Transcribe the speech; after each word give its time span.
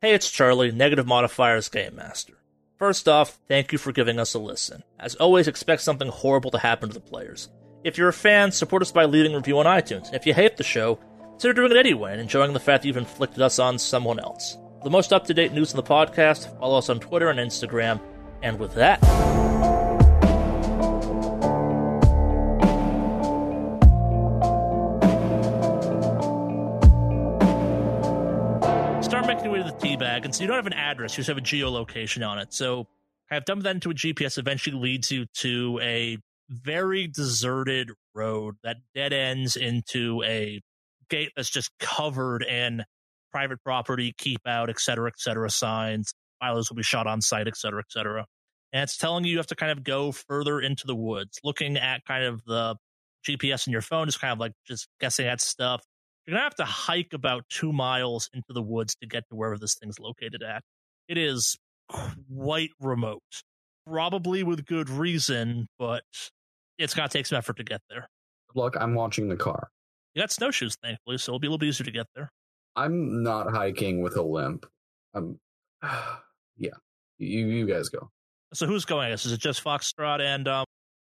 Hey, 0.00 0.14
it's 0.14 0.30
Charlie, 0.30 0.70
Negative 0.70 1.04
Modifier's 1.04 1.68
Game 1.68 1.96
Master. 1.96 2.34
First 2.78 3.08
off, 3.08 3.36
thank 3.48 3.72
you 3.72 3.78
for 3.78 3.90
giving 3.90 4.20
us 4.20 4.32
a 4.32 4.38
listen. 4.38 4.84
As 5.00 5.16
always, 5.16 5.48
expect 5.48 5.82
something 5.82 6.06
horrible 6.06 6.52
to 6.52 6.58
happen 6.58 6.88
to 6.88 6.94
the 6.94 7.00
players. 7.00 7.48
If 7.82 7.98
you're 7.98 8.06
a 8.06 8.12
fan, 8.12 8.52
support 8.52 8.80
us 8.82 8.92
by 8.92 9.06
leaving 9.06 9.34
a 9.34 9.38
review 9.38 9.58
on 9.58 9.66
iTunes. 9.66 10.14
If 10.14 10.24
you 10.24 10.34
hate 10.34 10.56
the 10.56 10.62
show, 10.62 11.00
consider 11.30 11.54
doing 11.54 11.72
it 11.72 11.76
anyway 11.76 12.12
and 12.12 12.20
enjoying 12.20 12.52
the 12.52 12.60
fact 12.60 12.82
that 12.82 12.86
you've 12.86 12.96
inflicted 12.96 13.42
us 13.42 13.58
on 13.58 13.76
someone 13.76 14.20
else. 14.20 14.56
For 14.78 14.84
the 14.84 14.90
most 14.90 15.12
up 15.12 15.24
to 15.24 15.34
date 15.34 15.52
news 15.52 15.72
in 15.72 15.76
the 15.76 15.82
podcast, 15.82 16.56
follow 16.60 16.78
us 16.78 16.90
on 16.90 17.00
Twitter 17.00 17.30
and 17.30 17.40
Instagram. 17.40 18.00
And 18.40 18.60
with 18.60 18.74
that, 18.74 19.02
start 29.68 29.82
making 29.82 29.90
your 29.90 29.96
way 29.96 29.96
to 29.96 29.96
the 29.96 29.96
tea 29.96 29.96
bag 29.96 30.24
and 30.24 30.34
so 30.34 30.42
you 30.42 30.46
don't 30.46 30.56
have 30.56 30.66
an 30.66 30.72
address 30.72 31.12
you 31.12 31.16
just 31.16 31.28
have 31.28 31.38
a 31.38 31.40
geolocation 31.40 32.26
on 32.28 32.38
it. 32.38 32.52
So 32.52 32.86
I 33.30 33.34
have 33.34 33.44
dump 33.44 33.62
that 33.64 33.74
into 33.74 33.90
a 33.90 33.94
gps 33.94 34.38
eventually 34.38 34.76
leads 34.76 35.10
you 35.10 35.26
to 35.38 35.78
a 35.82 36.18
very 36.48 37.06
deserted 37.06 37.90
road 38.14 38.56
that 38.64 38.76
dead 38.94 39.12
ends 39.12 39.56
into 39.56 40.22
a 40.24 40.60
gate 41.10 41.32
that's 41.36 41.50
just 41.50 41.70
covered 41.78 42.42
in 42.42 42.84
private 43.30 43.62
property 43.62 44.14
keep 44.16 44.40
out 44.46 44.70
et 44.70 44.80
cetera 44.80 45.08
et 45.08 45.18
cetera 45.18 45.50
signs 45.50 46.12
violence 46.42 46.70
will 46.70 46.76
be 46.76 46.82
shot 46.82 47.06
on 47.06 47.20
site 47.20 47.48
et 47.48 47.56
cetera 47.56 47.80
et 47.80 47.90
cetera. 47.90 48.26
And 48.72 48.82
it's 48.82 48.98
telling 48.98 49.24
you 49.24 49.32
you 49.32 49.36
have 49.38 49.46
to 49.48 49.56
kind 49.56 49.72
of 49.72 49.82
go 49.82 50.12
further 50.12 50.60
into 50.60 50.86
the 50.86 50.94
woods 50.94 51.38
looking 51.44 51.76
at 51.76 52.04
kind 52.06 52.24
of 52.24 52.42
the 52.44 52.76
gps 53.28 53.66
in 53.66 53.72
your 53.72 53.82
phone 53.82 54.08
is 54.08 54.16
kind 54.16 54.32
of 54.32 54.38
like 54.38 54.52
just 54.66 54.88
guessing 55.00 55.26
at 55.26 55.40
stuff 55.40 55.82
you're 56.28 56.34
gonna 56.34 56.44
have 56.44 56.54
to 56.56 56.64
hike 56.66 57.14
about 57.14 57.48
two 57.48 57.72
miles 57.72 58.28
into 58.34 58.52
the 58.52 58.60
woods 58.60 58.94
to 58.96 59.08
get 59.08 59.26
to 59.30 59.34
wherever 59.34 59.56
this 59.56 59.76
thing's 59.76 59.98
located 59.98 60.42
at. 60.42 60.62
It 61.08 61.16
is 61.16 61.56
quite 61.88 62.68
remote, 62.78 63.22
probably 63.86 64.42
with 64.42 64.66
good 64.66 64.90
reason, 64.90 65.68
but 65.78 66.02
it's 66.76 66.92
gonna 66.92 67.08
take 67.08 67.24
some 67.24 67.38
effort 67.38 67.56
to 67.56 67.64
get 67.64 67.80
there. 67.88 68.10
Look, 68.54 68.76
I'm 68.78 68.94
watching 68.94 69.28
the 69.28 69.36
car. 69.36 69.70
You 70.14 70.20
got 70.20 70.30
snowshoes, 70.30 70.76
thankfully, 70.82 71.16
so 71.16 71.30
it'll 71.30 71.38
be 71.38 71.46
a 71.46 71.50
little 71.50 71.58
bit 71.58 71.68
easier 71.68 71.86
to 71.86 71.90
get 71.90 72.06
there. 72.14 72.30
I'm 72.76 73.22
not 73.22 73.50
hiking 73.50 74.02
with 74.02 74.16
a 74.18 74.22
limp. 74.22 74.66
I'm, 75.14 75.40
yeah. 76.58 76.76
You 77.16 77.46
you 77.46 77.66
guys 77.66 77.88
go. 77.88 78.10
So 78.52 78.66
who's 78.66 78.84
going? 78.84 79.06
I 79.06 79.10
guess 79.10 79.24
is 79.24 79.32
it 79.32 79.40
just 79.40 79.64
Foxtrot 79.64 80.20
and 80.20 80.46
um, 80.46 80.66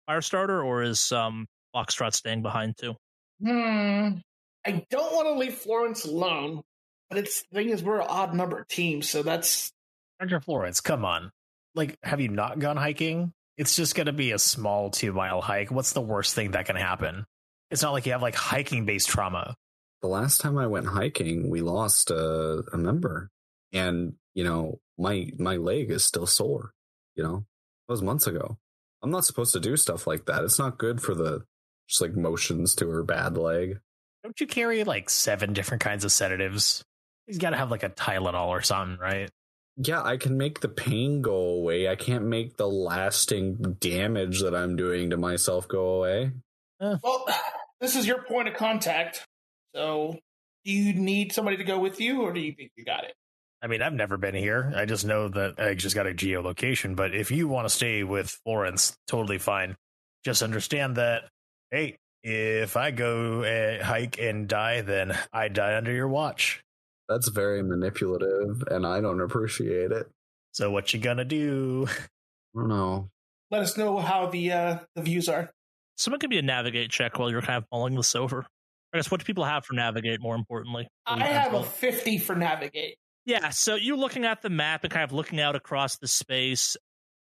Firestarter, 0.09 0.65
or 0.65 0.81
is 0.81 1.11
um, 1.11 1.45
Foxtrot 1.76 2.15
staying 2.15 2.42
behind 2.42 2.76
too? 2.77 2.95
Hmm. 3.43 4.17
I 4.66 4.86
don't 4.89 5.14
want 5.14 5.27
to 5.27 5.33
leave 5.33 5.55
Florence 5.55 6.05
alone, 6.05 6.61
but 7.10 7.17
it's 7.17 7.44
the 7.52 7.58
thing 7.58 7.70
is 7.70 7.83
we're 7.83 8.02
an 8.02 8.08
odd 8.08 8.33
number 8.33 8.66
team, 8.70 9.02
so 9.02 9.23
that's 9.23 9.72
Dr. 10.20 10.39
Florence, 10.39 10.82
come 10.82 11.04
on. 11.04 11.32
Like, 11.73 11.98
have 12.04 12.22
you 12.22 12.27
not 12.27 12.60
gone 12.60 12.77
hiking? 12.77 13.33
It's 13.58 13.76
just 13.76 13.95
going 13.95 14.05
to 14.05 14.14
be 14.14 14.32
a 14.32 14.39
small 14.39 14.89
two 14.92 15.14
mile 15.14 15.42
hike. 15.42 15.72
What's 15.72 15.94
the 15.94 16.02
worst 16.02 16.36
thing 16.36 16.52
that 16.52 16.66
can 16.66 16.76
happen? 16.76 17.26
It's 17.70 17.82
not 17.82 17.92
like 17.92 18.05
you 18.05 18.11
have 18.11 18.22
like 18.22 18.36
hiking 18.36 18.86
based 18.86 19.10
trauma. 19.10 19.55
The 20.02 20.08
last 20.08 20.42
time 20.42 20.58
I 20.58 20.67
went 20.67 20.88
hiking, 20.88 21.49
we 21.49 21.61
lost 21.61 22.11
a, 22.11 22.64
a 22.73 22.78
member, 22.78 23.30
and 23.72 24.14
you 24.33 24.43
know 24.43 24.80
my 24.98 25.32
my 25.38 25.58
leg 25.58 25.92
is 25.92 26.04
still 26.04 26.28
sore. 26.28 26.73
You 27.16 27.23
know, 27.23 27.45
that 27.88 27.93
was 27.93 28.02
months 28.02 28.28
ago. 28.28 28.58
I'm 29.04 29.11
not 29.11 29.26
supposed 29.26 29.54
to 29.54 29.60
do 29.60 29.78
stuff 29.78 30.05
like 30.08 30.26
that. 30.26 30.43
It's 30.43 30.60
not 30.60 30.78
good 30.78 31.02
for 31.02 31.16
the 31.16 31.45
just 31.88 32.02
like 32.02 32.16
motions 32.16 32.76
to 32.76 32.89
her 32.89 33.04
bad 33.04 33.38
leg. 33.38 33.80
Don't 34.23 34.39
you 34.39 34.48
carry 34.48 34.83
like 34.83 35.09
seven 35.09 35.54
different 35.54 35.82
kinds 35.82 36.05
of 36.05 36.11
sedatives? 36.11 36.83
He's 37.27 37.37
got 37.37 37.52
to 37.52 37.58
have 37.58 37.71
like 37.71 37.83
a 37.83 37.89
Tylenol 37.89 38.48
or 38.48 38.61
something, 38.61 38.99
right? 38.99 39.30
Yeah, 39.77 40.04
I 40.04 40.17
can 40.17 40.37
make 40.37 40.59
the 40.59 40.70
pain 40.70 41.21
go 41.21 41.36
away. 41.36 41.87
I 41.87 41.95
can't 41.95 42.26
make 42.26 42.58
the 42.58 42.67
lasting 42.67 43.77
damage 43.80 44.42
that 44.42 44.54
I'm 44.54 44.76
doing 44.76 45.10
to 45.11 45.17
myself 45.17 45.67
go 45.67 45.95
away. 45.95 46.31
well. 46.80 47.26
This 47.80 47.95
is 47.95 48.05
your 48.05 48.21
point 48.21 48.48
of 48.48 48.54
contact. 48.54 49.26
So, 49.73 50.20
do 50.64 50.71
you 50.71 50.93
need 50.93 51.33
somebody 51.33 51.58
to 51.58 51.64
go 51.64 51.80
with 51.80 51.99
you, 51.99 52.21
or 52.21 52.31
do 52.31 52.39
you 52.39 52.54
think 52.54 52.70
you 52.76 52.86
got 52.86 53.05
it? 53.05 53.15
I 53.60 53.65
mean, 53.65 53.81
I've 53.81 53.93
never 53.93 54.17
been 54.17 54.36
here. 54.36 54.71
I 54.76 54.86
just 54.86 55.04
know 55.04 55.30
that 55.30 55.60
I 55.60 55.73
just 55.73 55.95
got 55.95 56.05
a 56.05 56.14
geolocation. 56.14 56.95
But 56.95 57.15
if 57.15 57.31
you 57.31 57.48
want 57.48 57.65
to 57.65 57.73
stay 57.73 58.04
with 58.04 58.30
Florence, 58.43 58.95
totally 59.08 59.39
fine. 59.39 59.77
Just 60.23 60.43
understand 60.43 60.98
that, 60.98 61.23
hey, 61.71 61.98
if 62.23 62.77
I 62.77 62.92
go 62.92 63.43
uh, 63.43 63.83
hike 63.83 64.20
and 64.20 64.48
die, 64.48 64.82
then 64.82 65.17
I 65.33 65.48
die 65.48 65.76
under 65.76 65.92
your 65.92 66.08
watch. 66.08 66.64
That's 67.09 67.30
very 67.30 67.61
manipulative, 67.64 68.64
and 68.70 68.86
I 68.86 69.02
don't 69.02 69.21
appreciate 69.21 69.92
it. 69.92 70.08
So 70.54 70.71
what 70.71 70.93
you 70.93 70.99
gonna 70.99 71.26
do? 71.26 71.87
I 71.89 72.60
don't 72.60 72.70
know. 72.70 73.10
Let 73.49 73.61
us 73.61 73.77
know 73.77 73.98
how 73.98 74.27
the 74.27 74.52
uh, 74.52 74.80
the 74.95 75.02
views 75.02 75.27
are. 75.27 75.52
Someone 75.98 76.20
could 76.20 76.30
be 76.30 76.39
a 76.39 76.43
navigate 76.43 76.89
check 76.89 77.20
while 77.20 77.30
you're 77.30 77.42
kind 77.42 77.58
of 77.58 77.65
mulling 77.71 77.95
this 77.95 78.15
over. 78.15 78.45
I 78.93 78.98
guess 78.98 79.10
what 79.10 79.20
do 79.20 79.26
people 79.26 79.43
have 79.45 79.65
for 79.65 79.73
navigate? 79.73 80.21
More 80.21 80.36
importantly, 80.36 80.87
I 81.05 81.23
have 81.26 81.54
a 81.54 81.64
fifty 81.64 82.17
for 82.17 82.36
navigate. 82.36 82.95
Yeah, 83.26 83.49
so 83.49 83.76
you're 83.76 83.98
looking 83.98 84.26
at 84.26 84.42
the 84.42 84.49
map 84.49 84.83
and 84.83 84.92
kind 84.92 85.04
of 85.04 85.14
looking 85.14 85.39
out 85.39 85.55
across 85.55 85.98
the 85.98 86.08
space. 86.08 86.76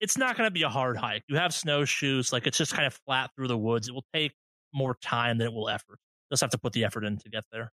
It's 0.02 0.18
not 0.18 0.36
going 0.36 0.48
to 0.48 0.52
be 0.52 0.64
a 0.64 0.70
hard 0.70 0.98
hike. 0.98 1.24
You 1.30 1.38
have 1.38 1.54
snowshoes, 1.54 2.34
like 2.34 2.48
it's 2.48 2.58
just 2.58 2.74
kind 2.74 2.86
of 2.86 3.00
flat 3.06 3.32
through 3.36 3.48
the 3.48 3.58
woods. 3.58 3.88
It 3.88 3.94
will 3.94 4.04
take 4.14 4.34
more 4.76 4.96
time 5.02 5.38
than 5.40 5.48
it 5.48 5.54
will 5.54 5.70
effort. 5.70 5.98
Just 6.32 6.42
have 6.42 6.52
to 6.52 6.58
put 6.60 6.74
the 6.74 6.84
effort 6.86 7.04
in 7.06 7.18
to 7.20 7.30
get 7.30 7.46
there. 7.52 7.72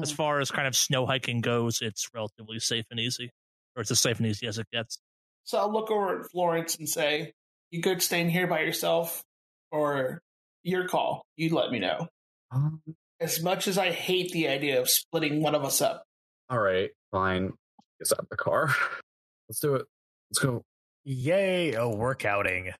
As 0.00 0.10
Hmm. 0.10 0.16
far 0.16 0.40
as 0.40 0.50
kind 0.50 0.66
of 0.66 0.74
snow 0.76 1.04
hiking 1.06 1.40
goes, 1.40 1.82
it's 1.82 2.08
relatively 2.14 2.58
safe 2.60 2.86
and 2.90 2.98
easy, 2.98 3.30
or 3.76 3.82
it's 3.82 3.90
as 3.90 4.00
safe 4.00 4.18
and 4.18 4.26
easy 4.26 4.46
as 4.46 4.58
it 4.58 4.66
gets. 4.72 4.98
So 5.44 5.58
I'll 5.58 5.70
look 5.72 5.90
over 5.90 6.20
at 6.20 6.30
Florence 6.30 6.76
and 6.76 6.88
say, 6.88 7.32
"You 7.70 7.82
good 7.82 8.02
staying 8.02 8.30
here 8.30 8.46
by 8.46 8.60
yourself, 8.60 9.22
or 9.70 10.22
your 10.62 10.88
call? 10.88 11.26
You 11.36 11.54
let 11.54 11.70
me 11.70 11.78
know." 11.80 12.08
Um, 12.50 12.82
As 13.20 13.42
much 13.42 13.68
as 13.68 13.78
I 13.78 13.90
hate 13.92 14.32
the 14.32 14.48
idea 14.48 14.80
of 14.80 14.88
splitting 14.90 15.40
one 15.42 15.54
of 15.54 15.64
us 15.64 15.80
up, 15.80 16.04
all 16.50 16.58
right, 16.58 16.90
fine. 17.10 17.52
Get 18.00 18.12
out 18.18 18.28
the 18.28 18.36
car. 18.36 18.68
Let's 19.48 19.60
do 19.60 19.76
it. 19.76 19.86
Let's 20.30 20.38
go. 20.40 20.62
Yay! 21.04 21.74
A 21.74 21.80
workouting. 21.82 22.74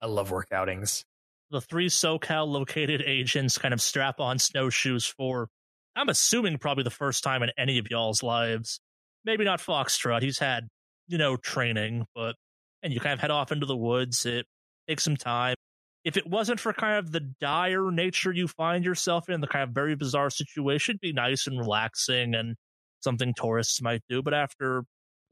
I 0.00 0.06
love 0.06 0.30
workoutings. 0.30 1.04
The 1.50 1.60
three 1.60 1.88
SoCal 1.88 2.46
located 2.46 3.02
agents 3.06 3.58
kind 3.58 3.74
of 3.74 3.80
strap 3.80 4.20
on 4.20 4.38
snowshoes 4.38 5.06
for, 5.06 5.48
I'm 5.96 6.08
assuming, 6.08 6.58
probably 6.58 6.84
the 6.84 6.90
first 6.90 7.24
time 7.24 7.42
in 7.42 7.50
any 7.58 7.78
of 7.78 7.86
y'all's 7.90 8.22
lives. 8.22 8.80
Maybe 9.24 9.44
not 9.44 9.60
Foxtrot. 9.60 10.22
He's 10.22 10.38
had, 10.38 10.68
you 11.08 11.18
know, 11.18 11.36
training, 11.36 12.06
but, 12.14 12.36
and 12.82 12.92
you 12.92 13.00
kind 13.00 13.12
of 13.12 13.20
head 13.20 13.30
off 13.30 13.52
into 13.52 13.66
the 13.66 13.76
woods. 13.76 14.24
It 14.24 14.46
takes 14.88 15.04
some 15.04 15.16
time. 15.16 15.56
If 16.02 16.16
it 16.16 16.26
wasn't 16.26 16.60
for 16.60 16.72
kind 16.72 16.98
of 16.98 17.12
the 17.12 17.20
dire 17.40 17.90
nature 17.90 18.32
you 18.32 18.48
find 18.48 18.84
yourself 18.84 19.28
in, 19.28 19.42
the 19.42 19.46
kind 19.46 19.64
of 19.64 19.74
very 19.74 19.94
bizarre 19.94 20.30
situation, 20.30 20.98
be 21.02 21.12
nice 21.12 21.46
and 21.46 21.58
relaxing 21.58 22.34
and 22.34 22.56
something 23.00 23.34
tourists 23.34 23.82
might 23.82 24.00
do. 24.08 24.22
But 24.22 24.32
after 24.32 24.84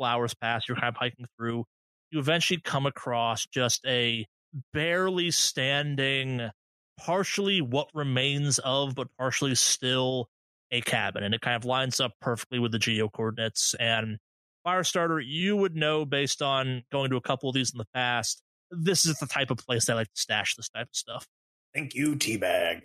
hours 0.04 0.34
pass, 0.34 0.68
you're 0.68 0.76
kind 0.76 0.88
of 0.88 0.96
hiking 0.96 1.26
through, 1.36 1.64
you 2.10 2.18
eventually 2.18 2.60
come 2.62 2.86
across 2.86 3.46
just 3.46 3.84
a 3.86 4.26
barely 4.72 5.30
standing, 5.30 6.50
partially 6.98 7.60
what 7.60 7.88
remains 7.94 8.58
of, 8.58 8.94
but 8.94 9.08
partially 9.18 9.54
still 9.54 10.28
a 10.70 10.80
cabin. 10.80 11.22
And 11.22 11.34
it 11.34 11.40
kind 11.40 11.56
of 11.56 11.64
lines 11.64 12.00
up 12.00 12.12
perfectly 12.20 12.58
with 12.58 12.72
the 12.72 12.78
geo 12.78 13.08
coordinates. 13.08 13.74
And 13.78 14.18
Firestarter, 14.66 15.22
you 15.24 15.56
would 15.56 15.76
know 15.76 16.04
based 16.04 16.42
on 16.42 16.82
going 16.92 17.10
to 17.10 17.16
a 17.16 17.20
couple 17.20 17.48
of 17.48 17.54
these 17.54 17.72
in 17.72 17.78
the 17.78 17.86
past, 17.94 18.42
this 18.70 19.06
is 19.06 19.18
the 19.18 19.26
type 19.26 19.50
of 19.50 19.58
place 19.58 19.88
I 19.88 19.94
like 19.94 20.08
to 20.08 20.20
stash 20.20 20.54
this 20.56 20.68
type 20.68 20.88
of 20.88 20.96
stuff. 20.96 21.26
Thank 21.74 21.94
you, 21.94 22.16
Teabag. 22.16 22.82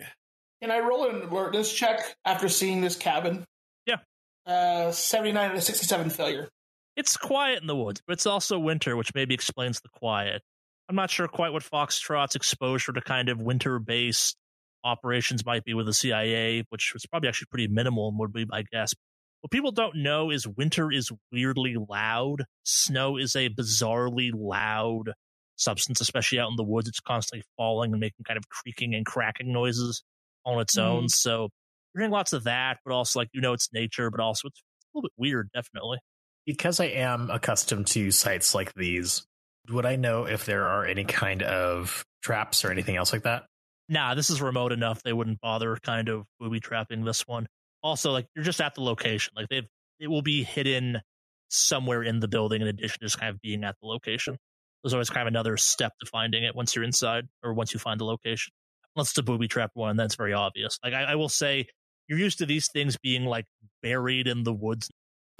can 0.61 0.71
I 0.71 0.79
roll 0.79 1.09
an 1.09 1.23
alertness 1.23 1.73
check 1.73 1.99
after 2.25 2.47
seeing 2.47 2.81
this 2.81 2.95
cabin? 2.95 3.43
Yeah. 3.85 3.97
Uh, 4.45 4.91
79 4.91 5.49
and 5.49 5.59
a 5.59 5.61
67 5.61 6.09
failure. 6.09 6.49
It's 6.95 7.17
quiet 7.17 7.61
in 7.61 7.67
the 7.67 7.75
woods, 7.75 8.01
but 8.05 8.13
it's 8.13 8.27
also 8.27 8.59
winter, 8.59 8.95
which 8.95 9.15
maybe 9.15 9.33
explains 9.33 9.81
the 9.81 9.89
quiet. 9.89 10.41
I'm 10.89 10.95
not 10.95 11.09
sure 11.09 11.27
quite 11.27 11.53
what 11.53 11.63
Foxtrot's 11.63 12.35
exposure 12.35 12.91
to 12.93 13.01
kind 13.01 13.29
of 13.29 13.41
winter 13.41 13.79
based 13.79 14.35
operations 14.83 15.45
might 15.45 15.63
be 15.63 15.73
with 15.73 15.85
the 15.85 15.93
CIA, 15.93 16.63
which 16.69 16.93
was 16.93 17.05
probably 17.05 17.29
actually 17.29 17.47
pretty 17.49 17.67
minimal 17.67 18.09
and 18.09 18.19
would 18.19 18.33
be 18.33 18.45
my 18.45 18.63
guess. 18.71 18.93
What 19.41 19.51
people 19.51 19.71
don't 19.71 19.97
know 19.97 20.29
is 20.29 20.47
winter 20.47 20.91
is 20.91 21.11
weirdly 21.31 21.75
loud. 21.75 22.43
Snow 22.63 23.17
is 23.17 23.35
a 23.35 23.49
bizarrely 23.49 24.31
loud 24.33 25.13
substance, 25.55 26.01
especially 26.01 26.39
out 26.39 26.49
in 26.49 26.55
the 26.57 26.63
woods. 26.63 26.87
It's 26.89 26.99
constantly 26.99 27.43
falling 27.57 27.91
and 27.91 27.99
making 27.99 28.23
kind 28.25 28.37
of 28.37 28.47
creaking 28.49 28.93
and 28.95 29.05
cracking 29.05 29.51
noises 29.51 30.03
on 30.45 30.59
its 30.59 30.77
Mhm. 30.77 30.83
own. 30.83 31.09
So 31.09 31.49
you're 31.93 32.01
hearing 32.01 32.11
lots 32.11 32.33
of 32.33 32.43
that, 32.45 32.79
but 32.85 32.93
also 32.93 33.19
like 33.19 33.29
you 33.33 33.41
know 33.41 33.53
it's 33.53 33.71
nature, 33.73 34.09
but 34.09 34.19
also 34.19 34.47
it's 34.49 34.59
a 34.59 34.97
little 34.97 35.03
bit 35.09 35.13
weird, 35.17 35.49
definitely. 35.53 35.99
Because 36.45 36.79
I 36.79 36.85
am 36.85 37.29
accustomed 37.29 37.87
to 37.87 38.11
sites 38.11 38.53
like 38.53 38.73
these, 38.73 39.25
would 39.69 39.85
I 39.85 39.95
know 39.95 40.25
if 40.25 40.45
there 40.45 40.67
are 40.67 40.85
any 40.85 41.03
kind 41.05 41.41
of 41.43 42.03
traps 42.21 42.65
or 42.65 42.71
anything 42.71 42.95
else 42.95 43.13
like 43.13 43.23
that? 43.23 43.45
Nah, 43.89 44.15
this 44.15 44.29
is 44.29 44.41
remote 44.41 44.71
enough. 44.71 45.03
They 45.03 45.13
wouldn't 45.13 45.41
bother 45.41 45.77
kind 45.77 46.09
of 46.09 46.25
booby 46.39 46.59
trapping 46.59 47.03
this 47.03 47.27
one. 47.27 47.47
Also, 47.81 48.11
like 48.11 48.27
you're 48.35 48.45
just 48.45 48.61
at 48.61 48.75
the 48.75 48.81
location. 48.81 49.33
Like 49.35 49.49
they've 49.49 49.67
it 49.99 50.07
will 50.07 50.21
be 50.21 50.43
hidden 50.43 51.01
somewhere 51.49 52.01
in 52.01 52.19
the 52.19 52.27
building 52.27 52.61
in 52.61 52.67
addition 52.67 52.99
to 52.99 53.05
just 53.05 53.19
kind 53.19 53.29
of 53.29 53.41
being 53.41 53.63
at 53.63 53.75
the 53.81 53.87
location. 53.87 54.37
There's 54.83 54.93
always 54.93 55.09
kind 55.09 55.27
of 55.27 55.31
another 55.31 55.55
step 55.57 55.93
to 55.99 56.05
finding 56.05 56.43
it 56.43 56.55
once 56.55 56.75
you're 56.75 56.83
inside 56.83 57.25
or 57.43 57.53
once 57.53 57.73
you 57.73 57.79
find 57.79 57.99
the 57.99 58.05
location. 58.05 58.51
Unless 58.95 59.11
it's 59.11 59.17
a 59.17 59.23
booby 59.23 59.47
trap 59.47 59.71
one, 59.75 59.95
that's 59.95 60.15
very 60.15 60.33
obvious. 60.33 60.77
Like 60.83 60.93
I, 60.93 61.03
I 61.03 61.15
will 61.15 61.29
say 61.29 61.67
you're 62.07 62.19
used 62.19 62.39
to 62.39 62.45
these 62.45 62.69
things 62.71 62.97
being 62.97 63.25
like 63.25 63.45
buried 63.81 64.27
in 64.27 64.43
the 64.43 64.53
woods. 64.53 64.89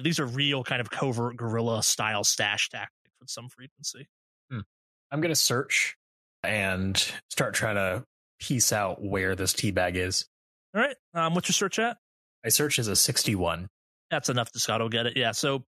These 0.00 0.18
are 0.18 0.26
real 0.26 0.64
kind 0.64 0.80
of 0.80 0.90
covert 0.90 1.36
guerrilla 1.36 1.82
style 1.82 2.24
stash 2.24 2.68
tactics 2.68 3.03
with 3.24 3.30
some 3.30 3.48
frequency. 3.48 4.08
I'm 5.14 5.20
going 5.20 5.30
to 5.30 5.40
search 5.40 5.96
and 6.42 6.96
start 7.30 7.54
trying 7.54 7.76
to 7.76 8.04
piece 8.40 8.72
out 8.72 9.00
where 9.00 9.36
this 9.36 9.52
tea 9.52 9.70
bag 9.70 9.96
is. 9.96 10.26
All 10.74 10.82
right. 10.82 10.96
Um, 11.14 11.34
what's 11.34 11.48
your 11.48 11.54
search 11.54 11.78
at? 11.78 11.98
My 12.42 12.50
search 12.50 12.80
is 12.80 12.88
a 12.88 12.96
61. 12.96 13.68
That's 14.10 14.28
enough 14.28 14.50
to 14.52 14.58
Scotto 14.58 14.88
get 14.88 15.06
it. 15.06 15.16
Yeah. 15.16 15.30
So 15.30 15.62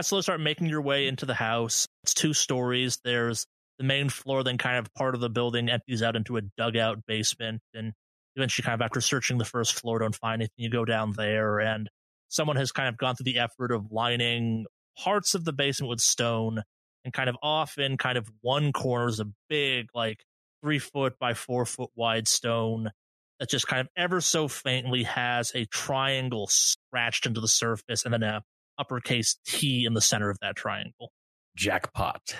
slowly 0.00 0.22
start 0.22 0.40
making 0.40 0.68
your 0.68 0.80
way 0.80 1.08
into 1.08 1.26
the 1.26 1.34
house. 1.34 1.86
It's 2.04 2.14
two 2.14 2.32
stories. 2.32 2.98
There's 3.04 3.46
the 3.78 3.84
main 3.84 4.08
floor, 4.08 4.42
then 4.42 4.56
kind 4.56 4.78
of 4.78 4.92
part 4.94 5.14
of 5.14 5.20
the 5.20 5.28
building 5.28 5.68
empties 5.68 6.02
out 6.02 6.16
into 6.16 6.38
a 6.38 6.42
dugout 6.56 7.04
basement. 7.06 7.60
And 7.74 7.92
eventually, 8.34 8.64
kind 8.64 8.80
of 8.80 8.84
after 8.84 9.02
searching 9.02 9.36
the 9.36 9.44
first 9.44 9.74
floor, 9.78 9.98
don't 9.98 10.16
find 10.16 10.40
anything, 10.40 10.54
you 10.56 10.70
go 10.70 10.86
down 10.86 11.12
there 11.12 11.60
and 11.60 11.90
someone 12.28 12.56
has 12.56 12.72
kind 12.72 12.88
of 12.88 12.96
gone 12.96 13.14
through 13.14 13.30
the 13.30 13.38
effort 13.38 13.72
of 13.72 13.92
lining 13.92 14.64
parts 14.98 15.34
of 15.34 15.44
the 15.44 15.52
basement 15.52 15.90
with 15.90 16.00
stone 16.00 16.62
and 17.06 17.12
kind 17.12 17.30
of 17.30 17.36
off 17.40 17.78
in 17.78 17.96
kind 17.96 18.18
of 18.18 18.28
one 18.42 18.72
corner 18.72 19.08
is 19.08 19.20
a 19.20 19.28
big, 19.48 19.86
like 19.94 20.24
three 20.62 20.80
foot 20.80 21.18
by 21.18 21.34
four 21.34 21.64
foot 21.64 21.90
wide 21.94 22.26
stone 22.26 22.90
that 23.38 23.48
just 23.48 23.68
kind 23.68 23.80
of 23.80 23.88
ever 23.96 24.20
so 24.20 24.48
faintly 24.48 25.04
has 25.04 25.52
a 25.54 25.66
triangle 25.66 26.48
scratched 26.48 27.24
into 27.24 27.40
the 27.40 27.48
surface 27.48 28.04
and 28.04 28.12
then 28.12 28.24
a 28.24 28.42
uppercase 28.76 29.36
T 29.46 29.84
in 29.84 29.94
the 29.94 30.00
center 30.00 30.30
of 30.30 30.38
that 30.40 30.56
triangle. 30.56 31.12
Jackpot. 31.56 32.34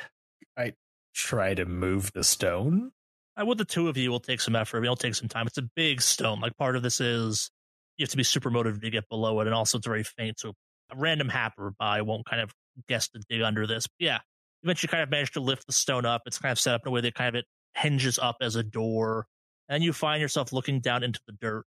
I 0.58 0.72
try 1.14 1.54
to 1.54 1.64
move 1.64 2.12
the 2.12 2.24
stone. 2.24 2.90
I 3.36 3.44
would 3.44 3.58
the 3.58 3.64
two 3.64 3.88
of 3.88 3.96
you 3.96 4.10
will 4.10 4.20
take 4.20 4.40
some 4.40 4.56
effort. 4.56 4.82
It'll 4.82 4.96
take 4.96 5.14
some 5.14 5.28
time. 5.28 5.46
It's 5.46 5.58
a 5.58 5.68
big 5.76 6.02
stone. 6.02 6.40
Like 6.40 6.56
part 6.56 6.74
of 6.74 6.82
this 6.82 7.00
is 7.00 7.50
you 7.98 8.02
have 8.02 8.10
to 8.10 8.16
be 8.16 8.24
super 8.24 8.50
motivated 8.50 8.82
to 8.82 8.90
get 8.90 9.08
below 9.08 9.40
it, 9.40 9.46
and 9.46 9.54
also 9.54 9.78
it's 9.78 9.86
very 9.86 10.02
faint. 10.02 10.40
So 10.40 10.54
a 10.90 10.96
random 10.96 11.28
happer 11.28 11.72
by 11.78 12.02
won't 12.02 12.26
kind 12.26 12.42
of 12.42 12.52
guess 12.88 13.08
to 13.10 13.20
dig 13.28 13.42
under 13.42 13.66
this. 13.66 13.86
But 13.86 14.04
yeah, 14.04 14.18
eventually 14.66 14.88
kind 14.88 15.02
of 15.02 15.10
manage 15.10 15.32
to 15.32 15.40
lift 15.40 15.66
the 15.66 15.72
stone 15.72 16.04
up. 16.04 16.22
It's 16.26 16.38
kind 16.38 16.52
of 16.52 16.58
set 16.58 16.74
up 16.74 16.82
in 16.84 16.88
a 16.88 16.92
way 16.92 17.00
that 17.02 17.14
kind 17.14 17.28
of 17.28 17.34
it 17.36 17.44
hinges 17.76 18.18
up 18.18 18.36
as 18.40 18.56
a 18.56 18.62
door. 18.62 19.26
And 19.68 19.82
you 19.82 19.92
find 19.92 20.20
yourself 20.20 20.52
looking 20.52 20.80
down 20.80 21.02
into 21.02 21.20
the 21.26 21.34
dirt. 21.40 21.66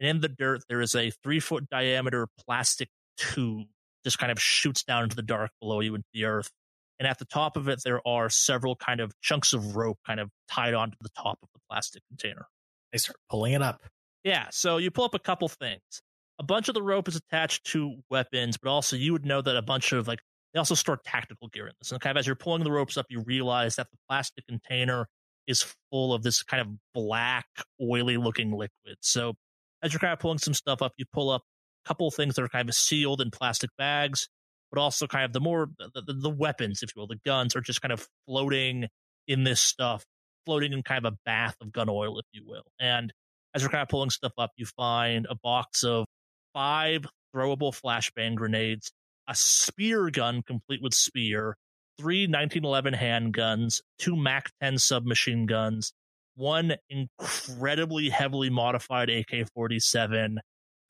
And 0.00 0.08
in 0.08 0.20
the 0.20 0.28
dirt, 0.28 0.62
there 0.68 0.80
is 0.80 0.94
a 0.94 1.10
three 1.22 1.40
foot 1.40 1.68
diameter 1.68 2.28
plastic 2.46 2.88
tube 3.16 3.66
just 4.04 4.18
kind 4.18 4.30
of 4.30 4.40
shoots 4.40 4.84
down 4.84 5.02
into 5.02 5.16
the 5.16 5.22
dark 5.22 5.50
below 5.60 5.80
you 5.80 5.94
into 5.94 6.06
the 6.14 6.24
earth. 6.24 6.50
And 6.98 7.08
at 7.08 7.18
the 7.18 7.24
top 7.24 7.56
of 7.56 7.68
it, 7.68 7.80
there 7.84 8.00
are 8.06 8.30
several 8.30 8.76
kind 8.76 9.00
of 9.00 9.12
chunks 9.20 9.52
of 9.52 9.74
rope 9.74 9.98
kind 10.06 10.20
of 10.20 10.30
tied 10.48 10.74
onto 10.74 10.96
the 11.00 11.10
top 11.16 11.38
of 11.42 11.48
the 11.52 11.60
plastic 11.68 12.02
container. 12.08 12.46
They 12.92 12.98
start 12.98 13.16
pulling 13.28 13.52
it 13.52 13.62
up. 13.62 13.82
Yeah, 14.22 14.46
so 14.50 14.78
you 14.78 14.90
pull 14.90 15.04
up 15.04 15.14
a 15.14 15.18
couple 15.18 15.48
things. 15.48 15.80
A 16.38 16.42
bunch 16.42 16.68
of 16.68 16.74
the 16.74 16.82
rope 16.82 17.08
is 17.08 17.16
attached 17.16 17.64
to 17.72 17.96
weapons, 18.10 18.56
but 18.56 18.70
also 18.70 18.96
you 18.96 19.12
would 19.12 19.26
know 19.26 19.42
that 19.42 19.56
a 19.56 19.62
bunch 19.62 19.92
of 19.92 20.06
like 20.06 20.20
they 20.56 20.58
also 20.58 20.74
store 20.74 20.98
tactical 21.04 21.48
gear 21.48 21.66
in 21.66 21.74
this. 21.78 21.92
And 21.92 22.00
kind 22.00 22.16
of 22.16 22.18
as 22.18 22.26
you're 22.26 22.34
pulling 22.34 22.64
the 22.64 22.72
ropes 22.72 22.96
up, 22.96 23.04
you 23.10 23.20
realize 23.20 23.76
that 23.76 23.90
the 23.90 23.98
plastic 24.08 24.46
container 24.46 25.06
is 25.46 25.66
full 25.90 26.14
of 26.14 26.22
this 26.22 26.42
kind 26.42 26.62
of 26.62 26.68
black, 26.94 27.44
oily 27.78 28.16
looking 28.16 28.52
liquid. 28.52 28.96
So 29.02 29.34
as 29.82 29.92
you're 29.92 30.00
kind 30.00 30.14
of 30.14 30.18
pulling 30.18 30.38
some 30.38 30.54
stuff 30.54 30.80
up, 30.80 30.94
you 30.96 31.04
pull 31.12 31.28
up 31.28 31.42
a 31.84 31.88
couple 31.88 32.10
things 32.10 32.36
that 32.36 32.42
are 32.42 32.48
kind 32.48 32.70
of 32.70 32.74
sealed 32.74 33.20
in 33.20 33.30
plastic 33.30 33.68
bags, 33.76 34.30
but 34.72 34.80
also 34.80 35.06
kind 35.06 35.26
of 35.26 35.34
the 35.34 35.40
more 35.40 35.68
the, 35.78 36.00
the, 36.06 36.14
the 36.14 36.30
weapons, 36.30 36.82
if 36.82 36.96
you 36.96 37.02
will, 37.02 37.06
the 37.06 37.20
guns 37.26 37.54
are 37.54 37.60
just 37.60 37.82
kind 37.82 37.92
of 37.92 38.08
floating 38.26 38.86
in 39.28 39.44
this 39.44 39.60
stuff, 39.60 40.06
floating 40.46 40.72
in 40.72 40.82
kind 40.82 41.04
of 41.04 41.12
a 41.12 41.16
bath 41.26 41.56
of 41.60 41.70
gun 41.70 41.90
oil, 41.90 42.18
if 42.18 42.24
you 42.32 42.42
will. 42.46 42.64
And 42.80 43.12
as 43.54 43.60
you're 43.60 43.70
kind 43.70 43.82
of 43.82 43.88
pulling 43.88 44.08
stuff 44.08 44.32
up, 44.38 44.52
you 44.56 44.64
find 44.64 45.26
a 45.28 45.34
box 45.34 45.84
of 45.84 46.06
five 46.54 47.04
throwable 47.34 47.78
flashbang 47.78 48.36
grenades, 48.36 48.90
a 49.28 49.34
spear 49.34 50.10
gun 50.10 50.42
complete 50.42 50.80
with 50.82 50.94
spear, 50.94 51.56
three 51.98 52.26
1911 52.26 52.94
handguns, 52.94 53.80
two 53.98 54.16
MAC 54.16 54.50
10 54.62 54.78
submachine 54.78 55.46
guns, 55.46 55.92
one 56.34 56.74
incredibly 56.90 58.10
heavily 58.10 58.50
modified 58.50 59.10
AK 59.10 59.48
47, 59.54 60.38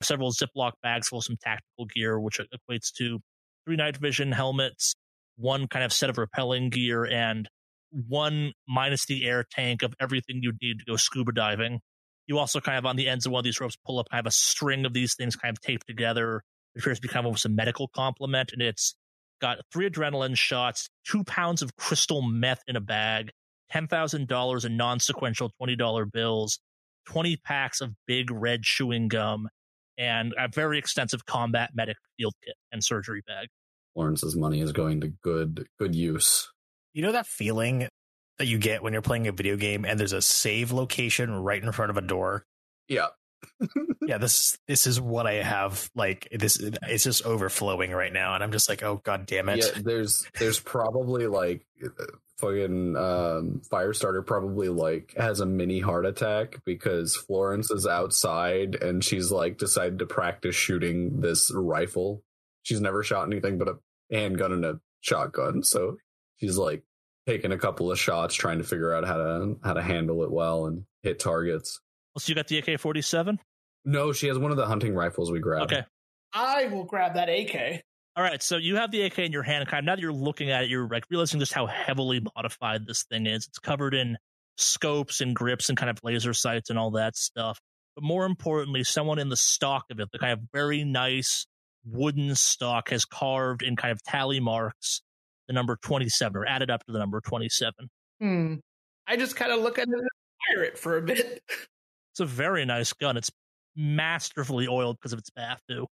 several 0.03 0.31
Ziploc 0.31 0.73
bags 0.83 1.07
full 1.07 1.19
of 1.19 1.25
some 1.25 1.37
tactical 1.41 1.85
gear, 1.85 2.19
which 2.19 2.39
equates 2.39 2.91
to 2.97 3.19
three 3.65 3.75
night 3.75 3.97
vision 3.97 4.31
helmets, 4.31 4.95
one 5.37 5.67
kind 5.67 5.85
of 5.85 5.93
set 5.93 6.09
of 6.09 6.17
repelling 6.17 6.69
gear, 6.69 7.05
and 7.05 7.47
one 7.91 8.51
minus 8.67 9.05
the 9.05 9.25
air 9.25 9.45
tank 9.49 9.81
of 9.83 9.93
everything 9.99 10.39
you'd 10.41 10.61
need 10.61 10.79
to 10.79 10.85
go 10.85 10.97
scuba 10.97 11.31
diving. 11.31 11.79
You 12.27 12.37
also 12.39 12.59
kind 12.59 12.77
of 12.77 12.85
on 12.85 12.97
the 12.97 13.07
ends 13.07 13.25
of 13.25 13.31
one 13.31 13.39
of 13.39 13.45
these 13.45 13.59
ropes 13.61 13.77
pull 13.85 13.99
up 13.99 14.07
kind 14.11 14.19
of 14.19 14.25
a 14.25 14.31
string 14.31 14.85
of 14.85 14.93
these 14.93 15.15
things 15.15 15.35
kind 15.37 15.55
of 15.55 15.61
taped 15.61 15.87
together. 15.87 16.43
It 16.77 16.81
appears 16.81 16.99
to 16.99 17.07
become 17.07 17.25
almost 17.25 17.45
a 17.45 17.49
medical 17.49 17.87
complement, 17.87 18.53
and 18.53 18.61
it's 18.61 18.93
got 19.41 19.57
three 19.73 19.89
adrenaline 19.89 20.37
shots, 20.37 20.89
two 21.09 21.23
pounds 21.23 21.63
of 21.63 21.75
crystal 21.75 22.21
meth 22.21 22.61
in 22.67 22.75
a 22.75 22.79
bag, 22.79 23.31
$10,000 23.73 24.65
in 24.65 24.77
non 24.77 24.99
sequential 24.99 25.51
$20 25.59 26.11
bills, 26.11 26.59
20 27.07 27.37
packs 27.37 27.81
of 27.81 27.95
big 28.05 28.29
red 28.29 28.61
chewing 28.61 29.07
gum, 29.07 29.49
and 29.97 30.35
a 30.37 30.47
very 30.47 30.77
extensive 30.77 31.25
combat 31.25 31.71
medic 31.73 31.97
field 32.15 32.35
kit 32.45 32.53
and 32.71 32.83
surgery 32.83 33.23
bag. 33.25 33.47
Lawrence's 33.95 34.35
money 34.35 34.61
is 34.61 34.71
going 34.71 35.01
to 35.01 35.07
good 35.07 35.65
good 35.79 35.95
use. 35.95 36.47
You 36.93 37.01
know 37.01 37.13
that 37.13 37.25
feeling 37.25 37.87
that 38.37 38.45
you 38.45 38.59
get 38.59 38.83
when 38.83 38.93
you're 38.93 39.01
playing 39.01 39.27
a 39.27 39.31
video 39.31 39.55
game 39.55 39.83
and 39.83 39.99
there's 39.99 40.13
a 40.13 40.21
save 40.21 40.71
location 40.71 41.33
right 41.33 41.63
in 41.63 41.71
front 41.71 41.89
of 41.89 41.97
a 41.97 42.01
door? 42.01 42.43
Yeah. 42.87 43.07
Yeah, 44.05 44.17
this 44.17 44.57
this 44.67 44.87
is 44.87 44.99
what 45.01 45.27
I 45.27 45.35
have. 45.35 45.89
Like 45.95 46.27
this, 46.31 46.59
it's 46.59 47.03
just 47.03 47.25
overflowing 47.25 47.91
right 47.91 48.13
now, 48.13 48.35
and 48.35 48.43
I'm 48.43 48.51
just 48.51 48.69
like, 48.69 48.83
oh 48.83 49.01
god 49.03 49.25
damn 49.25 49.49
it! 49.49 49.59
Yeah, 49.59 49.81
there's 49.83 50.25
there's 50.39 50.59
probably 50.59 51.27
like 51.27 51.65
fucking 52.37 52.95
um, 52.95 53.61
Firestarter 53.71 54.25
probably 54.25 54.69
like 54.69 55.13
has 55.17 55.39
a 55.39 55.45
mini 55.45 55.79
heart 55.79 56.05
attack 56.05 56.61
because 56.65 57.15
Florence 57.15 57.71
is 57.71 57.87
outside 57.87 58.75
and 58.75 59.03
she's 59.03 59.31
like 59.31 59.57
decided 59.57 59.99
to 59.99 60.05
practice 60.05 60.55
shooting 60.55 61.21
this 61.21 61.51
rifle. 61.53 62.23
She's 62.63 62.81
never 62.81 63.03
shot 63.03 63.27
anything 63.27 63.57
but 63.57 63.69
a 63.69 63.77
handgun 64.11 64.51
and 64.51 64.65
a 64.65 64.79
shotgun, 65.01 65.63
so 65.63 65.97
she's 66.37 66.57
like 66.57 66.83
taking 67.27 67.51
a 67.51 67.57
couple 67.57 67.91
of 67.91 67.99
shots, 67.99 68.35
trying 68.35 68.59
to 68.59 68.63
figure 68.63 68.93
out 68.93 69.05
how 69.05 69.17
to 69.17 69.57
how 69.63 69.73
to 69.73 69.81
handle 69.81 70.23
it 70.23 70.31
well 70.31 70.65
and 70.65 70.83
hit 71.03 71.19
targets. 71.19 71.81
So 72.17 72.29
you 72.29 72.35
got 72.35 72.47
the 72.47 72.57
AK 72.57 72.79
47? 72.79 73.39
No, 73.85 74.11
she 74.11 74.27
has 74.27 74.37
one 74.37 74.51
of 74.51 74.57
the 74.57 74.65
hunting 74.65 74.93
rifles 74.93 75.31
we 75.31 75.39
grabbed. 75.39 75.71
Okay. 75.71 75.83
I 76.33 76.67
will 76.67 76.83
grab 76.83 77.15
that 77.15 77.29
AK. 77.29 77.83
All 78.15 78.23
right, 78.23 78.41
so 78.41 78.57
you 78.57 78.75
have 78.77 78.91
the 78.91 79.03
AK 79.03 79.19
in 79.19 79.31
your 79.31 79.43
hand. 79.43 79.67
Kind 79.67 79.79
of 79.79 79.85
now 79.85 79.95
that 79.95 80.01
you're 80.01 80.11
looking 80.11 80.49
at 80.49 80.63
it, 80.63 80.69
you're 80.69 80.87
like 80.87 81.05
realizing 81.09 81.39
just 81.39 81.53
how 81.53 81.67
heavily 81.67 82.21
modified 82.35 82.85
this 82.85 83.03
thing 83.03 83.27
is. 83.27 83.45
It's 83.45 83.59
covered 83.59 83.93
in 83.93 84.17
scopes 84.57 85.21
and 85.21 85.35
grips 85.35 85.69
and 85.69 85.77
kind 85.77 85.89
of 85.89 85.99
laser 86.03 86.33
sights 86.33 86.69
and 86.69 86.79
all 86.79 86.91
that 86.91 87.15
stuff. 87.15 87.59
But 87.95 88.03
more 88.03 88.25
importantly, 88.25 88.83
someone 88.83 89.19
in 89.19 89.29
the 89.29 89.37
stock 89.37 89.85
of 89.91 89.99
it, 89.99 90.09
the 90.11 90.19
kind 90.19 90.33
of 90.33 90.39
very 90.51 90.83
nice 90.83 91.45
wooden 91.85 92.35
stock, 92.35 92.89
has 92.89 93.05
carved 93.05 93.61
in 93.61 93.75
kind 93.75 93.91
of 93.91 94.01
tally 94.03 94.39
marks 94.39 95.01
the 95.47 95.53
number 95.53 95.77
27 95.81 96.35
or 96.35 96.45
added 96.45 96.69
up 96.69 96.83
to 96.85 96.91
the 96.91 96.99
number 96.99 97.21
27. 97.21 97.73
Hmm. 98.19 98.55
I 99.07 99.15
just 99.15 99.35
kind 99.35 99.51
of 99.51 99.61
look 99.61 99.77
at 99.77 99.87
it 99.87 99.93
and 99.93 100.07
admire 100.49 100.65
it 100.65 100.77
for 100.77 100.97
a 100.97 101.01
bit. 101.01 101.41
It's 102.17 102.21
a 102.21 102.25
very 102.25 102.65
nice 102.65 102.93
gun. 102.93 103.15
It's 103.15 103.29
masterfully 103.75 104.67
oiled 104.67 104.97
because 104.99 105.13
of 105.13 105.19
its 105.19 105.29
bath, 105.29 105.61
too. 105.69 105.85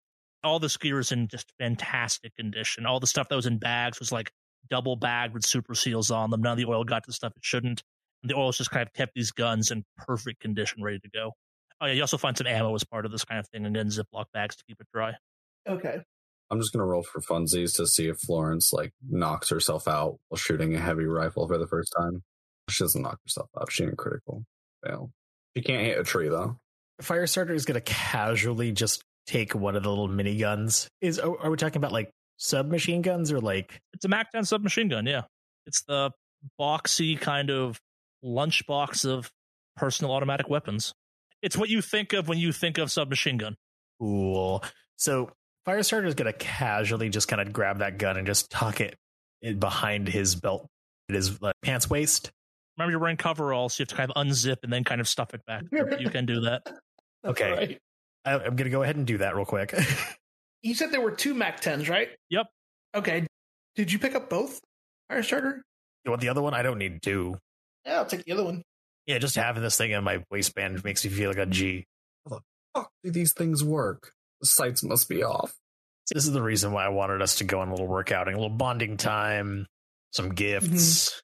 All 0.42 0.58
the 0.58 0.74
gear 0.80 0.98
is 0.98 1.12
in 1.12 1.28
just 1.28 1.52
fantastic 1.58 2.34
condition. 2.34 2.86
All 2.86 2.98
the 2.98 3.06
stuff 3.06 3.28
that 3.28 3.36
was 3.36 3.44
in 3.44 3.58
bags 3.58 3.98
was 3.98 4.10
like 4.10 4.32
double 4.70 4.96
bagged 4.96 5.34
with 5.34 5.44
super 5.44 5.74
seals 5.74 6.10
on 6.10 6.30
them. 6.30 6.40
None 6.40 6.52
of 6.52 6.56
the 6.56 6.64
oil 6.64 6.82
got 6.82 7.02
to 7.02 7.08
the 7.08 7.12
stuff 7.12 7.34
it 7.36 7.44
shouldn't. 7.44 7.82
And 8.22 8.30
the 8.30 8.36
oil's 8.36 8.56
just 8.56 8.70
kind 8.70 8.86
of 8.86 8.94
kept 8.94 9.12
these 9.14 9.32
guns 9.32 9.70
in 9.70 9.84
perfect 9.98 10.40
condition, 10.40 10.82
ready 10.82 10.98
to 11.00 11.10
go. 11.10 11.32
Oh 11.82 11.86
yeah, 11.86 11.92
you 11.92 12.00
also 12.00 12.16
find 12.16 12.38
some 12.38 12.46
ammo 12.46 12.74
as 12.74 12.84
part 12.84 13.04
of 13.04 13.12
this 13.12 13.26
kind 13.26 13.38
of 13.38 13.46
thing, 13.48 13.66
and 13.66 13.76
then 13.76 13.88
Ziploc 13.88 14.24
bags 14.32 14.56
to 14.56 14.64
keep 14.66 14.80
it 14.80 14.86
dry. 14.94 15.12
Okay. 15.68 15.98
I'm 16.50 16.58
just 16.58 16.72
gonna 16.72 16.86
roll 16.86 17.02
for 17.02 17.20
funsies 17.20 17.76
to 17.76 17.86
see 17.86 18.08
if 18.08 18.16
Florence 18.16 18.72
like 18.72 18.92
knocks 19.06 19.50
herself 19.50 19.86
out 19.86 20.16
while 20.28 20.38
shooting 20.38 20.74
a 20.74 20.80
heavy 20.80 21.04
rifle 21.04 21.46
for 21.46 21.58
the 21.58 21.66
first 21.66 21.92
time. 21.98 22.22
She 22.70 22.82
doesn't 22.82 23.02
knock 23.02 23.18
herself 23.26 23.50
out. 23.60 23.70
She 23.70 23.84
ain't 23.84 23.98
critical. 23.98 24.44
Fail. 24.82 25.10
She 25.56 25.62
can't 25.62 25.82
hit 25.82 25.98
a 25.98 26.04
tree 26.04 26.28
though. 26.28 26.56
Firestarter 27.02 27.50
is 27.50 27.64
going 27.64 27.74
to 27.74 27.80
casually 27.80 28.72
just 28.72 29.02
take 29.26 29.54
one 29.54 29.76
of 29.76 29.82
the 29.82 29.88
little 29.88 30.08
miniguns. 30.08 30.86
Is 31.00 31.18
are 31.18 31.38
are 31.40 31.50
we 31.50 31.56
talking 31.56 31.78
about 31.78 31.92
like 31.92 32.10
submachine 32.36 33.02
guns 33.02 33.32
or 33.32 33.40
like 33.40 33.80
It's 33.92 34.04
a 34.04 34.08
Mac 34.08 34.30
10 34.32 34.44
submachine 34.44 34.88
gun, 34.88 35.06
yeah. 35.06 35.22
It's 35.66 35.82
the 35.82 36.10
boxy 36.60 37.18
kind 37.18 37.50
of 37.50 37.80
lunchbox 38.24 39.06
of 39.06 39.30
personal 39.76 40.12
automatic 40.12 40.48
weapons. 40.48 40.92
It's 41.42 41.56
what 41.56 41.68
you 41.68 41.82
think 41.82 42.12
of 42.12 42.28
when 42.28 42.38
you 42.38 42.52
think 42.52 42.78
of 42.78 42.90
submachine 42.90 43.38
gun. 43.38 43.56
cool? 44.00 44.64
So 44.96 45.30
Firestarter 45.66 46.06
is 46.06 46.14
going 46.14 46.32
to 46.32 46.38
casually 46.38 47.08
just 47.08 47.28
kind 47.28 47.40
of 47.40 47.52
grab 47.52 47.78
that 47.78 47.98
gun 47.98 48.16
and 48.16 48.26
just 48.26 48.50
tuck 48.50 48.80
it 48.80 48.96
behind 49.58 50.08
his 50.08 50.36
belt, 50.36 50.66
his 51.08 51.40
like, 51.40 51.54
pants 51.62 51.88
waist. 51.88 52.30
Remember, 52.76 52.90
you're 52.90 53.00
wearing 53.00 53.16
coveralls, 53.16 53.74
so 53.74 53.80
you 53.80 53.82
have 53.84 53.88
to 53.88 53.94
kind 53.94 54.10
of 54.10 54.26
unzip 54.26 54.56
and 54.62 54.72
then 54.72 54.84
kind 54.84 55.00
of 55.00 55.08
stuff 55.08 55.32
it 55.32 55.44
back. 55.46 55.64
you 55.72 56.10
can 56.10 56.26
do 56.26 56.40
that. 56.42 56.62
Okay. 57.24 57.52
right. 57.52 57.78
I, 58.24 58.34
I'm 58.34 58.56
going 58.56 58.64
to 58.64 58.70
go 58.70 58.82
ahead 58.82 58.96
and 58.96 59.06
do 59.06 59.18
that 59.18 59.34
real 59.36 59.44
quick. 59.44 59.74
You 60.64 60.74
said 60.74 60.92
there 60.92 61.02
were 61.02 61.10
two 61.10 61.34
Mac 61.34 61.60
10s, 61.60 61.90
right? 61.90 62.08
Yep. 62.30 62.46
Okay. 62.96 63.26
Did 63.76 63.92
you 63.92 63.98
pick 63.98 64.14
up 64.14 64.30
both? 64.30 64.60
Firestarter? 65.12 65.60
you 66.04 66.10
want 66.10 66.22
the 66.22 66.30
other 66.30 66.40
one? 66.40 66.54
I 66.54 66.62
don't 66.62 66.78
need 66.78 67.02
two. 67.02 67.36
Yeah, 67.84 67.98
I'll 67.98 68.06
take 68.06 68.24
the 68.24 68.32
other 68.32 68.44
one. 68.44 68.62
Yeah, 69.06 69.18
just 69.18 69.36
having 69.36 69.62
this 69.62 69.76
thing 69.76 69.90
in 69.90 70.02
my 70.02 70.24
waistband 70.30 70.82
makes 70.82 71.04
me 71.04 71.10
feel 71.10 71.28
like 71.28 71.38
a 71.38 71.44
G. 71.44 71.84
How 72.24 72.36
the 72.36 72.42
Fuck, 72.74 72.90
do 73.04 73.10
these 73.10 73.34
things 73.34 73.62
work? 73.62 74.12
The 74.40 74.46
sights 74.46 74.82
must 74.82 75.06
be 75.06 75.22
off. 75.22 75.54
This 76.10 76.24
is 76.24 76.32
the 76.32 76.42
reason 76.42 76.72
why 76.72 76.86
I 76.86 76.88
wanted 76.88 77.20
us 77.20 77.36
to 77.36 77.44
go 77.44 77.60
on 77.60 77.68
a 77.68 77.70
little 77.70 77.88
workouting, 77.88 78.32
a 78.32 78.36
little 78.36 78.48
bonding 78.48 78.96
time, 78.96 79.66
some 80.12 80.30
gifts, 80.30 81.10
mm-hmm. 81.10 81.20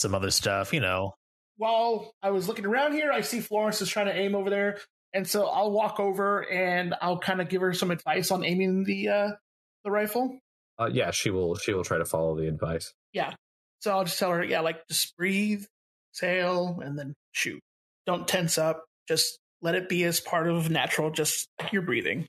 Some 0.00 0.14
other 0.14 0.30
stuff, 0.30 0.72
you 0.72 0.80
know. 0.80 1.14
While 1.56 2.12
I 2.22 2.30
was 2.30 2.48
looking 2.48 2.64
around 2.64 2.92
here, 2.92 3.12
I 3.12 3.20
see 3.20 3.40
Florence 3.40 3.80
is 3.82 3.88
trying 3.88 4.06
to 4.06 4.16
aim 4.16 4.34
over 4.34 4.50
there. 4.50 4.78
And 5.12 5.26
so 5.26 5.46
I'll 5.46 5.70
walk 5.70 6.00
over 6.00 6.48
and 6.50 6.94
I'll 7.02 7.18
kind 7.18 7.40
of 7.40 7.48
give 7.48 7.60
her 7.60 7.74
some 7.74 7.90
advice 7.90 8.30
on 8.30 8.44
aiming 8.44 8.84
the 8.84 9.08
uh, 9.08 9.28
the 9.84 9.90
rifle. 9.90 10.38
Uh, 10.78 10.88
yeah, 10.90 11.10
she 11.10 11.30
will. 11.30 11.56
She 11.56 11.72
will 11.74 11.84
try 11.84 11.98
to 11.98 12.04
follow 12.04 12.36
the 12.36 12.48
advice. 12.48 12.94
Yeah. 13.12 13.34
So 13.80 13.90
I'll 13.90 14.04
just 14.04 14.18
tell 14.18 14.30
her, 14.30 14.44
yeah, 14.44 14.60
like 14.60 14.86
just 14.88 15.16
breathe, 15.16 15.64
exhale, 16.12 16.80
and 16.82 16.98
then 16.98 17.14
shoot. 17.32 17.60
Don't 18.06 18.26
tense 18.26 18.56
up. 18.56 18.84
Just 19.08 19.38
let 19.62 19.74
it 19.74 19.88
be 19.88 20.04
as 20.04 20.20
part 20.20 20.48
of 20.48 20.70
natural, 20.70 21.10
just 21.10 21.48
your 21.72 21.82
breathing. 21.82 22.26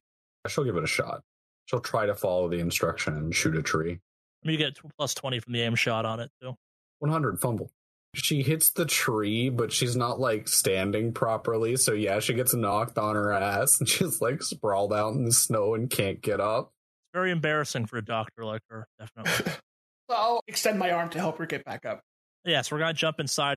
She'll 0.48 0.64
give 0.64 0.76
it 0.76 0.84
a 0.84 0.88
shot. 0.88 1.22
She'll 1.66 1.80
try 1.80 2.06
to 2.08 2.16
follow 2.16 2.50
the 2.50 2.60
instruction 2.60 3.16
and 3.16 3.34
shoot 3.34 3.56
a 3.56 3.62
tree. 3.62 4.00
I 4.44 4.48
mean, 4.48 4.60
you 4.60 4.66
get 4.66 4.78
plus 4.98 5.14
20 5.14 5.40
from 5.40 5.54
the 5.54 5.62
aim 5.62 5.76
shot 5.76 6.06
on 6.06 6.20
it, 6.20 6.32
too. 6.42 6.56
100 7.02 7.40
fumble. 7.40 7.72
She 8.14 8.42
hits 8.42 8.70
the 8.72 8.86
tree, 8.86 9.50
but 9.50 9.72
she's 9.72 9.96
not 9.96 10.20
like 10.20 10.48
standing 10.48 11.14
properly. 11.14 11.78
So 11.78 11.94
yeah, 11.94 12.20
she 12.20 12.34
gets 12.34 12.54
knocked 12.54 12.98
on 12.98 13.16
her 13.16 13.32
ass 13.32 13.80
and 13.80 13.88
she's 13.90 14.22
like 14.22 14.44
sprawled 14.44 14.94
out 14.94 15.14
in 15.14 15.26
the 15.26 15.32
snow 15.32 15.74
and 15.74 15.90
can't 15.90 16.22
get 16.22 16.40
up. 16.40 16.74
It's 16.74 17.14
Very 17.14 17.32
embarrassing 17.32 17.86
for 17.86 17.98
a 17.98 18.06
doctor 18.06 18.44
like 18.46 18.62
her, 18.70 18.88
definitely. 19.00 19.54
So 20.10 20.18
I'll 20.18 20.44
extend 20.46 20.78
my 20.78 20.92
arm 20.92 21.08
to 21.12 21.20
help 21.20 21.38
her 21.38 21.46
get 21.46 21.64
back 21.64 21.86
up. 21.86 22.02
yeah, 22.44 22.62
so 22.64 22.76
we're 22.76 22.82
going 22.82 22.94
to 22.94 23.00
jump 23.00 23.22
inside. 23.22 23.56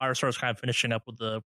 Firestar's 0.00 0.38
kind 0.38 0.52
of 0.52 0.60
finishing 0.60 0.92
up 0.92 1.02
with 1.04 1.18
the 1.18 1.40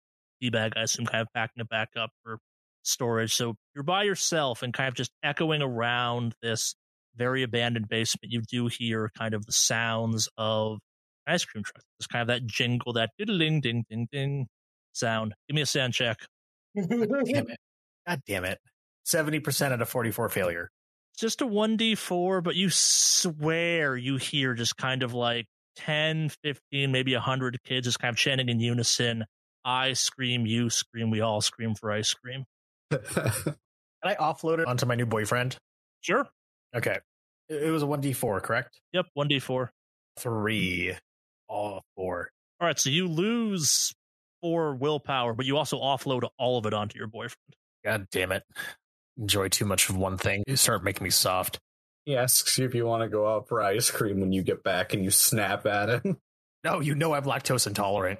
tea 0.42 0.50
bag, 0.50 0.72
I 0.74 0.82
assume, 0.82 1.06
kind 1.06 1.22
of 1.22 1.28
packing 1.32 1.60
it 1.60 1.68
back 1.68 1.90
up 1.96 2.10
for 2.24 2.38
storage. 2.82 3.34
So 3.34 3.54
you're 3.76 3.84
by 3.84 4.02
yourself 4.02 4.64
and 4.64 4.74
kind 4.74 4.88
of 4.88 4.94
just 4.94 5.12
echoing 5.22 5.62
around 5.62 6.34
this 6.42 6.74
very 7.14 7.44
abandoned 7.44 7.88
basement. 7.88 8.32
You 8.32 8.42
do 8.42 8.66
hear 8.66 9.12
kind 9.16 9.32
of 9.32 9.46
the 9.46 9.52
sounds 9.52 10.28
of 10.36 10.78
ice 11.28 11.44
cream 11.44 11.64
truck. 11.64 11.82
It's 11.98 12.06
kind 12.06 12.22
of 12.22 12.28
that 12.28 12.46
jingle, 12.46 12.92
that 12.94 13.10
diddling 13.18 13.60
ding 13.60 13.84
ding 13.88 14.08
ding 14.10 14.48
sound. 14.92 15.34
Give 15.48 15.54
me 15.54 15.62
a 15.62 15.66
sound 15.66 15.94
check. 15.94 16.18
Damn 16.76 17.02
it. 17.50 17.58
God 18.06 18.20
damn 18.26 18.44
it. 18.44 18.58
70% 19.06 19.72
out 19.72 19.80
of 19.80 19.88
44 19.88 20.28
failure. 20.28 20.70
Just 21.18 21.40
a 21.40 21.46
1d4, 21.46 22.42
but 22.42 22.54
you 22.54 22.70
swear 22.70 23.96
you 23.96 24.16
hear 24.18 24.54
just 24.54 24.76
kind 24.76 25.02
of 25.02 25.14
like 25.14 25.46
10, 25.76 26.30
15, 26.42 26.92
maybe 26.92 27.14
100 27.14 27.62
kids 27.64 27.86
just 27.86 27.98
kind 27.98 28.12
of 28.12 28.16
chanting 28.16 28.48
in 28.48 28.60
unison. 28.60 29.24
I 29.64 29.94
scream, 29.94 30.46
you 30.46 30.70
scream, 30.70 31.10
we 31.10 31.20
all 31.20 31.40
scream 31.40 31.74
for 31.74 31.90
ice 31.90 32.14
cream. 32.14 32.44
Can 32.90 33.54
I 34.04 34.14
offload 34.14 34.60
it 34.60 34.68
onto 34.68 34.86
my 34.86 34.94
new 34.94 35.06
boyfriend? 35.06 35.56
Sure. 36.00 36.26
Okay. 36.74 36.98
It 37.48 37.62
it 37.64 37.70
was 37.70 37.82
a 37.82 37.86
1d4, 37.86 38.42
correct? 38.42 38.80
Yep, 38.92 39.06
1d4. 39.16 39.68
Three. 40.18 40.94
All 41.48 41.82
four. 41.96 42.30
All 42.60 42.66
right, 42.66 42.78
so 42.78 42.90
you 42.90 43.06
lose 43.08 43.94
four 44.42 44.74
willpower, 44.74 45.32
but 45.34 45.46
you 45.46 45.56
also 45.56 45.78
offload 45.80 46.28
all 46.38 46.58
of 46.58 46.66
it 46.66 46.74
onto 46.74 46.98
your 46.98 47.06
boyfriend. 47.08 47.54
God 47.84 48.06
damn 48.10 48.32
it. 48.32 48.44
Enjoy 49.18 49.48
too 49.48 49.64
much 49.64 49.88
of 49.88 49.96
one 49.96 50.16
thing. 50.18 50.44
You 50.46 50.56
start 50.56 50.84
making 50.84 51.04
me 51.04 51.10
soft. 51.10 51.58
he 52.04 52.16
asks 52.16 52.58
you 52.58 52.64
if 52.66 52.74
you 52.74 52.86
want 52.86 53.02
to 53.02 53.08
go 53.08 53.26
out 53.28 53.48
for 53.48 53.62
ice 53.62 53.90
cream 53.90 54.20
when 54.20 54.32
you 54.32 54.42
get 54.42 54.62
back 54.62 54.94
and 54.94 55.04
you 55.04 55.10
snap 55.10 55.66
at 55.66 56.04
him. 56.04 56.18
No, 56.64 56.80
you 56.80 56.96
know 56.96 57.14
I'm 57.14 57.22
lactose 57.22 57.68
intolerant. 57.68 58.18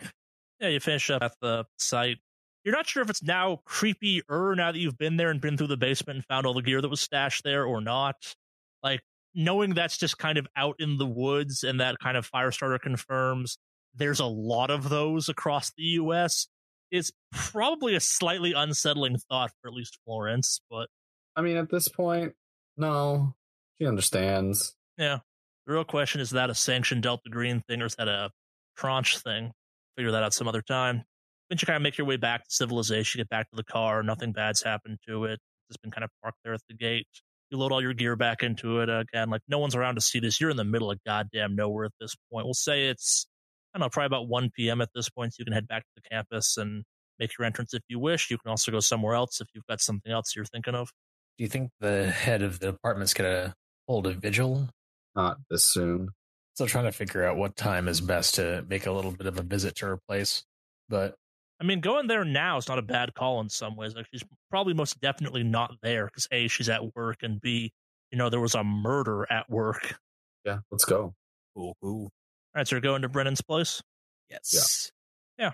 Yeah, 0.60 0.68
you 0.68 0.78
finish 0.78 1.10
up 1.10 1.22
at 1.24 1.32
the 1.42 1.64
site. 1.76 2.18
You're 2.64 2.74
not 2.74 2.86
sure 2.86 3.02
if 3.02 3.10
it's 3.10 3.20
now 3.22 3.62
creepier 3.68 4.56
now 4.56 4.70
that 4.70 4.78
you've 4.78 4.96
been 4.96 5.16
there 5.16 5.30
and 5.30 5.40
been 5.40 5.56
through 5.56 5.66
the 5.66 5.76
basement 5.76 6.18
and 6.18 6.24
found 6.24 6.46
all 6.46 6.54
the 6.54 6.62
gear 6.62 6.80
that 6.80 6.88
was 6.88 7.00
stashed 7.00 7.42
there 7.42 7.64
or 7.64 7.80
not. 7.80 8.36
Like, 8.80 9.00
knowing 9.38 9.72
that's 9.72 9.96
just 9.96 10.18
kind 10.18 10.36
of 10.36 10.48
out 10.56 10.74
in 10.80 10.98
the 10.98 11.06
woods 11.06 11.62
and 11.62 11.80
that 11.80 11.96
kind 12.00 12.16
of 12.16 12.28
Firestarter 12.28 12.80
confirms 12.80 13.56
there's 13.94 14.18
a 14.18 14.26
lot 14.26 14.68
of 14.68 14.88
those 14.88 15.28
across 15.28 15.70
the 15.76 15.84
US 15.84 16.48
is 16.90 17.12
probably 17.32 17.94
a 17.94 18.00
slightly 18.00 18.52
unsettling 18.52 19.16
thought 19.30 19.52
for 19.62 19.68
at 19.68 19.74
least 19.74 19.96
Florence, 20.04 20.60
but 20.68 20.88
I 21.36 21.42
mean, 21.42 21.56
at 21.56 21.70
this 21.70 21.88
point, 21.88 22.32
no, 22.76 23.36
she 23.78 23.86
understands. 23.86 24.74
Yeah. 24.96 25.18
The 25.66 25.72
real 25.72 25.84
question 25.84 26.20
is 26.20 26.30
that 26.30 26.50
a 26.50 26.54
sanctioned 26.54 27.04
Delta 27.04 27.30
Green 27.30 27.62
thing 27.68 27.80
or 27.80 27.86
is 27.86 27.94
that 27.94 28.08
a 28.08 28.30
tranche 28.76 29.18
thing? 29.18 29.52
Figure 29.96 30.10
that 30.10 30.24
out 30.24 30.34
some 30.34 30.48
other 30.48 30.62
time. 30.62 31.04
Then 31.48 31.58
you 31.60 31.66
kind 31.66 31.76
of 31.76 31.82
make 31.82 31.96
your 31.96 32.08
way 32.08 32.16
back 32.16 32.42
to 32.42 32.50
civilization, 32.50 33.20
get 33.20 33.28
back 33.28 33.48
to 33.50 33.56
the 33.56 33.62
car. 33.62 34.02
Nothing 34.02 34.32
bad's 34.32 34.64
happened 34.64 34.98
to 35.06 35.26
it. 35.26 35.38
It's 35.68 35.76
been 35.76 35.92
kind 35.92 36.02
of 36.02 36.10
parked 36.22 36.38
there 36.42 36.54
at 36.54 36.60
the 36.68 36.74
gate. 36.74 37.06
You 37.50 37.58
load 37.58 37.72
all 37.72 37.82
your 37.82 37.94
gear 37.94 38.16
back 38.16 38.42
into 38.42 38.80
it 38.80 38.90
again. 38.90 39.30
Like 39.30 39.42
no 39.48 39.58
one's 39.58 39.74
around 39.74 39.94
to 39.94 40.00
see 40.00 40.20
this. 40.20 40.40
You're 40.40 40.50
in 40.50 40.56
the 40.56 40.64
middle 40.64 40.90
of 40.90 40.98
goddamn 41.04 41.56
nowhere 41.56 41.86
at 41.86 41.92
this 42.00 42.14
point. 42.30 42.46
We'll 42.46 42.54
say 42.54 42.88
it's 42.88 43.26
I 43.74 43.78
don't 43.78 43.86
know, 43.86 43.90
probably 43.90 44.06
about 44.06 44.28
1 44.28 44.50
p.m. 44.56 44.80
at 44.80 44.90
this 44.94 45.08
point. 45.08 45.32
So 45.32 45.36
you 45.40 45.44
can 45.44 45.52
head 45.54 45.68
back 45.68 45.82
to 45.82 45.90
the 45.96 46.02
campus 46.08 46.56
and 46.56 46.84
make 47.18 47.36
your 47.38 47.46
entrance 47.46 47.74
if 47.74 47.82
you 47.88 47.98
wish. 47.98 48.30
You 48.30 48.38
can 48.38 48.50
also 48.50 48.70
go 48.72 48.80
somewhere 48.80 49.14
else 49.14 49.40
if 49.40 49.48
you've 49.54 49.66
got 49.66 49.80
something 49.80 50.10
else 50.10 50.34
you're 50.34 50.44
thinking 50.44 50.74
of. 50.74 50.90
Do 51.36 51.44
you 51.44 51.48
think 51.48 51.70
the 51.80 52.10
head 52.10 52.42
of 52.42 52.60
the 52.60 52.72
department's 52.72 53.14
going 53.14 53.30
to 53.30 53.54
hold 53.86 54.06
a 54.06 54.12
vigil? 54.12 54.68
Not 55.14 55.38
this 55.50 55.64
soon. 55.64 56.08
Still 56.54 56.66
trying 56.66 56.86
to 56.86 56.92
figure 56.92 57.24
out 57.24 57.36
what 57.36 57.56
time 57.56 57.88
is 57.88 58.00
best 58.00 58.36
to 58.36 58.64
make 58.68 58.86
a 58.86 58.92
little 58.92 59.12
bit 59.12 59.26
of 59.26 59.38
a 59.38 59.42
visit 59.42 59.76
to 59.76 59.86
her 59.86 59.98
place. 60.08 60.44
But 60.88 61.14
I 61.60 61.64
mean, 61.64 61.80
going 61.80 62.06
there 62.06 62.24
now 62.24 62.56
is 62.56 62.68
not 62.68 62.78
a 62.78 62.82
bad 62.82 63.14
call 63.14 63.40
in 63.40 63.48
some 63.48 63.76
ways. 63.76 63.94
Like 63.94 64.06
she's 64.12 64.22
probably 64.50 64.74
most 64.74 65.00
definitely 65.00 65.42
not 65.42 65.74
there 65.82 66.06
because 66.06 66.28
a 66.30 66.48
she's 66.48 66.68
at 66.68 66.94
work 66.94 67.18
and 67.22 67.40
b 67.40 67.72
you 68.12 68.18
know 68.18 68.30
there 68.30 68.40
was 68.40 68.54
a 68.54 68.64
murder 68.64 69.26
at 69.30 69.50
work. 69.50 69.98
Yeah, 70.44 70.58
let's 70.70 70.84
go. 70.84 71.14
ooh, 71.58 71.72
ooh. 71.84 72.04
All 72.04 72.10
right, 72.54 72.66
so 72.66 72.76
you're 72.76 72.80
going 72.80 73.02
to 73.02 73.08
Brennan's 73.08 73.42
place. 73.42 73.82
yes. 74.30 74.90
Yeah. 75.38 75.46
yeah. 75.46 75.50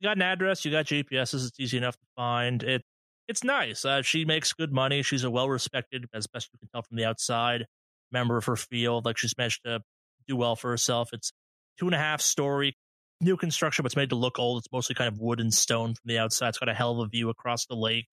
You 0.00 0.08
got 0.08 0.16
an 0.16 0.22
address. 0.22 0.64
You 0.64 0.70
got 0.70 0.86
GPSs. 0.86 1.48
It's 1.48 1.60
easy 1.60 1.76
enough 1.76 1.96
to 1.96 2.06
find. 2.16 2.62
It 2.62 2.82
it's 3.26 3.44
nice. 3.44 3.84
Uh, 3.84 4.00
she 4.02 4.24
makes 4.24 4.52
good 4.54 4.72
money. 4.72 5.02
She's 5.02 5.24
a 5.24 5.30
well 5.30 5.48
respected, 5.48 6.06
as 6.14 6.26
best 6.26 6.48
you 6.52 6.58
can 6.58 6.68
tell 6.68 6.82
from 6.82 6.96
the 6.96 7.04
outside, 7.04 7.66
member 8.10 8.36
of 8.36 8.46
her 8.46 8.56
field. 8.56 9.04
Like 9.04 9.18
she's 9.18 9.36
managed 9.36 9.64
to 9.64 9.80
do 10.26 10.36
well 10.36 10.56
for 10.56 10.70
herself. 10.70 11.10
It's 11.12 11.32
two 11.78 11.86
and 11.86 11.94
a 11.94 11.98
half 11.98 12.20
story, 12.20 12.76
new 13.20 13.36
construction, 13.36 13.82
but 13.82 13.86
it's 13.86 13.96
made 13.96 14.10
to 14.10 14.16
look 14.16 14.38
old. 14.38 14.58
It's 14.58 14.72
mostly 14.72 14.94
kind 14.94 15.08
of 15.08 15.18
wood 15.18 15.40
and 15.40 15.52
stone 15.52 15.94
from 15.94 16.06
the 16.06 16.18
outside. 16.18 16.50
It's 16.50 16.58
got 16.58 16.68
a 16.68 16.74
hell 16.74 17.00
of 17.00 17.06
a 17.06 17.08
view 17.08 17.28
across 17.30 17.66
the 17.66 17.74
lake. 17.74 18.06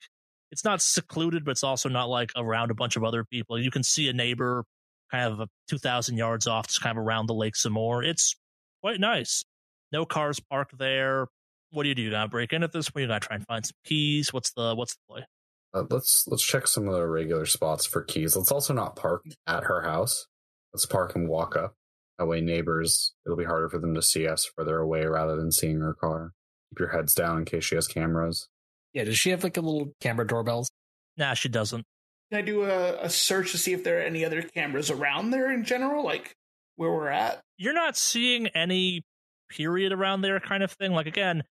It's 0.51 0.63
not 0.63 0.81
secluded, 0.81 1.43
but 1.43 1.51
it's 1.51 1.63
also 1.63 1.89
not 1.89 2.09
like 2.09 2.31
around 2.35 2.71
a 2.71 2.75
bunch 2.75 2.95
of 2.95 3.03
other 3.03 3.23
people. 3.23 3.59
You 3.59 3.71
can 3.71 3.83
see 3.83 4.07
a 4.09 4.13
neighbor 4.13 4.63
kind 5.11 5.39
of 5.39 5.49
2,000 5.69 6.17
yards 6.17 6.47
off, 6.47 6.67
just 6.67 6.81
kind 6.81 6.97
of 6.97 7.03
around 7.03 7.27
the 7.27 7.33
lake 7.33 7.55
some 7.55 7.73
more. 7.73 8.03
It's 8.03 8.35
quite 8.81 8.99
nice. 8.99 9.43
No 9.91 10.05
cars 10.05 10.39
parked 10.39 10.77
there. 10.77 11.27
What 11.71 11.83
do 11.83 11.89
you 11.89 11.95
do? 11.95 12.03
You 12.03 12.11
gotta 12.11 12.29
break 12.29 12.53
in 12.53 12.63
at 12.63 12.71
this 12.71 12.89
point. 12.89 13.03
You 13.03 13.07
gotta 13.07 13.27
try 13.27 13.35
and 13.35 13.45
find 13.45 13.65
some 13.65 13.75
keys. 13.85 14.31
What's 14.31 14.53
the 14.53 14.75
what's 14.75 14.95
the 14.95 15.01
play? 15.09 15.25
Uh, 15.73 15.83
let's 15.89 16.25
let's 16.27 16.45
check 16.45 16.67
some 16.67 16.87
of 16.87 16.93
the 16.93 17.05
regular 17.05 17.45
spots 17.45 17.85
for 17.85 18.01
keys. 18.01 18.35
Let's 18.35 18.51
also 18.51 18.73
not 18.73 18.95
park 18.95 19.25
at 19.45 19.63
her 19.63 19.81
house. 19.81 20.27
Let's 20.73 20.85
park 20.85 21.15
and 21.15 21.27
walk 21.27 21.55
up. 21.55 21.75
That 22.17 22.27
way, 22.27 22.39
neighbors, 22.41 23.13
it'll 23.25 23.37
be 23.37 23.43
harder 23.45 23.69
for 23.69 23.77
them 23.79 23.93
to 23.95 24.01
see 24.01 24.27
us 24.27 24.49
further 24.55 24.77
away 24.79 25.05
rather 25.05 25.35
than 25.35 25.51
seeing 25.51 25.79
her 25.81 25.93
car. 25.93 26.31
Keep 26.71 26.79
your 26.79 26.89
heads 26.89 27.13
down 27.13 27.39
in 27.39 27.45
case 27.45 27.65
she 27.65 27.75
has 27.75 27.87
cameras. 27.87 28.47
Yeah, 28.93 29.03
does 29.03 29.17
she 29.17 29.31
have 29.31 29.43
like 29.43 29.57
a 29.57 29.61
little 29.61 29.93
camera 29.99 30.25
doorbells? 30.25 30.69
Nah, 31.17 31.33
she 31.33 31.49
doesn't. 31.49 31.83
Can 32.31 32.39
I 32.39 32.41
do 32.41 32.63
a, 32.63 33.01
a 33.03 33.09
search 33.09 33.51
to 33.51 33.57
see 33.57 33.73
if 33.73 33.83
there 33.83 33.99
are 33.99 34.03
any 34.03 34.23
other 34.25 34.41
cameras 34.41 34.89
around 34.89 35.31
there 35.31 35.51
in 35.51 35.63
general, 35.65 36.03
like 36.05 36.35
where 36.77 36.91
we're 36.91 37.09
at? 37.09 37.41
You're 37.57 37.73
not 37.73 37.97
seeing 37.97 38.47
any 38.47 39.03
period 39.49 39.91
around 39.91 40.21
there 40.21 40.39
kind 40.39 40.63
of 40.63 40.71
thing. 40.71 40.91
Like 40.93 41.05
again, 41.07 41.43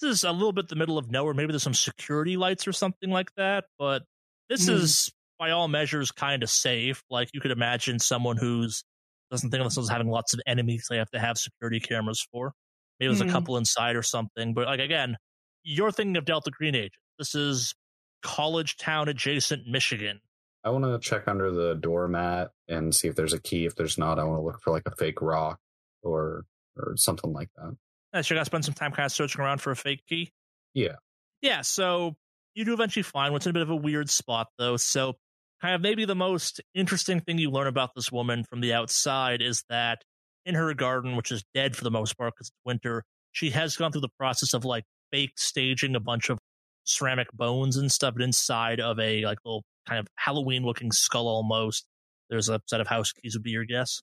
this 0.00 0.10
is 0.10 0.24
a 0.24 0.32
little 0.32 0.52
bit 0.52 0.68
the 0.68 0.76
middle 0.76 0.96
of 0.98 1.10
nowhere. 1.10 1.34
Maybe 1.34 1.52
there's 1.52 1.62
some 1.62 1.74
security 1.74 2.36
lights 2.36 2.66
or 2.66 2.72
something 2.72 3.10
like 3.10 3.32
that, 3.36 3.64
but 3.78 4.02
this 4.48 4.66
Hmm. 4.68 4.74
is 4.74 5.12
by 5.38 5.50
all 5.50 5.68
measures 5.68 6.12
kind 6.12 6.42
of 6.44 6.50
safe. 6.50 7.02
Like 7.10 7.28
you 7.34 7.40
could 7.40 7.50
imagine 7.50 7.98
someone 7.98 8.36
who's 8.36 8.84
doesn't 9.32 9.50
think 9.50 9.60
of 9.60 9.64
themselves 9.64 9.88
as 9.88 9.92
having 9.92 10.08
lots 10.08 10.34
of 10.34 10.40
enemies 10.46 10.86
they 10.88 10.98
have 10.98 11.10
to 11.10 11.18
have 11.18 11.38
security 11.38 11.80
cameras 11.80 12.24
for. 12.30 12.52
Maybe 13.00 13.08
there's 13.12 13.22
Hmm. 13.22 13.28
a 13.28 13.32
couple 13.32 13.56
inside 13.56 13.96
or 13.96 14.02
something. 14.04 14.54
But 14.54 14.66
like 14.66 14.78
again, 14.80 15.16
you're 15.64 15.90
thinking 15.90 16.16
of 16.16 16.24
Delta 16.24 16.50
Green 16.50 16.74
Agent. 16.76 16.92
This 17.18 17.34
is 17.34 17.74
college 18.22 18.76
town 18.76 19.08
adjacent 19.08 19.66
Michigan. 19.66 20.20
I 20.64 20.70
want 20.70 20.84
to 20.84 20.98
check 21.00 21.26
under 21.26 21.50
the 21.50 21.74
doormat 21.74 22.50
and 22.68 22.94
see 22.94 23.08
if 23.08 23.16
there's 23.16 23.32
a 23.32 23.40
key. 23.40 23.64
If 23.66 23.74
there's 23.74 23.98
not, 23.98 24.20
I 24.20 24.24
want 24.24 24.38
to 24.38 24.42
look 24.44 24.60
for 24.62 24.70
like 24.70 24.84
a 24.86 24.94
fake 24.96 25.20
rock 25.20 25.58
or 26.02 26.44
or 26.76 26.94
something 26.96 27.32
like 27.32 27.48
that. 27.56 27.76
Yeah, 28.14 28.20
so 28.22 28.34
you're 28.34 28.38
gonna 28.38 28.44
spend 28.46 28.64
some 28.64 28.74
time 28.74 28.92
kind 28.92 29.06
of 29.06 29.12
searching 29.12 29.40
around 29.40 29.60
for 29.60 29.70
a 29.72 29.76
fake 29.76 30.04
key. 30.08 30.30
Yeah. 30.74 30.96
Yeah, 31.40 31.62
so 31.62 32.14
you 32.54 32.64
do 32.64 32.72
eventually 32.74 33.02
find 33.02 33.32
what's 33.32 33.46
in 33.46 33.50
a 33.50 33.52
bit 33.52 33.62
of 33.62 33.70
a 33.70 33.76
weird 33.76 34.08
spot 34.08 34.48
though. 34.58 34.76
So 34.76 35.16
kind 35.62 35.74
of 35.74 35.80
maybe 35.80 36.04
the 36.04 36.14
most 36.16 36.60
interesting 36.74 37.20
thing 37.20 37.38
you 37.38 37.50
learn 37.50 37.68
about 37.68 37.90
this 37.94 38.10
woman 38.12 38.44
from 38.44 38.60
the 38.60 38.72
outside 38.72 39.40
is 39.40 39.64
that 39.70 40.02
in 40.44 40.54
her 40.56 40.74
garden, 40.74 41.16
which 41.16 41.30
is 41.30 41.44
dead 41.54 41.76
for 41.76 41.84
the 41.84 41.90
most 41.90 42.18
part 42.18 42.34
because 42.34 42.48
it's 42.48 42.56
winter, 42.64 43.04
she 43.30 43.50
has 43.50 43.76
gone 43.76 43.92
through 43.92 44.00
the 44.00 44.08
process 44.18 44.52
of 44.54 44.64
like 44.64 44.84
fake 45.12 45.32
staging 45.36 45.94
a 45.94 46.00
bunch 46.00 46.28
of 46.28 46.38
ceramic 46.84 47.30
bones 47.32 47.76
and 47.76 47.92
stuff 47.92 48.14
but 48.14 48.22
inside 48.24 48.80
of 48.80 48.98
a 48.98 49.24
like 49.24 49.38
little 49.44 49.62
kind 49.88 50.00
of 50.00 50.08
Halloween 50.16 50.64
looking 50.64 50.90
skull 50.90 51.28
almost. 51.28 51.86
There's 52.28 52.48
a 52.48 52.60
set 52.66 52.80
of 52.80 52.88
house 52.88 53.12
keys 53.12 53.36
would 53.36 53.42
be 53.44 53.50
your 53.50 53.64
guess. 53.64 54.00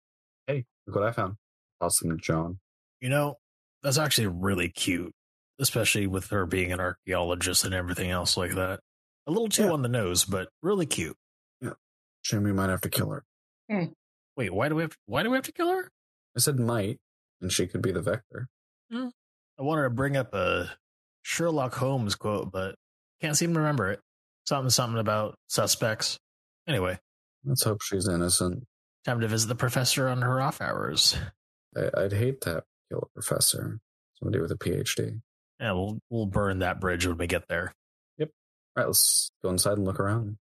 Hey, 0.48 0.66
look 0.88 0.96
what 0.96 1.06
I 1.06 1.12
found. 1.12 1.36
Awesome, 1.82 2.10
them 2.10 2.18
to 2.20 2.24
John. 2.24 2.60
You 3.02 3.10
know, 3.10 3.36
that's 3.84 3.98
actually 3.98 4.28
really 4.28 4.70
cute, 4.70 5.14
especially 5.60 6.08
with 6.08 6.28
her 6.28 6.46
being 6.46 6.72
an 6.72 6.80
archaeologist 6.80 7.66
and 7.66 7.74
everything 7.74 8.12
else 8.12 8.38
like 8.38 8.56
that. 8.56 8.80
A 9.28 9.32
little 9.32 9.50
too 9.50 9.64
Yeah. 9.64 9.72
on 9.72 9.82
the 9.82 9.90
nose, 9.90 10.26
but 10.26 10.50
really 10.62 10.86
cute. 10.86 11.18
Shame 12.22 12.44
we 12.44 12.54
might 12.54 12.70
have 12.70 12.82
to 12.82 12.90
kill 12.90 13.10
her. 13.12 13.24
Hmm. 13.70 13.86
Wait, 14.36 14.54
why 14.54 14.70
do 14.70 14.76
we 14.76 14.84
have 14.84 14.96
why 15.06 15.24
do 15.24 15.30
we 15.32 15.38
have 15.38 15.46
to 15.46 15.52
kill 15.52 15.70
her? 15.70 15.90
I 16.36 16.40
said 16.40 16.60
might, 16.60 16.98
and 17.42 17.52
she 17.52 17.68
could 17.68 17.82
be 17.82 17.92
the 17.92 18.02
vector. 18.02 18.48
Hmm. 18.92 19.08
I 19.60 19.64
wanted 19.64 19.84
to 19.84 19.90
bring 19.90 20.16
up 20.18 20.34
a 20.34 20.72
Sherlock 21.24 21.76
Holmes 21.76 22.16
quote, 22.16 22.52
but 22.52 22.76
can't 23.22 23.36
seem 23.38 23.54
to 23.54 23.60
remember 23.60 23.92
it. 23.92 24.00
Something 24.48 24.70
something 24.70 25.00
about 25.00 25.36
suspects. 25.48 26.18
Anyway, 26.68 26.98
Let's 27.46 27.64
hope 27.64 27.82
she's 27.82 28.08
innocent. 28.08 28.64
time 29.06 29.20
to 29.22 29.28
visit 29.28 29.48
the 29.48 29.56
professor 29.56 30.08
on 30.08 30.22
her 30.22 30.40
off 30.42 30.62
hours. 30.62 31.16
I, 31.76 31.90
I'd 31.96 32.14
hate 32.14 32.42
to 32.42 32.64
kill 32.90 33.00
a 33.04 33.14
professor, 33.14 33.80
somebody 34.20 34.42
with 34.42 34.52
a 34.52 34.56
PhD. 34.56 35.22
Yeah, 35.60 35.74
we'll 35.74 36.00
we'll 36.10 36.26
burn 36.26 36.60
that 36.60 36.80
bridge 36.80 37.06
when 37.06 37.18
we 37.18 37.28
get 37.28 37.48
there. 37.50 37.74
Yep. 38.18 38.30
All 38.78 38.82
right, 38.84 38.88
let's 38.88 39.30
go 39.44 39.50
inside 39.50 39.78
and 39.78 39.86
look 39.86 40.00
around. 40.00 40.38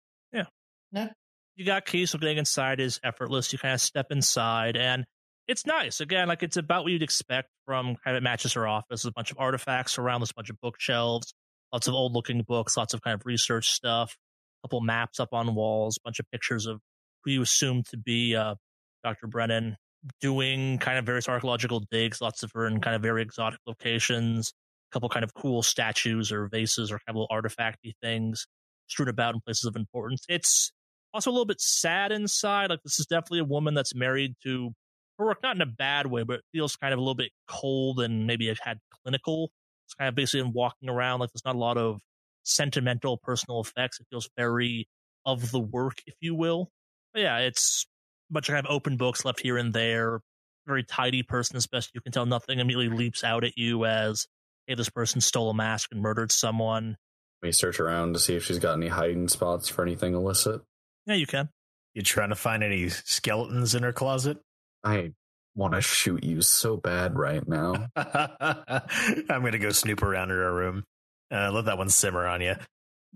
You 1.59 1.67
got 1.67 1.85
keys, 1.85 2.13
so 2.13 2.19
getting 2.19 2.39
inside 2.39 2.79
is 2.79 3.01
effortless. 3.03 3.53
You 3.53 3.59
kind 3.59 3.75
of 3.75 3.81
step 3.81 4.07
inside, 4.11 4.77
and 4.77 5.05
it's 5.49 5.67
nice. 5.67 6.01
Again, 6.01 6.29
like 6.29 6.45
it's 6.45 6.57
about 6.57 6.85
what 6.85 6.93
you'd 6.93 7.03
expect 7.03 7.49
from 7.67 7.97
kind 8.05 8.17
of 8.17 8.23
matches 8.23 8.53
her 8.53 8.67
office. 8.67 9.03
There's 9.03 9.07
a 9.07 9.13
bunch 9.13 9.33
of 9.33 9.39
artifacts 9.41 9.99
around, 9.99 10.21
there's 10.21 10.31
a 10.31 10.35
bunch 10.35 10.51
of 10.51 10.61
bookshelves, 10.63 11.35
lots 11.73 11.89
of 11.89 11.95
old 11.95 12.13
looking 12.13 12.43
books, 12.47 12.77
lots 12.77 12.95
of 12.95 13.03
kind 13.03 13.15
of 13.15 13.27
research 13.27 13.71
stuff, 13.71 14.17
a 14.63 14.69
couple 14.69 14.81
maps 14.83 15.19
up 15.19 15.31
on 15.33 15.53
walls, 15.57 15.97
a 15.97 16.01
bunch 16.05 16.21
of 16.21 16.31
pictures 16.31 16.67
of 16.67 16.81
who 17.25 17.33
you 17.33 17.43
assume 17.43 17.83
to 17.91 17.97
be 17.97 18.37
uh, 18.37 18.55
Dr. 19.03 19.27
Brennan 19.27 19.77
doing 20.21 20.79
kind 20.79 20.97
of 20.97 21.05
various 21.05 21.29
archaeological 21.29 21.83
digs, 21.91 22.21
lots 22.21 22.45
of 22.45 22.53
her 22.55 22.69
in 22.69 22.81
kind 22.81 22.95
of 22.95 23.03
very 23.03 23.21
exotic 23.21 23.59
locations, 23.67 24.53
a 24.91 24.95
couple 24.95 25.09
kind 25.09 25.25
of 25.25 25.35
cool 25.35 25.63
statues 25.63 26.31
or 26.31 26.47
vases 26.47 26.93
or 26.93 27.01
kind 27.05 27.17
of 27.17 27.17
little 27.17 27.37
artifacty 27.37 27.95
things 28.01 28.47
strewn 28.87 29.09
about 29.09 29.35
in 29.35 29.41
places 29.41 29.65
of 29.65 29.75
importance. 29.75 30.25
It's 30.29 30.71
also 31.15 31.31
a 31.31 31.33
little 31.33 31.47
bit 31.47 31.61
sad 31.61 32.13
inside. 32.13 32.71
Like 32.71 32.83
this 32.83 32.99
is 32.99 33.07
definitely 33.07 33.41
a 33.41 33.45
woman 33.45 33.75
that's 33.75 33.95
married 33.95 34.35
to 34.45 34.73
her 35.19 35.27
work, 35.27 35.43
not 35.43 35.57
in 35.57 35.63
a 35.63 35.67
bad 35.67 36.07
way, 36.07 36.23
but 36.23 36.37
it 36.37 36.45
feels 36.53 36.77
kind 36.77 36.93
of 36.93 36.99
a 36.99 37.03
little 37.03 37.15
bit 37.15 37.33
cold 37.49 38.01
and 38.01 38.27
maybe 38.27 38.49
it 38.49 38.59
had 38.63 38.79
clinical. 39.03 39.51
It's 39.87 39.95
kind 39.95 40.09
of 40.09 40.15
basically 40.15 40.41
in 40.41 40.53
walking 40.53 40.89
around. 40.89 41.21
Like 41.21 41.31
there's 41.33 41.45
not 41.45 41.55
a 41.55 41.59
lot 41.59 41.79
of 41.79 42.01
sentimental 42.45 43.17
personal 43.17 43.61
effects. 43.61 44.01
It 44.01 44.07
feels 44.11 44.29
very 44.37 44.89
of 45.25 45.51
the 45.51 45.61
work, 45.61 45.99
if 46.07 46.15
you 46.21 46.35
will. 46.35 46.71
But 47.13 47.23
yeah, 47.23 47.39
it's 47.39 47.87
a 48.31 48.35
bunch 48.35 48.49
of 48.49 48.55
kind 48.55 48.67
of 48.67 48.73
open 48.73 48.97
books 48.97 49.25
left 49.25 49.41
here 49.41 49.57
and 49.57 49.73
there. 49.73 50.21
Very 50.67 50.85
tidy 50.85 51.23
person, 51.23 51.57
as 51.57 51.67
best 51.67 51.91
you 51.95 52.01
can 52.01 52.13
tell. 52.13 52.27
Nothing 52.27 52.59
immediately 52.59 52.95
leaps 52.95 53.25
out 53.25 53.45
at 53.45 53.57
you 53.57 53.87
as, 53.87 54.27
hey, 54.67 54.75
this 54.75 54.91
person 54.91 55.21
stole 55.21 55.51
a 55.51 55.55
mask 55.55 55.91
and 55.93 56.03
murdered 56.03 56.31
someone. 56.31 56.97
We 57.43 57.53
search 57.53 57.81
around 57.81 58.15
to 58.15 58.19
see 58.19 58.37
if 58.37 58.45
she's 58.45 58.59
got 58.59 58.77
any 58.77 58.89
hiding 58.89 59.29
spots 59.29 59.69
for 59.69 59.83
anything 59.83 60.15
illicit. 60.15 60.61
Yeah, 61.09 61.15
you 61.15 61.27
can. 61.27 61.49
You 61.95 62.03
trying 62.03 62.29
to 62.29 62.37
find 62.37 62.63
any 62.63 62.91
skeletons 62.91 63.75
in 63.75 63.83
her 63.83 63.95
closet? 63.95 64.37
I 64.85 65.13
want 65.55 65.73
to 65.73 65.81
shoot 65.81 66.23
you 66.23 66.43
so 66.43 66.77
bad 66.77 67.19
right 67.19 67.47
now. 67.49 67.89
I'm 67.97 69.43
gonna 69.43 69.59
go 69.59 69.71
snoop 69.71 70.03
around 70.03 70.31
in 70.31 70.37
her 70.37 70.55
room. 70.55 70.85
Uh, 71.33 71.51
let 71.51 71.65
that 71.65 71.79
one 71.79 71.89
simmer 71.89 72.27
on 72.27 72.43
you. 72.43 72.57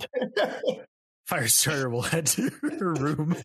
Firestarter 1.31 1.91
will 1.91 2.03
head 2.03 2.27
to 2.29 2.51
her 2.63 2.95
room. 2.95 3.37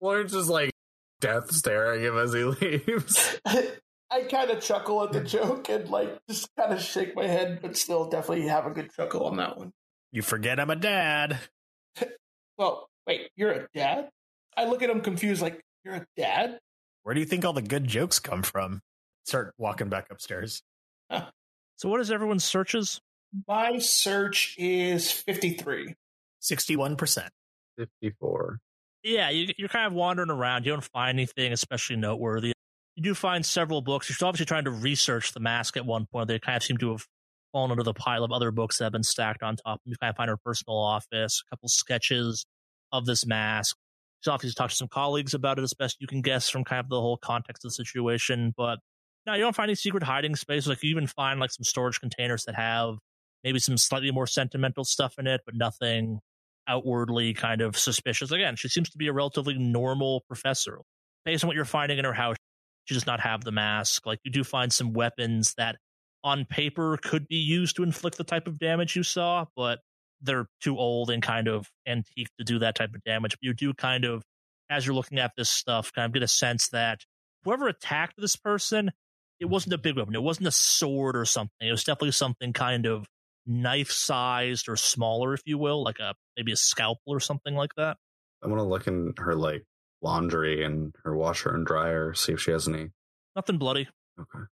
Lawrence 0.00 0.34
is 0.34 0.48
like 0.48 0.72
death 1.20 1.52
staring 1.52 2.02
him 2.02 2.18
as 2.18 2.32
he 2.32 2.42
leaves. 2.42 3.40
I 3.46 4.22
kind 4.28 4.50
of 4.50 4.60
chuckle 4.60 5.02
at 5.04 5.12
the 5.12 5.20
joke 5.20 5.68
and 5.68 5.88
like 5.88 6.18
just 6.28 6.48
kind 6.58 6.72
of 6.72 6.82
shake 6.82 7.14
my 7.14 7.26
head, 7.28 7.60
but 7.62 7.76
still 7.76 8.08
definitely 8.10 8.48
have 8.48 8.66
a 8.66 8.70
good 8.70 8.92
chuckle 8.92 9.26
on 9.26 9.36
that 9.36 9.56
one. 9.56 9.70
You 10.10 10.22
forget 10.22 10.58
I'm 10.58 10.70
a 10.70 10.76
dad. 10.76 11.38
Well, 12.58 12.88
wait, 13.06 13.30
you're 13.36 13.52
a 13.52 13.68
dad? 13.74 14.08
I 14.56 14.64
look 14.66 14.82
at 14.82 14.90
him 14.90 15.00
confused, 15.00 15.42
like 15.42 15.60
you're 15.84 15.94
a 15.94 16.06
dad. 16.16 16.58
Where 17.02 17.14
do 17.14 17.20
you 17.20 17.26
think 17.26 17.44
all 17.44 17.52
the 17.52 17.62
good 17.62 17.86
jokes 17.86 18.18
come 18.18 18.42
from? 18.42 18.80
Start 19.24 19.54
walking 19.58 19.88
back 19.88 20.06
upstairs. 20.10 20.62
So, 21.78 21.90
what 21.90 22.00
is 22.00 22.10
everyone's 22.10 22.42
searches? 22.42 23.00
My 23.46 23.78
search 23.78 24.54
is 24.58 25.12
fifty 25.12 25.52
three. 25.52 25.94
61%. 26.42 27.28
54. 27.78 28.58
Yeah, 29.02 29.30
you, 29.30 29.52
you're 29.58 29.68
kind 29.68 29.86
of 29.86 29.92
wandering 29.92 30.30
around. 30.30 30.64
You 30.64 30.72
don't 30.72 30.84
find 30.84 31.18
anything 31.18 31.52
especially 31.52 31.96
noteworthy. 31.96 32.52
You 32.94 33.02
do 33.02 33.14
find 33.14 33.44
several 33.44 33.82
books. 33.82 34.08
You're 34.08 34.26
obviously 34.26 34.46
trying 34.46 34.64
to 34.64 34.70
research 34.70 35.32
the 35.32 35.40
mask 35.40 35.76
at 35.76 35.84
one 35.84 36.06
point. 36.06 36.28
They 36.28 36.38
kind 36.38 36.56
of 36.56 36.62
seem 36.62 36.78
to 36.78 36.92
have 36.92 37.04
fallen 37.52 37.70
under 37.70 37.82
the 37.82 37.92
pile 37.92 38.24
of 38.24 38.32
other 38.32 38.50
books 38.50 38.78
that 38.78 38.84
have 38.84 38.92
been 38.92 39.02
stacked 39.02 39.42
on 39.42 39.56
top. 39.56 39.80
You 39.84 39.96
kind 40.00 40.10
of 40.10 40.16
find 40.16 40.30
her 40.30 40.38
personal 40.38 40.78
office, 40.78 41.42
a 41.46 41.54
couple 41.54 41.68
sketches 41.68 42.46
of 42.92 43.06
this 43.06 43.26
mask. 43.26 43.76
She's 44.20 44.30
obviously 44.30 44.54
talked 44.54 44.72
to 44.72 44.76
some 44.76 44.88
colleagues 44.88 45.34
about 45.34 45.58
it 45.58 45.62
as 45.62 45.74
best 45.74 45.96
you 46.00 46.06
can 46.06 46.22
guess 46.22 46.48
from 46.48 46.64
kind 46.64 46.80
of 46.80 46.88
the 46.88 47.00
whole 47.00 47.16
context 47.16 47.64
of 47.64 47.70
the 47.70 47.74
situation. 47.74 48.52
But 48.56 48.78
no, 49.26 49.34
you 49.34 49.40
don't 49.40 49.54
find 49.54 49.68
any 49.68 49.74
secret 49.74 50.02
hiding 50.02 50.36
spaces. 50.36 50.68
Like 50.68 50.82
you 50.82 50.90
even 50.90 51.06
find 51.06 51.40
like 51.40 51.50
some 51.50 51.64
storage 51.64 52.00
containers 52.00 52.44
that 52.44 52.54
have 52.54 52.96
maybe 53.44 53.58
some 53.58 53.76
slightly 53.76 54.10
more 54.10 54.26
sentimental 54.26 54.84
stuff 54.84 55.14
in 55.18 55.26
it, 55.26 55.42
but 55.44 55.54
nothing 55.54 56.20
outwardly 56.68 57.34
kind 57.34 57.60
of 57.60 57.76
suspicious. 57.76 58.32
Again, 58.32 58.56
she 58.56 58.68
seems 58.68 58.90
to 58.90 58.98
be 58.98 59.08
a 59.08 59.12
relatively 59.12 59.54
normal 59.54 60.24
professor. 60.26 60.80
Based 61.24 61.44
on 61.44 61.48
what 61.48 61.56
you're 61.56 61.64
finding 61.64 61.98
in 61.98 62.04
her 62.04 62.12
house, 62.12 62.36
she 62.84 62.94
does 62.94 63.06
not 63.06 63.20
have 63.20 63.44
the 63.44 63.52
mask. 63.52 64.06
Like 64.06 64.20
you 64.24 64.30
do 64.30 64.44
find 64.44 64.72
some 64.72 64.92
weapons 64.92 65.54
that 65.58 65.76
on 66.24 66.44
paper 66.44 66.98
could 67.02 67.28
be 67.28 67.36
used 67.36 67.76
to 67.76 67.82
inflict 67.82 68.16
the 68.16 68.24
type 68.24 68.46
of 68.46 68.58
damage 68.58 68.96
you 68.96 69.02
saw, 69.02 69.44
but 69.56 69.80
they're 70.20 70.46
too 70.62 70.78
old 70.78 71.10
and 71.10 71.22
kind 71.22 71.48
of 71.48 71.68
antique 71.86 72.28
to 72.38 72.44
do 72.44 72.58
that 72.60 72.74
type 72.74 72.94
of 72.94 73.02
damage. 73.04 73.32
But 73.32 73.42
you 73.42 73.54
do 73.54 73.74
kind 73.74 74.04
of, 74.04 74.22
as 74.70 74.86
you're 74.86 74.94
looking 74.94 75.18
at 75.18 75.32
this 75.36 75.50
stuff, 75.50 75.92
kind 75.92 76.06
of 76.06 76.12
get 76.12 76.22
a 76.22 76.28
sense 76.28 76.68
that 76.70 77.00
whoever 77.44 77.68
attacked 77.68 78.14
this 78.18 78.36
person, 78.36 78.90
it 79.40 79.46
wasn't 79.46 79.74
a 79.74 79.78
big 79.78 79.96
weapon. 79.96 80.14
It 80.14 80.22
wasn't 80.22 80.48
a 80.48 80.52
sword 80.52 81.16
or 81.16 81.24
something. 81.24 81.68
It 81.68 81.70
was 81.70 81.84
definitely 81.84 82.12
something 82.12 82.52
kind 82.52 82.86
of 82.86 83.06
knife 83.46 83.90
sized 83.90 84.68
or 84.68 84.76
smaller, 84.76 85.34
if 85.34 85.42
you 85.44 85.58
will, 85.58 85.84
like 85.84 85.98
a 86.00 86.14
maybe 86.36 86.52
a 86.52 86.56
scalpel 86.56 87.12
or 87.12 87.20
something 87.20 87.54
like 87.54 87.74
that. 87.76 87.96
I 88.42 88.48
want 88.48 88.58
to 88.58 88.64
look 88.64 88.86
in 88.86 89.14
her 89.18 89.34
like 89.34 89.64
laundry 90.02 90.64
and 90.64 90.94
her 91.04 91.16
washer 91.16 91.54
and 91.54 91.64
dryer, 91.66 92.14
see 92.14 92.32
if 92.32 92.40
she 92.40 92.50
has 92.50 92.68
any. 92.68 92.88
Nothing 93.34 93.58
bloody. 93.58 93.88
Okay. 94.18 94.44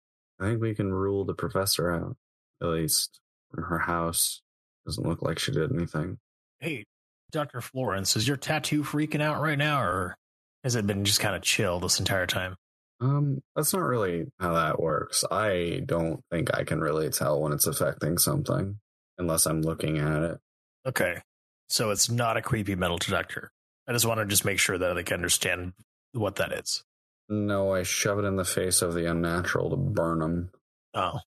I 0.40 0.44
think 0.44 0.60
we 0.60 0.74
can 0.74 0.92
rule 0.92 1.24
the 1.24 1.34
professor 1.34 1.90
out, 1.90 2.16
at 2.60 2.68
least 2.68 3.20
from 3.50 3.64
her 3.64 3.78
house. 3.78 4.42
Doesn't 4.86 5.06
look 5.06 5.22
like 5.22 5.38
she 5.38 5.52
did 5.52 5.72
anything. 5.72 6.18
Hey, 6.60 6.84
Dr. 7.30 7.60
Florence, 7.60 8.16
is 8.16 8.26
your 8.26 8.36
tattoo 8.36 8.82
freaking 8.82 9.22
out 9.22 9.40
right 9.40 9.58
now, 9.58 9.82
or 9.82 10.16
has 10.64 10.74
it 10.74 10.86
been 10.86 11.04
just 11.04 11.20
kind 11.20 11.34
of 11.34 11.42
chill 11.42 11.80
this 11.80 11.98
entire 11.98 12.26
time? 12.26 12.56
Um, 13.00 13.42
that's 13.56 13.72
not 13.72 13.82
really 13.82 14.26
how 14.38 14.54
that 14.54 14.80
works. 14.80 15.24
I 15.30 15.82
don't 15.84 16.20
think 16.30 16.54
I 16.54 16.62
can 16.62 16.80
really 16.80 17.10
tell 17.10 17.40
when 17.40 17.52
it's 17.52 17.66
affecting 17.66 18.16
something 18.18 18.78
unless 19.18 19.46
I'm 19.46 19.62
looking 19.62 19.98
at 19.98 20.22
it. 20.22 20.38
Okay. 20.86 21.22
So 21.68 21.90
it's 21.90 22.10
not 22.10 22.36
a 22.36 22.42
creepy 22.42 22.76
metal 22.76 22.98
detector. 22.98 23.50
I 23.88 23.92
just 23.92 24.06
want 24.06 24.20
to 24.20 24.26
just 24.26 24.44
make 24.44 24.58
sure 24.58 24.78
that 24.78 24.96
I 24.96 25.02
can 25.02 25.14
understand 25.14 25.72
what 26.12 26.36
that 26.36 26.52
is. 26.52 26.84
No, 27.28 27.74
I 27.74 27.82
shove 27.82 28.18
it 28.18 28.24
in 28.24 28.36
the 28.36 28.44
face 28.44 28.82
of 28.82 28.94
the 28.94 29.10
unnatural 29.10 29.70
to 29.70 29.76
burn 29.76 30.18
them. 30.20 30.50
Oh, 30.94 31.18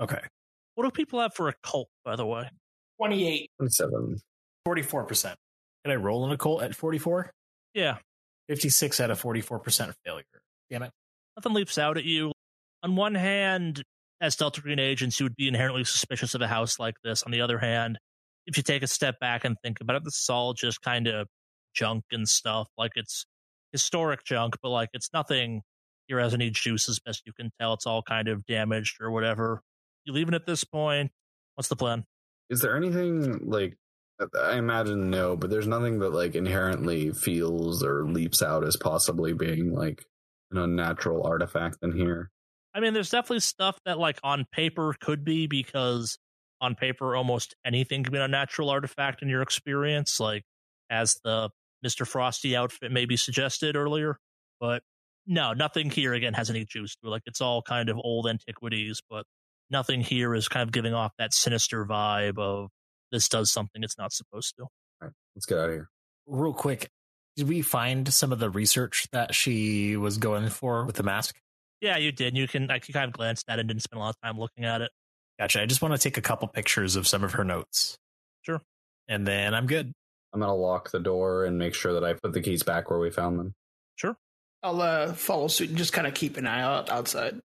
okay. 0.00 0.22
What 0.74 0.84
do 0.84 0.90
people 0.90 1.20
have 1.20 1.34
for 1.34 1.48
a 1.48 1.54
cult, 1.62 1.90
by 2.04 2.16
the 2.16 2.26
way? 2.26 2.50
28. 3.00 3.50
27. 3.58 4.20
44%. 4.68 5.34
Can 5.84 5.92
I 5.92 5.94
roll 5.94 6.24
in 6.26 6.30
a 6.30 6.34
occult 6.34 6.62
at 6.62 6.74
44? 6.74 7.30
Yeah, 7.72 7.96
56 8.48 9.00
out 9.00 9.10
of 9.10 9.22
44% 9.22 9.94
failure. 10.04 10.24
Damn 10.70 10.82
it. 10.82 10.90
nothing 11.36 11.54
leaps 11.54 11.78
out 11.78 11.96
at 11.96 12.04
you. 12.04 12.32
On 12.82 12.96
one 12.96 13.14
hand, 13.14 13.82
as 14.20 14.36
Delta 14.36 14.60
Green 14.60 14.78
agents, 14.78 15.18
you 15.18 15.24
would 15.24 15.36
be 15.36 15.48
inherently 15.48 15.84
suspicious 15.84 16.34
of 16.34 16.42
a 16.42 16.48
house 16.48 16.78
like 16.78 16.96
this. 17.02 17.22
On 17.22 17.32
the 17.32 17.40
other 17.40 17.58
hand, 17.58 17.98
if 18.46 18.56
you 18.56 18.62
take 18.62 18.82
a 18.82 18.86
step 18.86 19.18
back 19.20 19.44
and 19.44 19.56
think 19.62 19.80
about 19.80 19.96
it, 19.96 20.04
this 20.04 20.18
is 20.18 20.28
all 20.28 20.52
just 20.52 20.82
kind 20.82 21.06
of 21.06 21.26
junk 21.74 22.04
and 22.10 22.28
stuff. 22.28 22.68
Like 22.76 22.92
it's 22.96 23.24
historic 23.72 24.24
junk, 24.24 24.56
but 24.62 24.70
like 24.70 24.90
it's 24.92 25.10
nothing 25.14 25.62
here 26.08 26.18
has 26.18 26.34
any 26.34 26.50
juice 26.50 26.88
as 26.88 26.98
best 26.98 27.22
you 27.24 27.32
can 27.32 27.50
tell. 27.60 27.72
It's 27.74 27.86
all 27.86 28.02
kind 28.02 28.28
of 28.28 28.44
damaged 28.46 29.00
or 29.00 29.10
whatever. 29.10 29.62
You 30.04 30.12
leaving 30.12 30.34
at 30.34 30.44
this 30.44 30.64
point? 30.64 31.12
What's 31.54 31.68
the 31.68 31.76
plan? 31.76 32.04
Is 32.50 32.60
there 32.60 32.76
anything 32.76 33.48
like 33.48 33.78
uh, 34.20 34.26
I 34.38 34.56
imagine 34.56 35.08
no, 35.08 35.36
but 35.36 35.48
there's 35.48 35.66
nothing 35.66 36.00
that 36.00 36.10
like 36.10 36.34
inherently 36.34 37.12
feels 37.12 37.82
or 37.82 38.04
leaps 38.04 38.42
out 38.42 38.64
as 38.64 38.76
possibly 38.76 39.32
being 39.32 39.72
like 39.72 40.04
an 40.50 40.58
unnatural 40.58 41.26
artifact 41.26 41.78
in 41.82 41.92
here. 41.92 42.30
I 42.74 42.80
mean, 42.80 42.94
there's 42.94 43.10
definitely 43.10 43.40
stuff 43.40 43.78
that, 43.84 43.98
like, 43.98 44.18
on 44.22 44.46
paper 44.52 44.94
could 45.00 45.24
be 45.24 45.46
because 45.46 46.18
on 46.60 46.74
paper, 46.74 47.16
almost 47.16 47.54
anything 47.64 48.04
can 48.04 48.12
be 48.12 48.18
an 48.18 48.24
unnatural 48.24 48.70
artifact 48.70 49.22
in 49.22 49.28
your 49.28 49.42
experience, 49.42 50.20
like 50.20 50.44
as 50.88 51.18
the 51.24 51.50
Mr. 51.84 52.06
Frosty 52.06 52.54
outfit 52.54 52.92
maybe 52.92 53.16
suggested 53.16 53.76
earlier. 53.76 54.18
But 54.60 54.82
no, 55.26 55.52
nothing 55.52 55.90
here 55.90 56.12
again 56.12 56.34
has 56.34 56.50
any 56.50 56.64
juice 56.64 56.94
to 56.96 57.08
it. 57.08 57.10
Like, 57.10 57.22
it's 57.26 57.40
all 57.40 57.62
kind 57.62 57.88
of 57.88 57.98
old 57.98 58.28
antiquities, 58.28 59.02
but 59.08 59.24
nothing 59.70 60.00
here 60.00 60.34
is 60.34 60.48
kind 60.48 60.62
of 60.62 60.72
giving 60.72 60.94
off 60.94 61.12
that 61.18 61.32
sinister 61.32 61.84
vibe 61.84 62.38
of 62.38 62.70
this 63.12 63.28
does 63.28 63.50
something 63.50 63.82
it's 63.82 63.98
not 63.98 64.12
supposed 64.12 64.56
to. 64.56 64.62
All 64.62 64.70
right, 65.02 65.12
let's 65.34 65.46
get 65.46 65.58
out 65.58 65.66
of 65.66 65.72
here. 65.72 65.90
Real 66.26 66.52
quick, 66.52 66.90
did 67.36 67.48
we 67.48 67.62
find 67.62 68.12
some 68.12 68.32
of 68.32 68.38
the 68.38 68.50
research 68.50 69.08
that 69.12 69.34
she 69.34 69.96
was 69.96 70.18
going 70.18 70.48
for 70.48 70.84
with 70.84 70.96
the 70.96 71.02
mask? 71.02 71.36
Yeah, 71.80 71.96
you 71.96 72.12
did. 72.12 72.36
You 72.36 72.46
can, 72.46 72.70
I 72.70 72.78
can 72.78 72.92
kind 72.92 73.06
of 73.06 73.12
glance 73.12 73.42
at 73.48 73.58
it 73.58 73.60
and 73.60 73.68
didn't 73.68 73.82
spend 73.82 73.98
a 73.98 74.04
lot 74.04 74.10
of 74.10 74.20
time 74.22 74.38
looking 74.38 74.64
at 74.64 74.82
it. 74.82 74.90
Gotcha. 75.38 75.62
I 75.62 75.66
just 75.66 75.80
want 75.80 75.94
to 75.94 75.98
take 75.98 76.18
a 76.18 76.22
couple 76.22 76.46
pictures 76.48 76.96
of 76.96 77.08
some 77.08 77.24
of 77.24 77.32
her 77.32 77.44
notes. 77.44 77.96
Sure. 78.42 78.60
And 79.08 79.26
then 79.26 79.54
I'm 79.54 79.66
good. 79.66 79.92
I'm 80.32 80.40
gonna 80.40 80.54
lock 80.54 80.90
the 80.90 81.00
door 81.00 81.44
and 81.44 81.58
make 81.58 81.74
sure 81.74 81.94
that 81.94 82.04
I 82.04 82.12
put 82.12 82.32
the 82.32 82.40
keys 82.40 82.62
back 82.62 82.90
where 82.90 83.00
we 83.00 83.10
found 83.10 83.38
them. 83.38 83.54
Sure. 83.96 84.16
I'll 84.62 84.80
uh, 84.80 85.12
follow 85.14 85.48
suit 85.48 85.70
and 85.70 85.78
just 85.78 85.92
kind 85.92 86.06
of 86.06 86.14
keep 86.14 86.36
an 86.36 86.46
eye 86.46 86.60
out 86.60 86.90
outside. 86.90 87.40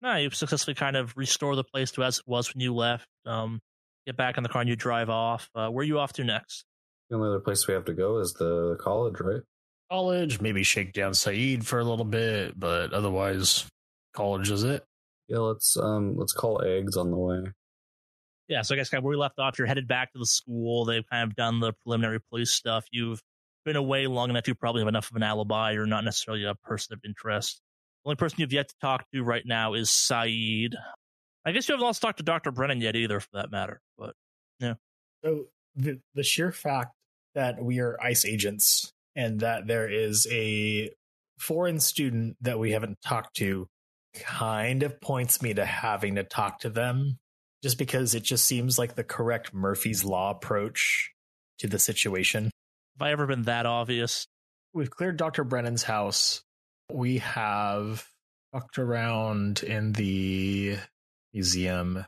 No, 0.00 0.16
you 0.16 0.30
successfully 0.30 0.74
kind 0.74 0.96
of 0.96 1.16
restore 1.16 1.56
the 1.56 1.64
place 1.64 1.90
to 1.92 2.04
as 2.04 2.18
it 2.18 2.24
was 2.26 2.54
when 2.54 2.60
you 2.60 2.74
left. 2.74 3.06
Um, 3.26 3.60
get 4.06 4.16
back 4.16 4.36
in 4.36 4.42
the 4.42 4.48
car 4.48 4.60
and 4.60 4.68
you 4.68 4.76
drive 4.76 5.10
off. 5.10 5.50
Uh, 5.54 5.68
where 5.68 5.82
are 5.82 5.86
you 5.86 5.98
off 5.98 6.12
to 6.14 6.24
next? 6.24 6.64
The 7.10 7.16
only 7.16 7.28
other 7.28 7.40
place 7.40 7.66
we 7.66 7.74
have 7.74 7.86
to 7.86 7.94
go 7.94 8.18
is 8.18 8.34
the 8.34 8.76
college, 8.80 9.16
right? 9.20 9.42
College, 9.90 10.40
maybe 10.40 10.62
shake 10.62 10.92
down 10.92 11.14
Saeed 11.14 11.66
for 11.66 11.78
a 11.78 11.84
little 11.84 12.04
bit, 12.04 12.58
but 12.58 12.92
otherwise, 12.92 13.66
college 14.14 14.50
is 14.50 14.62
it. 14.62 14.84
Yeah, 15.28 15.38
let's 15.38 15.76
um 15.76 16.16
let's 16.16 16.32
call 16.32 16.62
eggs 16.62 16.96
on 16.96 17.10
the 17.10 17.16
way. 17.16 17.44
Yeah, 18.48 18.62
so 18.62 18.74
I 18.74 18.78
guess 18.78 18.88
kind 18.88 18.98
of 18.98 19.04
where 19.04 19.10
we 19.10 19.16
left 19.16 19.38
off, 19.38 19.58
you're 19.58 19.66
headed 19.66 19.88
back 19.88 20.12
to 20.12 20.18
the 20.18 20.26
school. 20.26 20.84
They've 20.84 21.06
kind 21.10 21.28
of 21.28 21.36
done 21.36 21.60
the 21.60 21.72
preliminary 21.82 22.20
police 22.30 22.50
stuff. 22.50 22.86
You've 22.90 23.22
been 23.64 23.76
away 23.76 24.06
long 24.06 24.30
enough. 24.30 24.48
You 24.48 24.54
probably 24.54 24.80
have 24.80 24.88
enough 24.88 25.10
of 25.10 25.16
an 25.16 25.22
alibi. 25.22 25.72
You're 25.72 25.86
not 25.86 26.04
necessarily 26.04 26.44
a 26.44 26.54
person 26.54 26.94
of 26.94 27.00
interest. 27.04 27.60
The 28.04 28.10
only 28.10 28.16
person 28.16 28.40
you've 28.40 28.52
yet 28.52 28.68
to 28.68 28.74
talk 28.80 29.04
to 29.12 29.22
right 29.22 29.44
now 29.44 29.74
is 29.74 29.90
Saeed. 29.90 30.74
I 31.44 31.52
guess 31.52 31.68
you 31.68 31.74
haven't 31.74 31.86
also 31.86 32.06
talked 32.06 32.18
to 32.18 32.24
Dr. 32.24 32.50
Brennan 32.50 32.80
yet 32.80 32.96
either, 32.96 33.20
for 33.20 33.28
that 33.34 33.50
matter. 33.50 33.80
But 33.96 34.14
yeah. 34.60 34.74
So 35.24 35.46
the 35.74 36.00
the 36.14 36.22
sheer 36.22 36.52
fact 36.52 36.94
that 37.34 37.62
we 37.62 37.80
are 37.80 37.98
ICE 38.02 38.24
agents 38.24 38.92
and 39.14 39.40
that 39.40 39.66
there 39.66 39.88
is 39.88 40.26
a 40.30 40.90
foreign 41.38 41.80
student 41.80 42.36
that 42.40 42.58
we 42.58 42.72
haven't 42.72 43.00
talked 43.00 43.36
to 43.36 43.68
kind 44.14 44.82
of 44.82 45.00
points 45.00 45.42
me 45.42 45.54
to 45.54 45.64
having 45.64 46.16
to 46.16 46.24
talk 46.24 46.60
to 46.60 46.70
them 46.70 47.18
just 47.62 47.78
because 47.78 48.14
it 48.14 48.22
just 48.22 48.44
seems 48.44 48.78
like 48.78 48.94
the 48.94 49.04
correct 49.04 49.52
Murphy's 49.52 50.04
law 50.04 50.30
approach 50.30 51.12
to 51.58 51.66
the 51.66 51.78
situation. 51.78 52.44
have 52.98 53.06
I 53.06 53.12
ever 53.12 53.26
been 53.26 53.42
that 53.42 53.66
obvious? 53.66 54.26
We've 54.72 54.90
cleared 54.90 55.16
Dr. 55.16 55.44
Brennan's 55.44 55.82
house. 55.82 56.42
We 56.92 57.18
have 57.18 58.06
fucked 58.52 58.78
around 58.78 59.62
in 59.62 59.92
the 59.92 60.78
museum. 61.32 62.04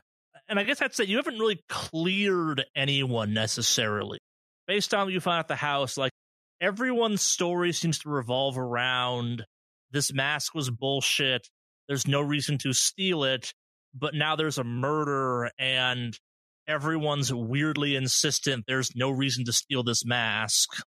And 0.49 0.59
I 0.59 0.63
guess 0.63 0.79
that's 0.79 0.99
it. 0.99 1.07
You 1.07 1.17
haven't 1.17 1.39
really 1.39 1.61
cleared 1.69 2.65
anyone 2.75 3.33
necessarily. 3.33 4.19
Based 4.67 4.93
on 4.93 5.05
what 5.05 5.13
you 5.13 5.19
found 5.19 5.39
at 5.39 5.47
the 5.47 5.55
house, 5.55 5.97
like 5.97 6.11
everyone's 6.59 7.21
story 7.21 7.71
seems 7.71 7.99
to 7.99 8.09
revolve 8.09 8.57
around 8.57 9.45
this 9.91 10.13
mask 10.13 10.55
was 10.55 10.69
bullshit. 10.69 11.47
There's 11.87 12.07
no 12.07 12.21
reason 12.21 12.57
to 12.59 12.73
steal 12.73 13.23
it, 13.23 13.53
but 13.93 14.13
now 14.15 14.35
there's 14.35 14.57
a 14.57 14.63
murder 14.63 15.51
and 15.59 16.17
everyone's 16.67 17.33
weirdly 17.33 17.95
insistent 17.95 18.63
there's 18.67 18.95
no 18.95 19.09
reason 19.09 19.43
to 19.45 19.53
steal 19.53 19.83
this 19.83 20.05
mask. 20.05 20.81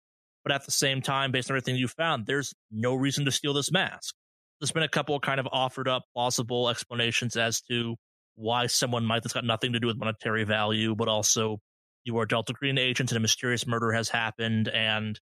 But 0.43 0.53
at 0.53 0.65
the 0.65 0.71
same 0.71 1.01
time, 1.01 1.31
based 1.31 1.49
on 1.49 1.55
everything 1.55 1.77
you 1.77 1.87
found, 1.87 2.25
there's 2.25 2.53
no 2.71 2.95
reason 2.95 3.25
to 3.25 3.31
steal 3.31 3.53
this 3.53 3.71
mask. 3.71 4.13
There's 4.59 4.71
been 4.71 4.83
a 4.83 4.89
couple 4.89 5.19
kind 5.19 5.39
of 5.39 5.47
offered 5.51 5.87
up 5.87 6.03
plausible 6.13 6.69
explanations 6.69 7.35
as 7.35 7.61
to 7.69 7.95
why 8.35 8.67
someone 8.67 9.05
might 9.05 9.23
that's 9.23 9.33
got 9.33 9.45
nothing 9.45 9.73
to 9.73 9.79
do 9.79 9.87
with 9.87 9.97
monetary 9.97 10.43
value, 10.43 10.95
but 10.95 11.07
also 11.07 11.59
you 12.03 12.17
are 12.17 12.25
Delta 12.25 12.53
Green 12.53 12.77
agents 12.77 13.11
and 13.11 13.17
a 13.17 13.21
mysterious 13.21 13.65
murder 13.65 13.91
has 13.91 14.09
happened 14.09 14.67
and 14.67 15.19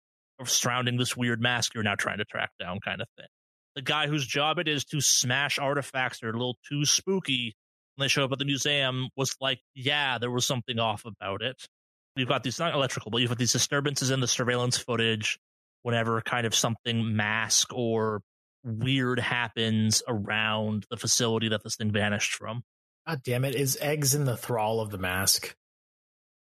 surrounding 0.43 0.97
this 0.97 1.15
weird 1.15 1.41
mask 1.41 1.73
you're 1.73 1.83
now 1.83 1.95
trying 1.95 2.17
to 2.17 2.25
track 2.25 2.51
down 2.59 2.79
kind 2.83 3.01
of 3.01 3.07
thing. 3.17 3.27
The 3.75 3.81
guy 3.81 4.07
whose 4.07 4.25
job 4.25 4.59
it 4.59 4.67
is 4.67 4.85
to 4.85 5.01
smash 5.01 5.59
artifacts 5.59 6.19
that 6.19 6.27
are 6.27 6.31
a 6.31 6.33
little 6.33 6.57
too 6.69 6.85
spooky 6.85 7.55
when 7.95 8.05
they 8.05 8.09
show 8.09 8.25
up 8.25 8.31
at 8.31 8.39
the 8.39 8.45
museum 8.45 9.09
was 9.15 9.35
like, 9.39 9.59
yeah, 9.73 10.17
there 10.17 10.31
was 10.31 10.45
something 10.45 10.79
off 10.79 11.03
about 11.05 11.41
it. 11.41 11.67
You've 12.15 12.29
got 12.29 12.43
these 12.43 12.59
not 12.59 12.73
electrical, 12.73 13.11
but 13.11 13.19
you've 13.19 13.29
got 13.29 13.37
these 13.37 13.51
disturbances 13.51 14.09
in 14.09 14.19
the 14.19 14.27
surveillance 14.27 14.77
footage 14.77 15.37
whenever 15.83 16.21
kind 16.21 16.47
of 16.47 16.55
something 16.55 17.15
mask 17.15 17.73
or 17.73 18.21
weird 18.63 19.19
happens 19.19 20.01
around 20.07 20.85
the 20.89 20.97
facility 20.97 21.49
that 21.49 21.63
this 21.63 21.75
thing 21.75 21.91
vanished 21.91 22.33
from. 22.33 22.63
God 23.07 23.21
damn 23.23 23.45
it. 23.45 23.55
Is 23.55 23.77
eggs 23.81 24.15
in 24.15 24.25
the 24.25 24.37
thrall 24.37 24.79
of 24.79 24.89
the 24.89 24.97
mask? 24.97 25.55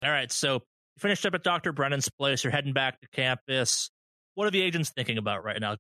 All 0.04 0.10
right, 0.10 0.32
so 0.32 0.54
you 0.54 1.00
finished 1.00 1.26
up 1.26 1.34
at 1.34 1.44
Dr. 1.44 1.74
Brennan's 1.74 2.10
place. 2.10 2.44
You're 2.44 2.52
heading 2.52 2.74
back 2.74 3.00
to 3.02 3.08
campus. 3.10 3.92
What 4.36 4.48
are 4.48 4.52
the 4.52 4.62
agents 4.62 4.90
thinking 4.90 5.18
about 5.18 5.44
right 5.44 5.60
now? 5.60 5.76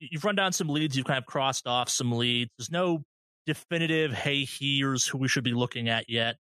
You've 0.00 0.24
run 0.24 0.36
down 0.36 0.52
some 0.52 0.68
leads. 0.68 0.96
You've 0.96 1.06
kind 1.06 1.18
of 1.18 1.26
crossed 1.26 1.66
off 1.66 1.88
some 1.88 2.12
leads. 2.12 2.50
There's 2.58 2.70
no 2.70 3.02
definitive, 3.46 4.12
hey, 4.12 4.44
here's 4.44 5.06
who 5.06 5.18
we 5.18 5.28
should 5.28 5.44
be 5.44 5.54
looking 5.54 5.88
at 5.88 6.08
yet. 6.08 6.36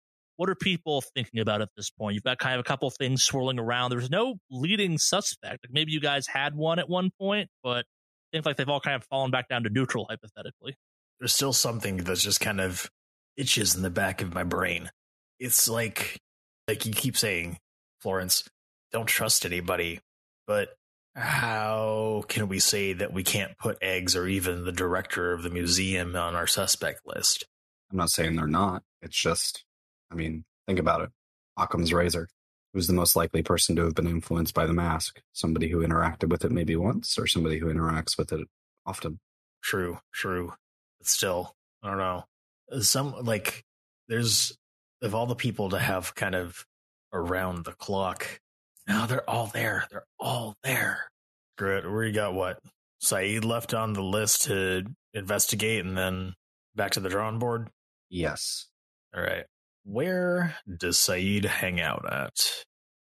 What 0.42 0.50
are 0.50 0.56
people 0.56 1.04
thinking 1.14 1.38
about 1.38 1.62
at 1.62 1.68
this 1.76 1.88
point? 1.90 2.14
You've 2.14 2.24
got 2.24 2.36
kind 2.40 2.54
of 2.56 2.60
a 2.60 2.64
couple 2.64 2.90
things 2.90 3.22
swirling 3.22 3.60
around. 3.60 3.92
There's 3.92 4.10
no 4.10 4.40
leading 4.50 4.98
suspect. 4.98 5.64
Like 5.64 5.72
maybe 5.72 5.92
you 5.92 6.00
guys 6.00 6.26
had 6.26 6.56
one 6.56 6.80
at 6.80 6.88
one 6.88 7.12
point, 7.16 7.48
but 7.62 7.84
I 7.84 8.28
think 8.32 8.44
like 8.44 8.56
they've 8.56 8.68
all 8.68 8.80
kind 8.80 8.96
of 8.96 9.04
fallen 9.04 9.30
back 9.30 9.48
down 9.48 9.62
to 9.62 9.70
neutral, 9.70 10.04
hypothetically. 10.10 10.74
There's 11.20 11.32
still 11.32 11.52
something 11.52 11.98
that's 11.98 12.24
just 12.24 12.40
kind 12.40 12.60
of 12.60 12.90
itches 13.36 13.76
in 13.76 13.82
the 13.82 13.88
back 13.88 14.20
of 14.20 14.34
my 14.34 14.42
brain. 14.42 14.90
It's 15.38 15.68
like, 15.68 16.18
like 16.66 16.86
you 16.86 16.92
keep 16.92 17.16
saying, 17.16 17.58
Florence, 18.00 18.42
don't 18.90 19.06
trust 19.06 19.46
anybody, 19.46 20.00
but 20.48 20.70
how 21.14 22.24
can 22.26 22.48
we 22.48 22.58
say 22.58 22.94
that 22.94 23.12
we 23.12 23.22
can't 23.22 23.56
put 23.58 23.78
eggs 23.80 24.16
or 24.16 24.26
even 24.26 24.64
the 24.64 24.72
director 24.72 25.32
of 25.32 25.44
the 25.44 25.50
museum 25.50 26.16
on 26.16 26.34
our 26.34 26.48
suspect 26.48 27.02
list? 27.06 27.44
I'm 27.92 27.98
not 27.98 28.10
saying 28.10 28.34
they're 28.34 28.48
not. 28.48 28.82
It's 29.02 29.22
just, 29.22 29.64
I 30.12 30.14
mean, 30.14 30.44
think 30.66 30.78
about 30.78 31.00
it. 31.02 31.10
Occam's 31.56 31.92
razor. 31.92 32.28
Who's 32.72 32.86
the 32.86 32.92
most 32.92 33.16
likely 33.16 33.42
person 33.42 33.76
to 33.76 33.84
have 33.84 33.94
been 33.94 34.06
influenced 34.06 34.54
by 34.54 34.66
the 34.66 34.72
mask? 34.72 35.20
Somebody 35.32 35.68
who 35.68 35.86
interacted 35.86 36.28
with 36.28 36.44
it 36.44 36.52
maybe 36.52 36.76
once, 36.76 37.18
or 37.18 37.26
somebody 37.26 37.58
who 37.58 37.66
interacts 37.66 38.16
with 38.16 38.32
it 38.32 38.46
often. 38.86 39.18
True, 39.62 39.98
true. 40.12 40.54
But 40.98 41.06
still, 41.06 41.54
I 41.82 41.88
don't 41.88 41.98
know. 41.98 42.24
Uh, 42.70 42.80
some 42.80 43.14
like 43.24 43.64
there's 44.08 44.56
of 45.02 45.14
all 45.14 45.26
the 45.26 45.34
people 45.34 45.70
to 45.70 45.78
have 45.78 46.14
kind 46.14 46.34
of 46.34 46.66
around 47.12 47.64
the 47.64 47.72
clock 47.72 48.40
Now 48.86 49.06
they're 49.06 49.28
all 49.28 49.46
there. 49.46 49.86
They're 49.90 50.06
all 50.18 50.56
there. 50.62 51.08
Screw 51.56 51.76
it. 51.78 51.90
We 51.90 52.12
got 52.12 52.34
what? 52.34 52.60
Saeed 53.00 53.44
left 53.44 53.74
on 53.74 53.92
the 53.92 54.02
list 54.02 54.42
to 54.44 54.84
investigate 55.14 55.84
and 55.84 55.96
then 55.96 56.34
back 56.74 56.92
to 56.92 57.00
the 57.00 57.08
drawing 57.08 57.38
board? 57.38 57.68
Yes. 58.08 58.66
All 59.14 59.22
right. 59.22 59.44
Where 59.84 60.56
does 60.78 60.98
Saeed 60.98 61.44
hang 61.44 61.80
out 61.80 62.04
at? 62.10 62.64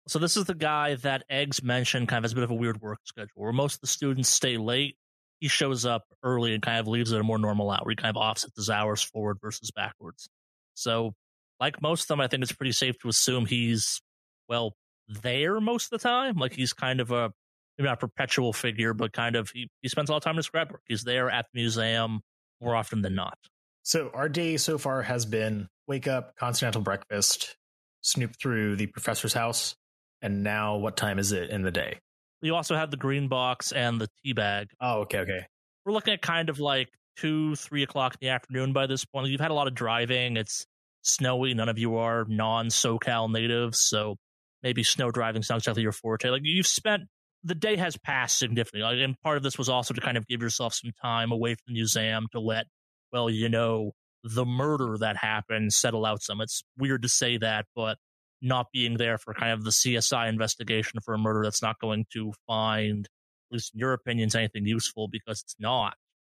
So 0.09 0.19
this 0.19 0.37
is 0.37 0.45
the 0.45 0.55
guy 0.55 0.95
that 0.97 1.25
Eggs 1.29 1.63
mentioned 1.63 2.09
kind 2.09 2.19
of 2.19 2.25
has 2.25 2.33
a 2.33 2.37
bit 2.37 2.45
of 2.45 2.51
a 2.51 2.55
weird 2.55 2.81
work 2.81 3.01
schedule 3.05 3.33
where 3.35 3.53
most 3.53 3.77
of 3.77 3.81
the 3.81 3.87
students 3.87 4.29
stay 4.29 4.57
late. 4.57 4.97
He 5.41 5.49
shows 5.49 5.85
up 5.85 6.05
early 6.23 6.55
and 6.55 6.63
kind 6.63 6.79
of 6.79 6.87
leaves 6.87 7.13
at 7.13 7.21
a 7.21 7.25
more 7.25 7.39
normal 7.39 7.71
hour. 7.71 7.85
He 7.89 7.97
kind 7.97 8.15
of 8.15 8.21
offsets 8.21 8.57
his 8.57 8.71
hours 8.71 9.03
forward 9.03 9.39
versus 9.43 9.71
backwards. 9.71 10.29
So, 10.75 11.13
like 11.61 11.83
most 11.83 12.03
of 12.03 12.09
them, 12.09 12.21
I 12.21 12.29
think 12.29 12.43
it's 12.43 12.53
pretty 12.53 12.73
safe 12.73 12.99
to 13.01 13.09
assume 13.09 13.47
he's, 13.47 14.01
well, 14.49 14.75
there 15.09 15.61
most 15.61 15.93
of 15.93 16.01
the 16.01 16.09
time. 16.09 16.37
Like 16.37 16.55
he's 16.55 16.73
kind 16.73 17.01
of 17.01 17.11
a, 17.11 17.33
maybe 17.77 17.89
not 17.89 17.95
a 17.95 18.07
perpetual 18.07 18.53
figure, 18.53 18.95
but 18.95 19.13
kind 19.13 19.37
of, 19.37 19.51
he, 19.51 19.69
he 19.83 19.89
spends 19.89 20.09
a 20.09 20.13
lot 20.13 20.19
of 20.19 20.25
time 20.25 20.35
in 20.35 20.39
his 20.39 20.47
scrapbook. 20.47 20.81
He's 20.87 21.03
there 21.03 21.31
at 21.31 21.47
the 21.53 21.61
museum 21.61 22.21
more 22.61 22.77
often 22.77 23.03
than 23.03 23.15
not. 23.15 23.39
So 23.83 24.11
our 24.15 24.29
day 24.29 24.57
so 24.57 24.79
far 24.79 25.03
has 25.03 25.27
been 25.27 25.69
wake 25.87 26.09
up, 26.09 26.37
continental 26.37 26.81
breakfast, 26.81 27.57
snoop 28.01 28.35
through 28.41 28.77
the 28.77 28.87
professor's 28.87 29.33
house, 29.33 29.77
and 30.23 30.43
now 30.43 30.77
what 30.77 30.97
time 30.97 31.19
is 31.19 31.33
it 31.33 31.51
in 31.51 31.63
the 31.63 31.71
day? 31.71 31.99
You 32.43 32.55
also 32.55 32.77
have 32.77 32.91
the 32.91 32.97
green 32.97 33.29
box 33.29 33.73
and 33.73 34.01
the 34.01 34.09
tea 34.23 34.33
bag. 34.33 34.69
Oh, 34.81 35.01
okay, 35.01 35.19
okay. 35.19 35.47
We're 35.85 35.93
looking 35.93 36.15
at 36.15 36.23
kind 36.23 36.49
of 36.49 36.59
like 36.61 36.89
two, 37.17 37.57
three 37.57 37.83
o'clock 37.83 38.15
in 38.15 38.27
the 38.27 38.33
afternoon 38.33 38.73
by 38.73 38.87
this 38.87 39.05
point. 39.05 39.29
You've 39.29 39.41
had 39.41 39.51
a 39.51 39.55
lot 39.55 39.69
of 39.69 39.75
driving. 39.75 40.37
It's 40.37 40.67
snowy. 41.03 41.55
None 41.55 41.69
of 41.69 41.79
you 41.79 41.97
are 41.97 42.25
non 42.29 42.69
SoCal 42.69 43.31
natives, 43.31 43.81
so 43.81 44.17
maybe 44.63 44.83
snow 44.83 45.11
driving 45.11 45.43
not 45.49 45.59
exactly 45.59 45.83
your 45.83 45.93
forte. 45.93 46.29
Like 46.29 46.43
you've 46.45 46.67
spent 46.67 47.05
the 47.45 47.55
day 47.55 47.77
has 47.77 47.97
passed 47.97 48.39
significantly, 48.39 48.83
like, 48.83 48.99
and 48.99 49.19
part 49.23 49.37
of 49.37 49.43
this 49.43 49.57
was 49.57 49.69
also 49.69 49.95
to 49.95 50.01
kind 50.01 50.17
of 50.17 50.27
give 50.27 50.43
yourself 50.43 50.75
some 50.75 50.91
time 51.01 51.31
away 51.31 51.55
from 51.55 51.63
the 51.69 51.75
museum 51.75 52.27
to 52.33 52.41
let, 52.41 52.67
well, 53.13 53.31
you 53.31 53.49
know, 53.49 53.93
the 54.35 54.45
murder 54.45 54.97
that 54.99 55.17
happened 55.17 55.73
settle 55.73 56.05
out 56.05 56.23
some. 56.23 56.41
It's 56.41 56.63
weird 56.77 57.03
to 57.03 57.09
say 57.09 57.39
that, 57.39 57.67
but 57.75 57.99
not 58.43 58.67
being 58.73 58.97
there 58.97 59.19
for 59.19 59.35
kind 59.35 59.53
of 59.53 59.65
the 59.65 59.71
CSI 59.71 60.29
investigation 60.29 61.01
for 61.05 61.15
a 61.15 61.19
murder 61.19 61.43
that's 61.45 61.63
not 61.63 61.81
going 61.81 62.07
to 62.13 62.33
find, 62.47 63.07
at 63.07 63.55
least 63.55 63.75
in 63.75 63.81
your 63.81 63.93
opinions, 63.93 64.35
anything 64.35 64.67
useful 64.67 65.09
because 65.09 65.43
it's 65.43 65.57
not 65.59 65.95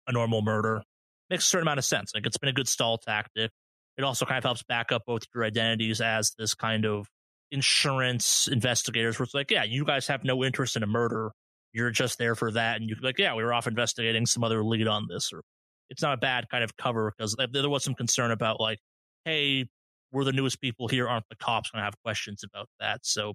a 0.08 0.12
normal 0.12 0.42
murder 0.42 0.84
makes 1.30 1.46
a 1.46 1.48
certain 1.48 1.68
amount 1.68 1.80
of 1.80 1.86
sense. 1.86 2.12
Like 2.14 2.26
it's 2.26 2.38
been 2.38 2.50
a 2.50 2.54
good 2.54 2.68
stall 2.68 2.98
tactic. 2.98 3.52
It 3.98 4.04
also 4.04 4.26
kind 4.26 4.38
of 4.38 4.44
helps 4.44 4.64
back 4.64 4.92
up 4.92 5.04
both 5.06 5.24
your 5.34 5.44
identities 5.44 6.02
as 6.02 6.32
this 6.38 6.56
kind 6.56 6.86
of 6.86 7.08
insurance 7.52 8.48
investigators 8.48 9.20
where 9.20 9.26
it's 9.26 9.34
like, 9.34 9.52
yeah, 9.52 9.64
you 9.64 9.86
guys 9.86 10.08
have 10.08 10.24
no 10.24 10.44
interest 10.44 10.76
in 10.76 10.84
a 10.84 10.88
murder. 10.88 11.32
You're 11.74 11.92
just 11.92 12.18
there 12.18 12.36
for 12.36 12.52
that. 12.52 12.78
And 12.78 12.90
you 12.90 12.96
are 12.96 13.02
like, 13.02 13.20
yeah, 13.20 13.36
we 13.36 13.44
were 13.44 13.54
off 13.54 13.68
investigating 13.68 14.26
some 14.26 14.44
other 14.44 14.64
lead 14.64 14.88
on 14.88 15.08
this. 15.10 15.32
Or 15.34 15.42
it's 15.90 16.02
not 16.02 16.14
a 16.14 16.18
bad 16.18 16.50
kind 16.50 16.64
of 16.64 16.78
cover 16.78 17.14
because 17.18 17.36
there 17.52 17.70
was 17.70 17.84
some 17.84 17.96
concern 17.96 18.32
about 18.32 18.60
like, 18.60 18.80
hey, 19.26 19.66
we're 20.12 20.24
the 20.24 20.32
newest 20.32 20.62
people 20.62 20.88
here. 20.88 21.08
Aren't 21.08 21.28
the 21.30 21.36
cops 21.36 21.72
going 21.72 21.82
to 21.82 21.86
have 21.86 21.96
questions 22.04 22.44
about 22.44 22.68
that? 22.80 23.00
So 23.04 23.34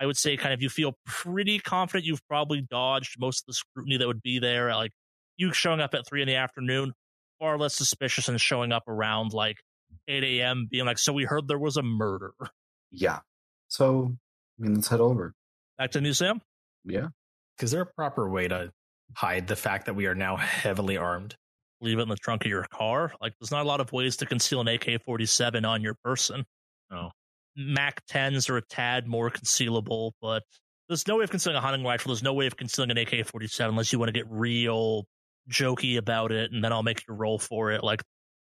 I 0.00 0.06
would 0.06 0.16
say 0.16 0.36
kind 0.36 0.52
of 0.52 0.62
you 0.62 0.68
feel 0.68 0.94
pretty 1.06 1.58
confident 1.58 2.04
you've 2.04 2.26
probably 2.28 2.60
dodged 2.60 3.16
most 3.18 3.42
of 3.42 3.46
the 3.46 3.54
scrutiny 3.54 3.96
that 3.96 4.06
would 4.06 4.22
be 4.22 4.38
there. 4.38 4.74
Like 4.74 4.92
you 5.36 5.52
showing 5.52 5.80
up 5.80 5.94
at 5.94 6.06
three 6.06 6.22
in 6.22 6.28
the 6.28 6.36
afternoon, 6.36 6.92
far 7.38 7.58
less 7.58 7.74
suspicious 7.74 8.26
than 8.26 8.38
showing 8.38 8.72
up 8.72 8.84
around 8.88 9.32
like 9.32 9.58
8 10.08 10.22
a.m. 10.24 10.68
being 10.70 10.86
like, 10.86 10.98
so 10.98 11.12
we 11.12 11.24
heard 11.24 11.48
there 11.48 11.58
was 11.58 11.76
a 11.76 11.82
murder. 11.82 12.32
Yeah. 12.90 13.20
So, 13.68 14.16
I 14.58 14.62
mean, 14.62 14.74
let's 14.74 14.88
head 14.88 15.00
over. 15.00 15.34
Back 15.78 15.90
to 15.92 15.98
the 15.98 16.02
museum? 16.02 16.40
Yeah. 16.84 17.08
Is 17.60 17.70
there 17.70 17.82
a 17.82 17.86
proper 17.86 18.28
way 18.28 18.48
to 18.48 18.72
hide 19.14 19.48
the 19.48 19.56
fact 19.56 19.86
that 19.86 19.94
we 19.94 20.06
are 20.06 20.14
now 20.14 20.36
heavily 20.36 20.96
armed? 20.96 21.36
Leave 21.80 21.98
it 21.98 22.02
in 22.02 22.08
the 22.08 22.16
trunk 22.16 22.44
of 22.44 22.50
your 22.50 22.64
car? 22.64 23.12
Like, 23.20 23.34
there's 23.38 23.50
not 23.50 23.64
a 23.64 23.68
lot 23.68 23.80
of 23.80 23.92
ways 23.92 24.16
to 24.18 24.26
conceal 24.26 24.60
an 24.60 24.68
AK 24.68 25.02
47 25.04 25.64
on 25.64 25.82
your 25.82 25.94
person. 26.02 26.44
No. 26.90 27.10
Mac 27.56 28.06
10s 28.06 28.48
are 28.50 28.56
a 28.56 28.62
tad 28.62 29.06
more 29.06 29.30
concealable, 29.30 30.12
but 30.20 30.42
there's 30.88 31.06
no 31.06 31.16
way 31.16 31.24
of 31.24 31.30
concealing 31.30 31.56
a 31.56 31.60
hunting 31.60 31.84
rifle. 31.84 32.10
There's 32.10 32.22
no 32.22 32.34
way 32.34 32.46
of 32.46 32.56
concealing 32.56 32.90
an 32.90 32.98
AK 32.98 33.26
47 33.26 33.72
unless 33.72 33.92
you 33.92 33.98
want 33.98 34.08
to 34.08 34.12
get 34.12 34.26
real 34.30 35.04
jokey 35.50 35.96
about 35.96 36.32
it, 36.32 36.52
and 36.52 36.62
then 36.62 36.72
I'll 36.72 36.82
make 36.82 37.02
you 37.08 37.14
roll 37.14 37.38
for 37.38 37.72
it. 37.72 37.82
Like 37.82 38.02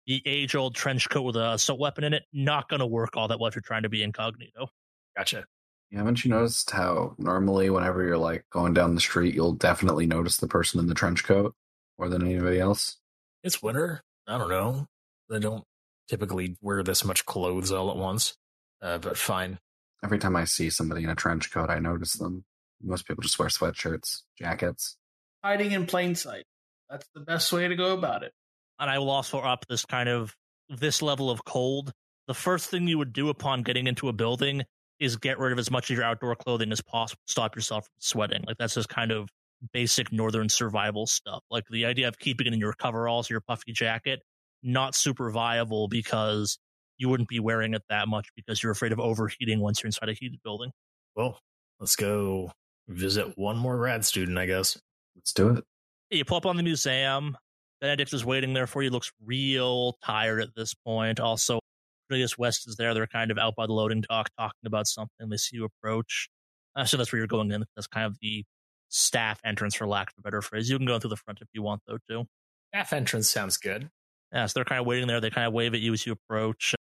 the 0.07 0.21
age 0.25 0.55
old 0.55 0.75
trench 0.75 1.09
coat 1.09 1.23
with 1.23 1.35
a 1.35 1.53
assault 1.53 1.79
weapon 1.79 2.03
in 2.03 2.13
it, 2.13 2.23
not 2.33 2.69
going 2.69 2.79
to 2.79 2.85
work 2.85 3.15
all 3.15 3.27
that 3.27 3.39
well 3.39 3.47
if 3.49 3.55
you're 3.55 3.61
trying 3.61 3.83
to 3.83 3.89
be 3.89 4.03
incognito. 4.03 4.67
Gotcha. 5.15 5.45
Yeah, 5.91 5.99
haven't 5.99 6.23
you 6.23 6.31
noticed 6.31 6.71
how 6.71 7.15
normally 7.17 7.69
whenever 7.69 8.03
you're 8.03 8.17
like 8.17 8.45
going 8.49 8.73
down 8.73 8.95
the 8.95 9.01
street, 9.01 9.35
you'll 9.35 9.53
definitely 9.53 10.05
notice 10.05 10.37
the 10.37 10.47
person 10.47 10.79
in 10.79 10.87
the 10.87 10.93
trench 10.93 11.23
coat 11.23 11.53
more 11.99 12.07
than 12.07 12.25
anybody 12.25 12.59
else? 12.59 12.97
It's 13.43 13.61
winter. 13.61 14.03
I 14.27 14.37
don't 14.37 14.49
know. 14.49 14.87
They 15.29 15.39
don't 15.39 15.63
typically 16.07 16.57
wear 16.61 16.83
this 16.83 17.03
much 17.03 17.25
clothes 17.25 17.71
all 17.71 17.89
at 17.89 17.97
once, 17.97 18.35
uh, 18.81 18.97
but 18.97 19.17
fine. 19.17 19.59
Every 20.03 20.19
time 20.19 20.35
I 20.35 20.45
see 20.45 20.69
somebody 20.69 21.03
in 21.03 21.09
a 21.09 21.15
trench 21.15 21.51
coat, 21.51 21.69
I 21.69 21.79
notice 21.79 22.13
them. 22.13 22.43
Most 22.83 23.07
people 23.07 23.21
just 23.21 23.37
wear 23.37 23.49
sweatshirts, 23.49 24.21
jackets. 24.37 24.97
Hiding 25.43 25.71
in 25.71 25.85
plain 25.85 26.15
sight. 26.15 26.45
That's 26.89 27.07
the 27.13 27.21
best 27.21 27.51
way 27.53 27.67
to 27.67 27.75
go 27.75 27.93
about 27.93 28.23
it. 28.23 28.33
And 28.79 28.89
I 28.89 28.99
will 28.99 29.09
also 29.09 29.39
up 29.39 29.65
this 29.69 29.85
kind 29.85 30.09
of 30.09 30.35
this 30.69 31.01
level 31.01 31.29
of 31.29 31.45
cold. 31.45 31.91
The 32.27 32.33
first 32.33 32.69
thing 32.69 32.87
you 32.87 32.97
would 32.97 33.13
do 33.13 33.29
upon 33.29 33.61
getting 33.63 33.87
into 33.87 34.09
a 34.09 34.13
building 34.13 34.63
is 34.99 35.17
get 35.17 35.39
rid 35.39 35.51
of 35.51 35.59
as 35.59 35.71
much 35.71 35.89
of 35.89 35.97
your 35.97 36.05
outdoor 36.05 36.35
clothing 36.35 36.71
as 36.71 36.81
possible. 36.81 37.21
Stop 37.27 37.55
yourself 37.55 37.85
from 37.85 37.93
sweating. 37.99 38.43
Like 38.45 38.57
that's 38.57 38.75
just 38.75 38.89
kind 38.89 39.11
of 39.11 39.29
basic 39.73 40.11
northern 40.11 40.49
survival 40.49 41.05
stuff. 41.05 41.43
Like 41.49 41.65
the 41.69 41.85
idea 41.85 42.07
of 42.07 42.17
keeping 42.19 42.47
it 42.47 42.53
in 42.53 42.59
your 42.59 42.73
coveralls, 42.73 43.29
your 43.29 43.41
puffy 43.41 43.71
jacket, 43.71 44.21
not 44.63 44.95
super 44.95 45.29
viable 45.29 45.87
because 45.87 46.57
you 46.97 47.09
wouldn't 47.09 47.29
be 47.29 47.39
wearing 47.39 47.73
it 47.73 47.83
that 47.89 48.07
much 48.07 48.29
because 48.35 48.61
you're 48.61 48.71
afraid 48.71 48.91
of 48.91 48.99
overheating 48.99 49.59
once 49.59 49.81
you're 49.81 49.87
inside 49.87 50.09
a 50.09 50.13
heated 50.13 50.39
building. 50.43 50.71
Well, 51.15 51.39
let's 51.79 51.95
go 51.95 52.51
visit 52.87 53.37
one 53.37 53.57
more 53.57 53.77
grad 53.77 54.05
student, 54.05 54.37
I 54.37 54.45
guess. 54.45 54.79
Let's 55.15 55.33
do 55.33 55.49
it. 55.49 55.63
You 56.09 56.25
pull 56.25 56.37
up 56.37 56.45
on 56.45 56.57
the 56.57 56.63
museum. 56.63 57.37
Benedict 57.79 58.13
is 58.13 58.23
waiting 58.23 58.53
there 58.53 58.67
for 58.67 58.83
you. 58.83 58.89
Looks 58.89 59.11
real 59.25 59.97
tired 60.03 60.41
at 60.41 60.49
this 60.55 60.73
point. 60.73 61.19
Also, 61.19 61.59
Cornelius 62.07 62.37
West 62.37 62.67
is 62.67 62.75
there. 62.75 62.93
They're 62.93 63.07
kind 63.07 63.31
of 63.31 63.37
out 63.37 63.55
by 63.55 63.65
the 63.65 63.73
loading 63.73 64.03
dock 64.07 64.29
talking 64.37 64.65
about 64.65 64.87
something. 64.87 65.29
They 65.29 65.37
see 65.37 65.57
you 65.57 65.65
approach. 65.65 66.29
Uh, 66.75 66.85
so 66.85 66.97
that's 66.97 67.11
where 67.11 67.19
you're 67.19 67.27
going 67.27 67.51
in. 67.51 67.65
That's 67.75 67.87
kind 67.87 68.05
of 68.05 68.17
the 68.21 68.43
staff 68.91 69.39
entrance, 69.43 69.73
for 69.73 69.87
lack 69.87 70.09
of 70.09 70.13
a 70.19 70.21
better 70.21 70.41
phrase. 70.41 70.69
You 70.69 70.77
can 70.77 70.85
go 70.85 70.99
through 70.99 71.09
the 71.09 71.17
front 71.17 71.39
if 71.41 71.47
you 71.53 71.63
want, 71.63 71.81
though, 71.87 71.97
too. 72.09 72.25
Staff 72.73 72.93
entrance 72.93 73.29
sounds 73.29 73.57
good. 73.57 73.89
Yeah, 74.31 74.45
so 74.45 74.53
they're 74.55 74.65
kind 74.65 74.79
of 74.79 74.85
waiting 74.85 75.07
there. 75.07 75.19
They 75.19 75.29
kind 75.29 75.47
of 75.47 75.53
wave 75.53 75.73
at 75.73 75.79
you 75.79 75.93
as 75.93 76.05
you 76.05 76.13
approach. 76.13 76.75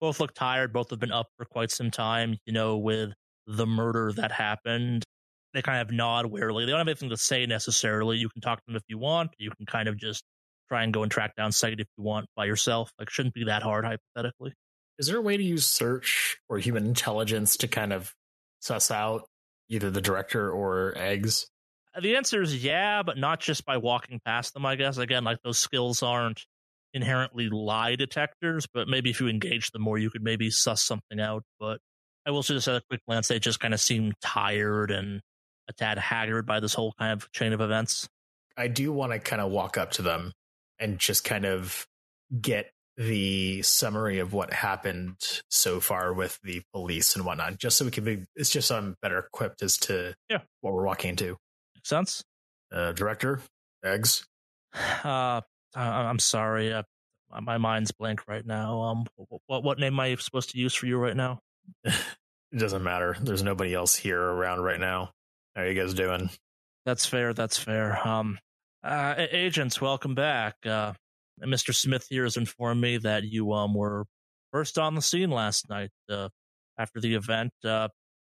Both 0.00 0.20
look 0.20 0.34
tired. 0.34 0.72
Both 0.72 0.90
have 0.90 0.98
been 0.98 1.12
up 1.12 1.26
for 1.36 1.44
quite 1.44 1.70
some 1.70 1.90
time, 1.90 2.38
you 2.46 2.52
know, 2.52 2.78
with 2.78 3.12
the 3.46 3.66
murder 3.66 4.12
that 4.16 4.32
happened. 4.32 5.04
They 5.54 5.62
kind 5.62 5.80
of 5.80 5.90
nod 5.90 6.26
wearily. 6.26 6.64
They 6.64 6.72
don't 6.72 6.78
have 6.78 6.88
anything 6.88 7.10
to 7.10 7.16
say 7.16 7.46
necessarily. 7.46 8.16
You 8.16 8.28
can 8.28 8.42
talk 8.42 8.58
to 8.58 8.64
them 8.66 8.76
if 8.76 8.82
you 8.88 8.98
want. 8.98 9.30
You 9.38 9.50
can 9.50 9.66
kind 9.66 9.88
of 9.88 9.96
just 9.96 10.24
try 10.68 10.82
and 10.82 10.92
go 10.92 11.02
and 11.02 11.10
track 11.10 11.34
down 11.36 11.52
Saeed 11.52 11.80
if 11.80 11.86
you 11.96 12.04
want 12.04 12.26
by 12.36 12.44
yourself. 12.44 12.92
Like, 12.98 13.08
shouldn't 13.08 13.34
be 13.34 13.44
that 13.44 13.62
hard, 13.62 13.84
hypothetically. 13.84 14.52
Is 14.98 15.06
there 15.06 15.18
a 15.18 15.22
way 15.22 15.36
to 15.36 15.42
use 15.42 15.64
search 15.64 16.38
or 16.48 16.58
human 16.58 16.86
intelligence 16.86 17.56
to 17.58 17.68
kind 17.68 17.92
of 17.92 18.12
suss 18.60 18.90
out 18.90 19.28
either 19.68 19.90
the 19.90 20.00
director 20.00 20.50
or 20.50 20.92
eggs? 20.96 21.46
The 22.00 22.16
answer 22.16 22.42
is 22.42 22.62
yeah, 22.62 23.02
but 23.02 23.16
not 23.16 23.40
just 23.40 23.64
by 23.64 23.78
walking 23.78 24.20
past 24.24 24.54
them, 24.54 24.66
I 24.66 24.76
guess. 24.76 24.98
Again, 24.98 25.24
like 25.24 25.38
those 25.42 25.58
skills 25.58 26.02
aren't 26.02 26.44
inherently 26.92 27.48
lie 27.48 27.96
detectors, 27.96 28.66
but 28.72 28.88
maybe 28.88 29.10
if 29.10 29.20
you 29.20 29.28
engage 29.28 29.70
them 29.70 29.82
more, 29.82 29.98
you 29.98 30.10
could 30.10 30.22
maybe 30.22 30.50
suss 30.50 30.82
something 30.82 31.20
out. 31.20 31.42
But 31.58 31.80
I 32.26 32.30
will 32.30 32.42
just 32.42 32.68
at 32.68 32.76
a 32.76 32.82
quick 32.88 33.00
glance, 33.06 33.28
they 33.28 33.38
just 33.38 33.60
kind 33.60 33.74
of 33.74 33.80
seem 33.80 34.12
tired 34.20 34.90
and 34.90 35.20
a 35.68 35.72
tad 35.72 35.98
haggard 35.98 36.46
by 36.46 36.60
this 36.60 36.74
whole 36.74 36.94
kind 36.98 37.12
of 37.12 37.30
chain 37.32 37.52
of 37.52 37.60
events. 37.60 38.08
I 38.56 38.68
do 38.68 38.92
want 38.92 39.12
to 39.12 39.18
kind 39.18 39.42
of 39.42 39.50
walk 39.50 39.76
up 39.76 39.92
to 39.92 40.02
them 40.02 40.32
and 40.78 40.98
just 40.98 41.24
kind 41.24 41.44
of 41.44 41.86
get 42.40 42.70
the 42.96 43.62
summary 43.62 44.18
of 44.18 44.32
what 44.32 44.52
happened 44.52 45.16
so 45.50 45.80
far 45.80 46.12
with 46.12 46.38
the 46.42 46.62
police 46.72 47.14
and 47.14 47.26
whatnot, 47.26 47.58
just 47.58 47.76
so 47.76 47.84
we 47.84 47.90
can 47.90 48.04
be, 48.04 48.24
it's 48.34 48.50
just 48.50 48.68
so 48.68 48.76
I'm 48.76 48.96
better 49.02 49.18
equipped 49.18 49.62
as 49.62 49.76
to 49.78 50.14
yeah. 50.30 50.38
what 50.62 50.72
we're 50.72 50.86
walking 50.86 51.10
into. 51.10 51.36
Sense. 51.86 52.24
Uh, 52.72 52.90
director, 52.90 53.40
eggs. 53.84 54.26
Uh, 55.04 55.40
I'm 55.76 56.18
sorry. 56.18 56.72
Uh, 56.72 56.82
my 57.42 57.58
mind's 57.58 57.92
blank 57.92 58.26
right 58.26 58.44
now. 58.44 58.80
Um, 58.80 59.06
what 59.46 59.62
what 59.62 59.78
name 59.78 59.92
am 59.92 60.00
I 60.00 60.16
supposed 60.16 60.50
to 60.50 60.58
use 60.58 60.74
for 60.74 60.86
you 60.86 60.98
right 60.98 61.14
now? 61.14 61.38
it 61.84 61.94
doesn't 62.56 62.82
matter. 62.82 63.16
There's 63.20 63.44
nobody 63.44 63.72
else 63.72 63.94
here 63.94 64.20
around 64.20 64.62
right 64.62 64.80
now. 64.80 65.12
How 65.54 65.62
are 65.62 65.68
you 65.68 65.80
guys 65.80 65.94
doing? 65.94 66.28
That's 66.84 67.06
fair. 67.06 67.32
That's 67.32 67.56
fair. 67.56 68.04
Um, 68.04 68.40
uh, 68.82 69.14
agents, 69.18 69.80
welcome 69.80 70.16
back. 70.16 70.56
Uh, 70.64 70.94
Mr. 71.40 71.72
Smith 71.72 72.08
here 72.10 72.24
has 72.24 72.36
informed 72.36 72.80
me 72.80 72.98
that 72.98 73.22
you 73.22 73.52
um 73.52 73.74
were 73.74 74.06
first 74.52 74.76
on 74.76 74.96
the 74.96 75.02
scene 75.02 75.30
last 75.30 75.70
night 75.70 75.90
uh, 76.10 76.30
after 76.76 77.00
the 77.00 77.14
event. 77.14 77.52
Uh, 77.64 77.88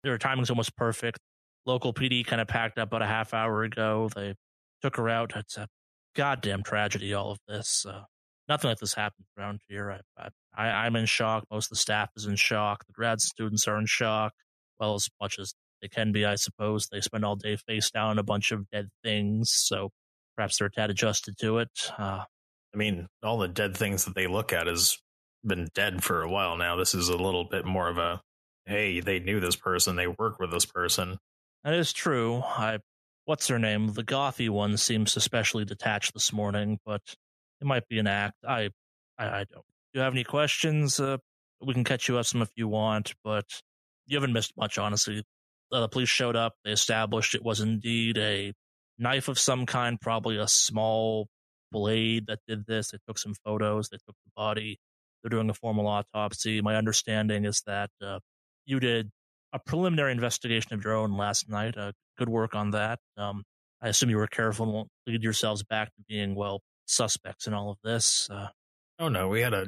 your 0.05 0.17
timing's 0.17 0.49
almost 0.49 0.75
perfect. 0.75 1.19
Local 1.67 1.93
PD 1.93 2.27
kind 2.27 2.41
of 2.41 2.49
packed 2.49 2.79
up 2.79 2.89
about 2.89 3.03
a 3.03 3.07
half 3.07 3.35
hour 3.35 3.63
ago. 3.63 4.09
They 4.15 4.35
took 4.83 4.97
her 4.97 5.09
out. 5.09 5.33
It's 5.37 5.57
a 5.57 5.69
goddamn 6.15 6.63
tragedy, 6.63 7.15
all 7.15 7.33
of 7.33 7.39
this. 7.49 7.87
Uh, 7.87 8.03
nothing 8.49 8.69
like 8.71 8.79
this 8.79 8.95
happens 8.95 9.27
around 9.39 9.61
here. 9.69 10.01
I, 10.19 10.29
I, 10.55 10.67
I'm 10.87 10.97
in 10.97 11.07
shock. 11.07 11.45
Most 11.51 11.67
of 11.67 11.71
the 11.71 11.77
staff 11.77 12.11
is 12.17 12.27
in 12.27 12.37
shock. 12.37 12.85
The 12.87 12.93
grad 12.93 13.21
students 13.21 13.67
are 13.69 13.79
in 13.79 13.87
shock. 13.87 14.33
Well, 14.79 14.95
as 14.95 15.09
much 15.21 15.39
as 15.39 15.55
they 15.81 15.89
can 15.89 16.13
be, 16.13 16.25
I 16.25 16.37
suppose. 16.37 16.89
They 16.91 17.01
spend 17.01 17.25
all 17.25 17.37
day 17.37 17.57
face 17.57 17.91
down 17.91 18.19
a 18.19 18.23
bunch 18.23 18.53
of 18.53 18.71
dead 18.71 18.89
things, 19.03 19.51
so 19.53 19.91
perhaps 20.37 20.59
they're 20.59 20.69
a 20.69 20.71
tad 20.71 20.91
adjusted 20.91 21.37
to 21.41 21.59
it. 21.59 21.71
Uh, 21.99 22.25
I 22.73 22.77
mean, 22.77 23.09
all 23.23 23.39
the 23.39 23.49
dead 23.49 23.77
things 23.77 24.05
that 24.05 24.15
they 24.15 24.27
look 24.27 24.53
at 24.53 24.67
has 24.67 24.99
been 25.45 25.69
dead 25.75 26.03
for 26.03 26.23
a 26.23 26.31
while 26.31 26.57
now. 26.57 26.77
This 26.77 26.95
is 26.95 27.09
a 27.09 27.17
little 27.17 27.45
bit 27.45 27.65
more 27.65 27.89
of 27.89 27.99
a, 27.99 28.21
hey, 28.67 29.01
they 29.01 29.19
knew 29.19 29.41
this 29.41 29.57
person, 29.57 29.97
they 29.97 30.07
work 30.07 30.39
with 30.39 30.51
this 30.51 30.65
person. 30.65 31.19
That 31.65 31.75
is 31.75 31.93
true. 31.93 32.43
I, 32.45 32.79
what's 33.25 33.49
her 33.49 33.59
name? 33.59 33.93
The 33.93 34.03
gothy 34.03 34.49
one 34.49 34.77
seems 34.77 35.17
especially 35.17 35.65
detached 35.65 36.13
this 36.13 36.33
morning, 36.33 36.79
but 36.85 37.03
it 37.61 37.67
might 37.67 37.87
be 37.89 37.99
an 37.99 38.09
act. 38.09 38.35
I, 38.47 38.71
I, 39.19 39.27
I 39.27 39.45
don't. 39.51 39.65
Do 39.93 39.99
you 39.99 40.01
have 40.01 40.15
any 40.15 40.25
questions? 40.25 40.99
Uh, 40.99 41.19
we 41.65 41.75
can 41.75 41.85
catch 41.85 42.09
you 42.09 42.19
up 42.19 42.27
some 42.27 42.43
if 42.43 42.51
you 42.57 42.67
want, 42.67 43.15
but 43.23 43.45
you 44.07 44.17
haven't 44.17 44.33
missed 44.33 44.57
much, 44.57 44.79
honestly. 44.79 45.23
Uh, 45.71 45.81
the 45.81 45.89
police 45.89 46.09
showed 46.09 46.35
up. 46.35 46.55
They 46.65 46.73
established 46.73 47.35
it 47.35 47.45
was 47.45 47.61
indeed 47.61 48.19
a 48.19 48.53
knife 48.99 49.29
of 49.29 49.39
some 49.39 49.67
kind, 49.67 50.01
probably 50.01 50.39
a 50.39 50.49
small 50.49 51.29
blade 51.71 52.27
that 52.27 52.41
did 52.49 52.67
this. 52.67 52.91
They 52.91 52.99
took 53.07 53.19
some 53.19 53.35
photos. 53.45 53.89
They 53.89 53.99
took 53.99 54.17
the 54.25 54.33
body. 54.37 54.79
They're 55.23 55.31
doing 55.31 55.49
a 55.51 55.55
formal 55.55 55.87
autopsy. 55.87 56.61
My 56.61 56.77
understanding 56.77 57.45
is 57.45 57.63
that 57.67 57.91
uh, 58.05 58.19
you 58.65 58.81
did 58.81 59.11
a 59.53 59.59
preliminary 59.59 60.13
investigation 60.13 60.75
of 60.75 60.85
your 60.85 60.95
own 60.95 61.17
last 61.17 61.49
night. 61.49 61.77
Uh, 61.77 61.93
good 62.19 62.29
work 62.29 62.55
on 62.55 62.71
that. 62.71 62.99
Um, 63.17 63.43
I 63.81 63.89
assume 63.89 64.11
you 64.11 64.17
were 64.17 64.27
careful 64.27 64.65
and 64.65 64.75
won't 64.75 64.89
lead 65.07 65.23
yourselves 65.23 65.63
back 65.63 65.89
to 65.89 66.03
being, 66.09 66.35
well, 66.35 66.61
suspects 66.87 67.47
in 67.47 67.55
all 67.55 67.71
of 67.71 67.79
this. 67.85 68.29
Uh, 68.31 68.49
oh, 68.99 69.09
no. 69.09 69.29
We 69.29 69.41
had 69.41 69.55
a, 69.55 69.67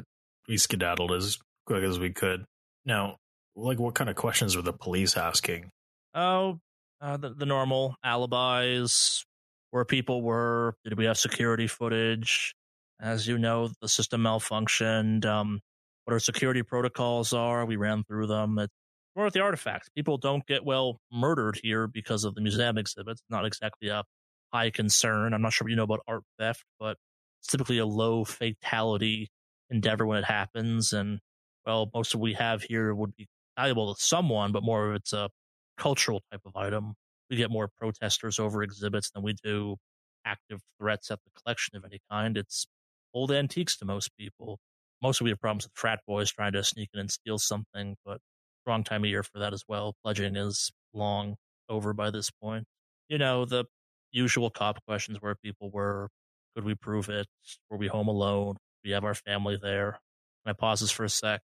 we 0.49 0.57
skedaddled 0.57 1.13
as 1.13 1.39
quick 1.67 1.83
as 1.83 1.99
we 1.99 2.11
could. 2.11 2.45
Now, 2.85 3.17
like, 3.57 3.79
what 3.79 3.95
kind 3.95 4.11
of 4.11 4.17
questions 4.17 4.57
were 4.57 4.63
the 4.63 4.73
police 4.73 5.17
asking? 5.17 5.71
Oh, 6.15 6.59
uh, 7.01 7.17
the, 7.17 7.31
the 7.31 7.47
normal 7.47 7.97
alibis, 8.05 9.25
where 9.71 9.85
people 9.85 10.23
were. 10.23 10.75
Did 10.85 10.97
we 10.97 11.07
have 11.07 11.19
security 11.19 11.67
footage? 11.67 12.55
As 13.01 13.27
you 13.27 13.39
know, 13.39 13.71
the 13.81 13.89
system 13.89 14.23
malfunctioned. 14.23 15.25
Um, 15.25 15.61
what 16.05 16.13
our 16.13 16.21
security 16.21 16.63
protocols 16.63 17.33
are, 17.33 17.65
we 17.65 17.77
ran 17.77 18.05
through 18.05 18.29
them. 18.29 18.59
It's 18.59 18.73
more 19.17 19.27
with 19.27 19.35
the 19.35 19.41
artifacts. 19.41 19.89
People 19.91 20.19
don't 20.19 20.47
get 20.47 20.65
well 20.65 21.01
murdered 21.13 21.59
here 21.63 21.87
because 21.87 22.25
of 22.25 22.35
the 22.35 22.41
museum 22.41 22.79
exhibits. 22.79 23.23
Not 23.31 23.45
exactly 23.45 23.89
a 23.89 24.05
high 24.53 24.71
concern. 24.71 25.35
I'm 25.35 25.43
not 25.43 25.53
sure 25.53 25.67
what 25.67 25.71
you 25.71 25.77
know 25.77 25.85
about 25.85 26.01
art 26.07 26.23
theft, 26.39 26.65
but 26.79 26.97
it's 27.41 27.49
typically 27.49 27.79
a 27.79 27.87
low 27.87 28.25
fatality 28.25 29.29
endeavor 29.71 30.07
when 30.07 30.19
it 30.19 30.25
happens. 30.25 30.93
And 30.93 31.21
well, 31.67 31.91
most 31.95 32.15
of 32.15 32.21
what 32.21 32.25
we 32.25 32.35
have 32.35 32.63
here 32.63 32.95
would 32.95 33.17
be 33.17 33.27
valuable 33.57 33.95
to 33.95 34.01
someone, 34.01 34.53
but 34.53 34.63
more 34.63 34.91
of 34.91 34.97
it's 34.97 35.13
a 35.13 35.31
cultural 35.77 36.23
type 36.31 36.43
of 36.45 36.57
item. 36.57 36.95
We 37.31 37.37
get 37.37 37.51
more 37.51 37.69
protesters 37.79 38.39
over 38.39 38.63
exhibits 38.63 39.11
than 39.11 39.23
we 39.23 39.35
do 39.43 39.77
active 40.25 40.61
threats 40.81 41.11
at 41.11 41.19
the 41.25 41.41
collection 41.41 41.77
of 41.77 41.85
any 41.85 42.01
kind. 42.11 42.37
It's 42.37 42.67
old 43.13 43.31
antiques 43.33 43.77
to 43.79 43.85
most 43.85 44.11
people. 44.19 44.59
Mostly 45.03 45.25
we 45.25 45.31
have 45.31 45.41
problems 45.41 45.65
with 45.65 45.73
frat 45.75 46.01
boys 46.07 46.31
trying 46.31 46.53
to 46.53 46.65
sneak 46.65 46.91
in 46.95 47.01
and 47.01 47.11
steal 47.11 47.39
something, 47.39 47.97
but 48.05 48.21
wrong 48.67 48.85
time 48.85 49.05
of 49.05 49.11
year 49.11 49.23
for 49.23 49.39
that 49.39 49.53
as 49.53 49.65
well. 49.69 49.95
Pledging 50.05 50.37
is 50.37 50.71
long 50.93 51.37
over 51.69 51.93
by 51.93 52.11
this 52.11 52.31
point. 52.31 52.65
You 53.09 53.19
know, 53.19 53.45
the 53.45 53.65
usual 54.13 54.51
cop 54.51 54.85
questions 54.87 55.19
where 55.21 55.35
people 55.35 55.71
were, 55.71 56.09
could 56.55 56.65
we 56.65 56.75
prove 56.75 57.09
it? 57.09 57.27
Were 57.71 57.77
we 57.77 57.89
home 57.89 58.09
alone? 58.09 58.57
We 58.85 58.91
have 58.93 59.05
our 59.05 59.15
family 59.15 59.59
there. 59.61 59.99
And 60.45 60.51
I 60.51 60.53
pauses 60.53 60.91
for 60.91 61.05
a 61.05 61.09
sec. 61.09 61.41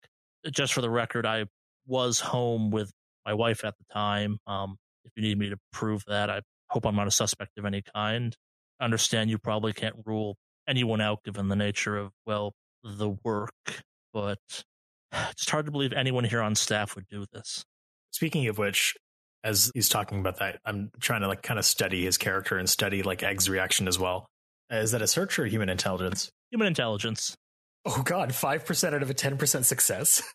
Just 0.51 0.73
for 0.73 0.81
the 0.81 0.91
record, 0.91 1.27
I 1.27 1.47
was 1.87 2.21
home 2.21 2.71
with 2.71 2.93
my 3.27 3.35
wife 3.35 3.65
at 3.65 3.75
the 3.79 3.85
time. 3.93 4.39
Um, 4.47 4.77
if 5.05 5.13
you 5.17 5.23
need 5.23 5.39
me 5.39 5.51
to 5.51 5.57
prove 5.73 6.05
that, 6.07 6.31
I 6.31 6.41
hope 6.71 6.87
I'm 6.87 6.97
not 6.97 7.07
a 7.07 7.11
suspect 7.11 7.59
of 7.59 7.65
any 7.65 7.83
kind. 7.95 8.37
I 8.79 8.85
understand 8.85 9.31
you 9.31 9.39
probably 9.39 9.73
can't 9.73 9.97
rule 10.07 10.37
anyone 10.69 11.01
out 11.01 11.25
given 11.25 11.49
the 11.49 11.57
nature 11.57 11.97
of, 11.97 12.13
well, 12.27 12.55
the 12.83 13.11
work, 13.25 13.83
but 14.15 14.39
it's 15.13 15.49
hard 15.51 15.67
to 15.67 15.73
believe 15.73 15.93
anyone 15.93 16.25
here 16.25 16.41
on 16.41 16.55
staff 16.55 16.95
would 16.95 17.07
do 17.09 17.27
this. 17.33 17.65
Speaking 18.11 18.47
of 18.49 18.59
which, 18.59 18.95
as 19.45 19.71
he's 19.75 19.89
talking 19.89 20.21
about 20.21 20.39
that, 20.39 20.59
I'm 20.65 20.91
trying 21.01 21.23
to 21.23 21.29
like 21.29 21.43
kind 21.43 21.59
of 21.59 21.65
study 21.65 22.05
his 22.05 22.19
character 22.19 22.59
and 22.59 22.69
study 22.69 23.03
like 23.03 23.23
Egg's 23.23 23.49
reaction 23.49 23.89
as 23.89 23.99
well. 23.99 24.27
Uh, 24.73 24.77
is 24.77 24.93
that 24.93 25.03
a 25.03 25.07
search 25.07 25.39
or 25.39 25.47
human 25.47 25.69
intelligence? 25.69 26.31
Human 26.51 26.67
intelligence. 26.67 27.37
Oh 27.87 28.03
god, 28.03 28.31
5% 28.31 28.95
out 28.95 29.03
of 29.03 29.11
a 29.11 29.15
10% 29.15 29.65
success. 29.65 30.23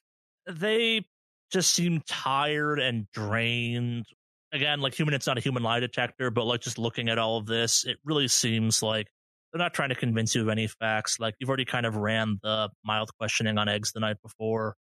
They 0.48 1.04
just 1.52 1.74
seem 1.74 2.04
tired 2.06 2.80
and 2.80 3.08
drained. 3.12 4.06
Again, 4.54 4.80
like 4.80 4.94
human, 4.94 5.16
it's 5.16 5.26
not 5.26 5.40
a 5.40 5.42
human 5.42 5.64
lie 5.64 5.80
detector, 5.80 6.30
but 6.30 6.46
like 6.46 6.62
just 6.62 6.78
looking 6.78 7.10
at 7.10 7.18
all 7.18 7.38
of 7.38 7.48
this, 7.48 7.84
it 7.84 7.98
really 8.06 8.28
seems 8.28 8.84
like 8.84 9.08
they're 9.56 9.64
not 9.64 9.74
trying 9.74 9.88
to 9.88 9.96
convince 9.96 10.36
you 10.36 10.42
of 10.42 10.50
any 10.50 10.68
facts. 10.68 11.18
Like 11.18 11.34
you've 11.40 11.48
already 11.48 11.64
kind 11.64 11.86
of 11.86 11.96
ran 11.96 12.40
the 12.44 12.70
mild 12.84 13.10
questioning 13.18 13.58
on 13.58 13.70
eggs 13.70 13.94
the 13.94 14.02
night 14.02 14.18
before. 14.22 14.76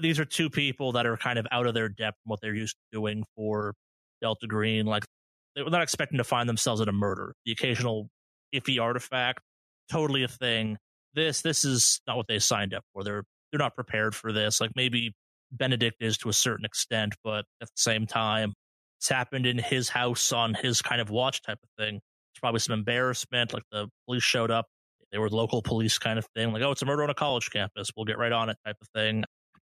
These 0.00 0.18
are 0.18 0.24
two 0.24 0.48
people 0.48 0.92
that 0.92 1.04
are 1.04 1.18
kind 1.18 1.38
of 1.38 1.46
out 1.52 1.66
of 1.66 1.74
their 1.74 1.90
depth 1.90 2.16
from 2.22 2.30
what 2.30 2.40
they're 2.40 2.54
used 2.54 2.74
to 2.74 2.98
doing 2.98 3.24
for 3.36 3.74
Delta 4.22 4.46
Green. 4.46 4.86
Like 4.86 5.04
they're 5.54 5.68
not 5.68 5.82
expecting 5.82 6.16
to 6.16 6.24
find 6.24 6.48
themselves 6.48 6.80
in 6.80 6.88
a 6.88 6.92
murder. 6.92 7.34
The 7.44 7.52
occasional 7.52 8.08
iffy 8.54 8.80
artifact, 8.80 9.40
totally 9.92 10.22
a 10.22 10.28
thing. 10.28 10.78
This 11.12 11.42
this 11.42 11.66
is 11.66 12.00
not 12.06 12.16
what 12.16 12.26
they 12.26 12.38
signed 12.38 12.72
up 12.72 12.84
for. 12.94 13.04
They're 13.04 13.24
they're 13.52 13.58
not 13.58 13.74
prepared 13.74 14.14
for 14.14 14.32
this. 14.32 14.58
Like 14.58 14.70
maybe 14.74 15.12
Benedict 15.52 15.96
is 16.00 16.16
to 16.18 16.30
a 16.30 16.32
certain 16.32 16.64
extent, 16.64 17.14
but 17.22 17.44
at 17.60 17.68
the 17.68 17.76
same 17.76 18.06
time, 18.06 18.54
it's 19.00 19.08
happened 19.10 19.44
in 19.44 19.58
his 19.58 19.90
house 19.90 20.32
on 20.32 20.54
his 20.54 20.80
kind 20.80 21.02
of 21.02 21.10
watch 21.10 21.42
type 21.42 21.58
of 21.62 21.68
thing. 21.78 22.00
It's 22.34 22.40
probably 22.40 22.60
some 22.60 22.74
embarrassment, 22.74 23.52
like 23.52 23.62
the 23.70 23.88
police 24.06 24.24
showed 24.24 24.50
up. 24.50 24.66
They 25.12 25.18
were 25.18 25.30
local 25.30 25.62
police 25.62 25.98
kind 25.98 26.18
of 26.18 26.26
thing, 26.34 26.52
like, 26.52 26.62
oh, 26.62 26.72
it's 26.72 26.82
a 26.82 26.86
murder 26.86 27.04
on 27.04 27.10
a 27.10 27.14
college 27.14 27.48
campus. 27.50 27.90
We'll 27.96 28.04
get 28.04 28.18
right 28.18 28.32
on 28.32 28.50
it 28.50 28.56
type 28.66 28.76
of 28.80 28.88
thing. 28.88 29.22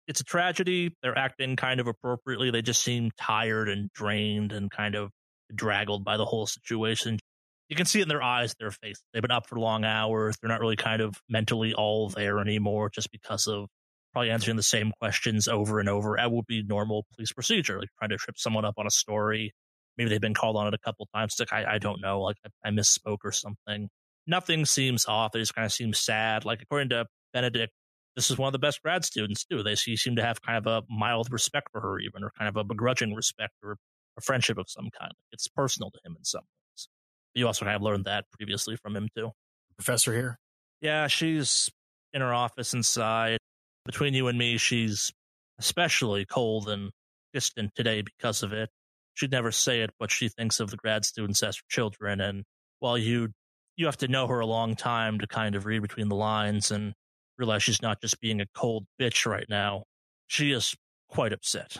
It's 0.09 0.20
a 0.20 0.24
tragedy. 0.24 0.92
They're 1.02 1.16
acting 1.16 1.55
kind 1.55 1.79
of 1.79 1.87
appropriately. 1.87 2.50
They 2.50 2.62
just 2.62 2.83
seem 2.83 3.12
tired 3.16 3.68
and 3.68 3.88
drained 3.92 4.50
and 4.52 4.68
kind 4.68 4.96
of 4.96 5.11
draggled 5.55 6.05
by 6.05 6.16
the 6.16 6.24
whole 6.24 6.46
situation. 6.46 7.20
You 7.68 7.76
can 7.76 7.87
see 7.87 8.00
it 8.00 8.02
in 8.02 8.09
their 8.09 8.22
eyes, 8.22 8.55
their 8.59 8.72
face. 8.72 9.00
They've 9.12 9.22
been 9.22 9.31
up 9.31 9.46
for 9.48 9.59
long 9.59 9.85
hours. 9.85 10.37
They're 10.40 10.48
not 10.48 10.61
really 10.61 10.76
kind 10.76 11.00
of 11.00 11.14
mentally 11.29 11.74
all 11.74 12.09
there 12.09 12.40
anymore 12.40 12.90
just 12.90 13.12
because 13.12 13.46
of 13.46 13.66
probably 14.12 14.31
answering 14.31 14.57
the 14.57 14.62
same 14.62 14.92
questions 15.00 15.46
over 15.46 15.79
and 15.79 15.88
over. 15.88 16.16
That 16.16 16.33
would 16.33 16.46
be 16.46 16.62
normal 16.62 17.05
police 17.14 17.33
procedure, 17.33 17.79
like 17.79 17.90
trying 17.98 18.11
to 18.11 18.16
trip 18.16 18.38
someone 18.38 18.64
up 18.64 18.74
on 18.79 18.87
a 18.87 18.90
story. 18.90 19.52
Maybe 19.99 20.11
they've 20.11 20.21
been 20.21 20.35
called 20.35 20.57
on 20.57 20.67
it 20.67 20.75
a 20.75 20.79
couple 20.79 21.09
times. 21.15 21.37
Like 21.39 21.53
I, 21.53 21.75
I 21.75 21.79
don't 21.79 22.01
know, 22.01 22.21
like 22.21 22.37
I, 22.45 22.69
I 22.69 22.71
misspoke 22.71 23.19
or 23.25 23.33
something. 23.33 23.89
Nothing 24.27 24.65
seems 24.65 25.07
off. 25.07 25.35
It 25.35 25.39
just 25.39 25.55
kind 25.55 25.67
of 25.67 25.73
seems 25.73 26.01
sad. 26.01 26.45
Like 26.45 26.63
according 26.63 26.91
to 26.91 27.07
Benedict, 27.33 27.73
this 28.17 28.31
is 28.31 28.39
one 28.39 28.49
of 28.49 28.53
the 28.53 28.59
best 28.59 28.83
grad 28.83 29.05
students 29.05 29.45
too. 29.45 29.63
They 29.63 29.75
seem 29.75 30.17
to 30.17 30.23
have 30.23 30.43
kind 30.43 30.59
of 30.59 30.67
a 30.67 30.83
mild 30.93 31.31
respect 31.31 31.69
for 31.71 31.81
her, 31.81 31.99
even, 32.01 32.25
or 32.25 32.33
kind 32.39 32.49
of 32.49 32.57
a 32.57 32.65
begrudging 32.65 33.15
respect 33.15 33.53
or 33.63 33.77
a 34.19 34.21
friendship 34.21 34.59
of 34.59 34.67
some 34.69 34.89
kind. 34.99 35.13
It's 35.33 35.49
personal 35.49 35.91
to 35.91 35.99
him 36.05 36.17
in 36.19 36.25
some 36.25 36.43
ways. 36.43 36.89
You 37.35 37.47
also 37.47 37.65
kind 37.65 37.77
of 37.77 37.83
learned 37.83 38.07
that 38.07 38.25
previously 38.33 38.77
from 38.77 38.97
him 38.97 39.09
too. 39.15 39.31
Professor 39.77 40.13
here? 40.13 40.39
Yeah, 40.81 41.07
she's 41.07 41.71
in 42.13 42.23
her 42.23 42.33
office 42.33 42.73
inside 42.73 43.39
between 43.87 44.13
you 44.13 44.27
and 44.27 44.37
me, 44.37 44.59
she's 44.59 45.13
especially 45.59 46.27
cold 46.27 46.69
and 46.69 46.91
distant 47.33 47.75
today 47.75 48.03
because 48.03 48.42
of 48.42 48.53
it. 48.53 48.69
She'd 49.17 49.33
never 49.33 49.50
say 49.50 49.81
it, 49.81 49.90
but 49.98 50.10
she 50.10 50.29
thinks 50.29 50.60
of 50.60 50.71
the 50.71 50.77
grad 50.77 51.06
students 51.06 51.42
as 51.42 51.56
her 51.56 51.62
children. 51.71 52.21
And 52.21 52.44
while 52.81 52.98
you 52.98 53.31
you 53.77 53.87
have 53.87 53.96
to 53.98 54.08
know 54.08 54.27
her 54.27 54.40
a 54.40 54.46
long 54.46 54.77
time 54.77 55.19
to 55.21 55.27
kind 55.27 55.54
of 55.54 55.64
read 55.64 55.83
between 55.83 56.08
the 56.08 56.14
lines 56.14 56.71
and 56.71 56.92
realize 57.38 57.62
she's 57.62 57.83
not 57.83 58.00
just 58.00 58.21
being 58.21 58.40
a 58.40 58.46
cold 58.54 58.85
bitch 59.00 59.27
right 59.27 59.46
now, 59.48 59.85
she 60.27 60.52
is 60.52 60.75
quite 61.08 61.33
upset. 61.33 61.79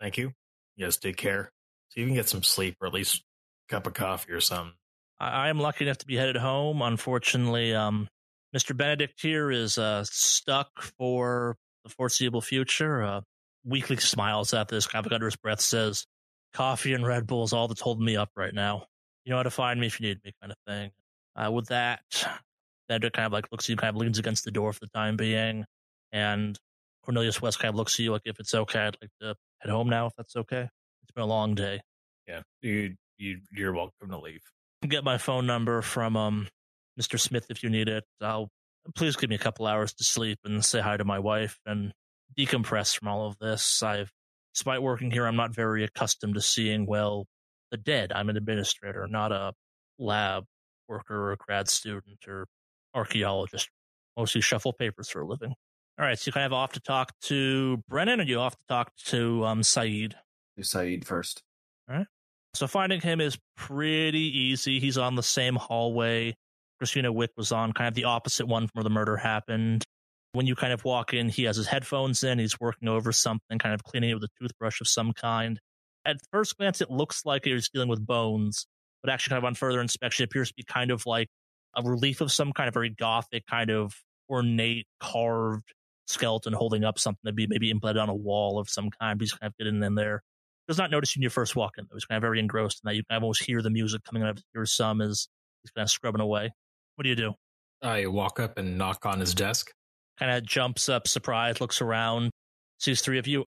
Thank 0.00 0.16
you. 0.16 0.32
Yes, 0.76 0.96
take 0.96 1.16
care. 1.16 1.50
So 1.88 2.00
you 2.00 2.06
can 2.06 2.14
get 2.14 2.28
some 2.28 2.42
sleep 2.42 2.76
or 2.80 2.86
at 2.86 2.94
least 2.94 3.22
a 3.68 3.74
cup 3.74 3.86
of 3.86 3.94
coffee 3.94 4.32
or 4.32 4.40
something. 4.40 4.74
I 5.18 5.48
am 5.48 5.58
lucky 5.58 5.86
enough 5.86 5.98
to 5.98 6.06
be 6.06 6.16
headed 6.16 6.36
home. 6.36 6.82
Unfortunately, 6.82 7.74
um, 7.74 8.06
Mr. 8.54 8.76
Benedict 8.76 9.20
here 9.20 9.50
is 9.50 9.76
uh, 9.78 10.04
stuck 10.04 10.68
for 10.98 11.56
the 11.84 11.90
foreseeable 11.90 12.42
future. 12.42 13.02
Uh, 13.02 13.20
Weekly 13.64 13.96
smiles 13.96 14.54
at 14.54 14.68
this, 14.68 14.86
kind 14.86 15.04
of 15.04 15.12
under 15.12 15.26
his 15.26 15.34
breath, 15.34 15.60
says, 15.60 16.06
Coffee 16.56 16.94
and 16.94 17.06
Red 17.06 17.26
Bulls 17.26 17.52
all 17.52 17.68
that's 17.68 17.82
holding 17.82 18.06
me 18.06 18.16
up 18.16 18.30
right 18.34 18.54
now. 18.54 18.86
You 19.24 19.30
know 19.30 19.36
how 19.36 19.42
to 19.42 19.50
find 19.50 19.78
me 19.78 19.88
if 19.88 20.00
you 20.00 20.08
need 20.08 20.20
me, 20.24 20.32
kind 20.40 20.50
of 20.50 20.58
thing. 20.66 20.90
Uh, 21.36 21.52
with 21.52 21.66
that, 21.66 22.00
Benedict 22.88 23.14
kind 23.14 23.26
of 23.26 23.32
like 23.32 23.52
looks 23.52 23.66
at 23.66 23.68
you, 23.68 23.76
kind 23.76 23.94
of 23.94 24.00
leans 24.00 24.18
against 24.18 24.44
the 24.44 24.50
door 24.50 24.72
for 24.72 24.80
the 24.80 24.90
time 24.94 25.18
being. 25.18 25.66
And 26.12 26.58
Cornelius 27.04 27.42
West 27.42 27.58
kind 27.58 27.68
of 27.68 27.76
looks 27.76 27.94
at 27.96 27.98
you 27.98 28.12
like, 28.12 28.22
if 28.24 28.40
it's 28.40 28.54
okay, 28.54 28.80
I'd 28.80 28.96
like 29.02 29.10
to 29.20 29.34
head 29.58 29.70
home 29.70 29.90
now, 29.90 30.06
if 30.06 30.14
that's 30.16 30.34
okay. 30.34 30.62
It's 31.02 31.12
been 31.14 31.24
a 31.24 31.26
long 31.26 31.54
day. 31.54 31.82
Yeah, 32.26 32.40
you 32.62 32.94
you 33.18 33.40
you're 33.52 33.74
welcome 33.74 34.08
to 34.08 34.18
leave. 34.18 34.40
Get 34.88 35.04
my 35.04 35.18
phone 35.18 35.46
number 35.46 35.82
from 35.82 36.16
um 36.16 36.48
Mr. 36.98 37.20
Smith 37.20 37.46
if 37.50 37.62
you 37.62 37.68
need 37.68 37.90
it. 37.90 38.04
I'll 38.22 38.48
please 38.94 39.16
give 39.16 39.28
me 39.28 39.36
a 39.36 39.40
couple 39.40 39.66
hours 39.66 39.92
to 39.92 40.04
sleep 40.04 40.38
and 40.44 40.64
say 40.64 40.80
hi 40.80 40.96
to 40.96 41.04
my 41.04 41.18
wife 41.18 41.58
and 41.66 41.92
decompress 42.38 42.96
from 42.98 43.08
all 43.08 43.26
of 43.26 43.38
this. 43.38 43.82
I've 43.82 44.10
despite 44.56 44.80
working 44.82 45.10
here, 45.10 45.26
I'm 45.26 45.36
not 45.36 45.54
very 45.54 45.84
accustomed 45.84 46.34
to 46.34 46.40
seeing 46.40 46.86
well 46.86 47.26
the 47.70 47.76
dead. 47.76 48.10
I'm 48.14 48.30
an 48.30 48.38
administrator, 48.38 49.06
not 49.06 49.30
a 49.30 49.52
lab 49.98 50.44
worker 50.88 51.14
or 51.14 51.32
a 51.32 51.36
grad 51.36 51.68
student 51.68 52.26
or 52.26 52.46
archaeologist. 52.94 53.68
Mostly 54.16 54.40
shuffle 54.40 54.72
papers 54.72 55.10
for 55.10 55.20
a 55.20 55.26
living. 55.26 55.52
All 55.98 56.06
right, 56.06 56.18
so 56.18 56.28
you 56.28 56.32
kind 56.32 56.46
of 56.46 56.54
off 56.54 56.72
to 56.72 56.80
talk 56.80 57.12
to 57.24 57.82
Brennan, 57.88 58.20
or 58.20 58.24
you 58.24 58.40
off 58.40 58.54
to 58.54 58.64
talk 58.66 58.92
to 59.06 59.44
um, 59.44 59.62
Saeed? 59.62 60.14
Do 60.56 60.62
Saeed 60.62 61.06
first. 61.06 61.42
All 61.88 61.98
right. 61.98 62.06
So 62.54 62.66
finding 62.66 63.02
him 63.02 63.20
is 63.20 63.38
pretty 63.56 64.38
easy. 64.38 64.80
He's 64.80 64.96
on 64.96 65.16
the 65.16 65.22
same 65.22 65.56
hallway 65.56 66.34
Christina 66.78 67.12
Wick 67.12 67.30
was 67.36 67.52
on, 67.52 67.72
kind 67.72 67.88
of 67.88 67.94
the 67.94 68.04
opposite 68.04 68.46
one 68.46 68.64
from 68.64 68.72
where 68.74 68.84
the 68.84 68.90
murder 68.90 69.16
happened. 69.16 69.84
When 70.36 70.46
you 70.46 70.54
kind 70.54 70.72
of 70.72 70.84
walk 70.84 71.14
in, 71.14 71.30
he 71.30 71.44
has 71.44 71.56
his 71.56 71.66
headphones 71.66 72.22
in, 72.22 72.38
he's 72.38 72.60
working 72.60 72.88
over 72.88 73.10
something, 73.10 73.58
kind 73.58 73.74
of 73.74 73.82
cleaning 73.82 74.10
it 74.10 74.14
with 74.14 74.24
a 74.24 74.28
toothbrush 74.38 74.82
of 74.82 74.88
some 74.88 75.14
kind. 75.14 75.58
At 76.04 76.18
first 76.30 76.58
glance, 76.58 76.82
it 76.82 76.90
looks 76.90 77.24
like 77.24 77.46
he's 77.46 77.70
dealing 77.70 77.88
with 77.88 78.06
bones, 78.06 78.66
but 79.02 79.10
actually, 79.10 79.30
kind 79.30 79.38
of 79.38 79.44
on 79.46 79.54
further 79.54 79.80
inspection, 79.80 80.24
it 80.24 80.26
appears 80.26 80.48
to 80.48 80.54
be 80.54 80.62
kind 80.62 80.90
of 80.90 81.06
like 81.06 81.28
a 81.74 81.82
relief 81.82 82.20
of 82.20 82.30
some 82.30 82.52
kind 82.52 82.68
of 82.68 82.74
very 82.74 82.90
gothic, 82.90 83.46
kind 83.46 83.70
of 83.70 83.94
ornate, 84.28 84.86
carved 85.00 85.72
skeleton 86.06 86.52
holding 86.52 86.84
up 86.84 86.98
something 86.98 87.22
to 87.24 87.32
be 87.32 87.46
maybe 87.46 87.70
embedded 87.70 87.96
on 87.96 88.10
a 88.10 88.14
wall 88.14 88.58
of 88.58 88.68
some 88.68 88.90
kind. 88.90 89.18
He's 89.20 89.32
kind 89.32 89.48
of 89.48 89.56
getting 89.56 89.82
in 89.82 89.94
there. 89.94 90.22
Does 90.68 90.78
not 90.78 90.90
notice 90.90 91.16
you 91.16 91.20
when 91.20 91.24
you 91.24 91.30
first 91.30 91.56
walk 91.56 91.72
in. 91.78 91.86
Though. 91.88 91.96
He's 91.96 92.04
kind 92.04 92.18
of 92.18 92.22
very 92.22 92.40
engrossed 92.40 92.82
in 92.84 92.88
that. 92.88 92.94
You 92.94 93.04
kind 93.08 93.16
of 93.16 93.22
almost 93.22 93.42
hear 93.42 93.62
the 93.62 93.70
music 93.70 94.02
coming 94.04 94.22
out 94.22 94.36
of 94.36 94.42
your 94.54 94.66
some 94.66 95.00
as 95.00 95.28
he's 95.62 95.70
kind 95.70 95.84
of 95.84 95.90
scrubbing 95.90 96.20
away. 96.20 96.52
What 96.96 97.04
do 97.04 97.08
you 97.08 97.16
do? 97.16 97.34
I 97.82 98.06
walk 98.06 98.38
up 98.38 98.58
and 98.58 98.76
knock 98.76 99.06
on 99.06 99.20
his 99.20 99.34
desk. 99.34 99.70
Kind 100.18 100.32
of 100.32 100.44
jumps 100.46 100.88
up, 100.88 101.06
surprised, 101.06 101.60
looks 101.60 101.80
around, 101.82 102.30
sees 102.78 103.00
three 103.02 103.18
of 103.18 103.26
you. 103.26 103.44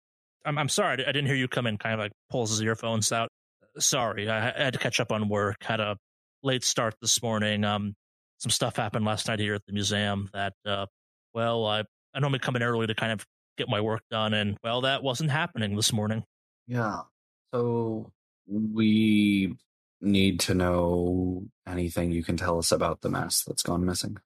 I'm, 0.46 0.58
I'm 0.58 0.70
sorry, 0.70 0.94
I 1.04 1.12
didn't 1.12 1.28
hear 1.28 1.36
you 1.36 1.48
come 1.48 1.66
in. 1.68 1.78
Kind 1.78 1.94
of 1.94 2.00
like 2.00 2.12
pulls 2.30 2.50
his 2.52 2.62
earphones 2.62 3.12
out. 3.12 3.30
Sorry, 3.80 4.28
I 4.30 4.52
had 4.64 4.74
to 4.74 4.80
catch 4.80 5.00
up 5.00 5.12
on 5.12 5.30
work. 5.30 5.58
Had 5.64 5.80
a 5.80 5.98
late 6.44 6.64
start 6.64 6.96
this 7.02 7.22
morning. 7.22 7.64
Um, 7.64 7.94
some 8.40 8.50
stuff 8.52 8.76
happened 8.76 9.06
last 9.06 9.28
night 9.28 9.40
here 9.40 9.54
at 9.54 9.66
the 9.66 9.74
museum 9.74 10.30
that, 10.34 10.54
uh, 10.66 10.86
well, 11.34 11.66
I 11.66 11.84
I 12.14 12.20
normally 12.20 12.40
come 12.40 12.56
in 12.56 12.64
early 12.64 12.88
to 12.88 12.96
kind 12.96 13.12
of 13.12 13.26
get 13.58 13.70
my 13.70 13.80
work 13.82 14.02
done, 14.10 14.34
and 14.34 14.58
well, 14.64 14.82
that 14.82 15.04
wasn't 15.04 15.30
happening 15.32 15.76
this 15.76 15.94
morning. 15.94 16.24
Yeah. 16.68 17.02
So 17.54 18.12
we 18.48 19.56
need 20.02 20.40
to 20.42 20.54
know 20.54 21.44
anything 21.68 22.12
you 22.12 22.24
can 22.24 22.38
tell 22.38 22.58
us 22.60 22.72
about 22.72 23.02
the 23.02 23.10
mask 23.10 23.46
that's 23.46 23.64
gone 23.64 23.86
missing. 23.86 24.18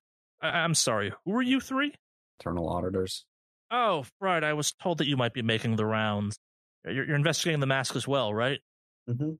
I- 0.41 0.49
I'm 0.59 0.73
sorry. 0.75 1.13
Who 1.25 1.33
are 1.35 1.41
you 1.41 1.59
three? 1.59 1.93
Internal 2.41 2.69
auditors. 2.69 3.25
Oh, 3.69 4.05
right. 4.19 4.43
I 4.43 4.53
was 4.53 4.73
told 4.73 4.97
that 4.97 5.07
you 5.07 5.15
might 5.15 5.33
be 5.33 5.41
making 5.41 5.75
the 5.75 5.85
rounds. 5.85 6.37
You're, 6.83 7.05
you're 7.05 7.15
investigating 7.15 7.59
the 7.59 7.67
mask 7.67 7.95
as 7.95 8.07
well, 8.07 8.33
right? 8.33 8.59
Mm-hmm. 9.09 9.31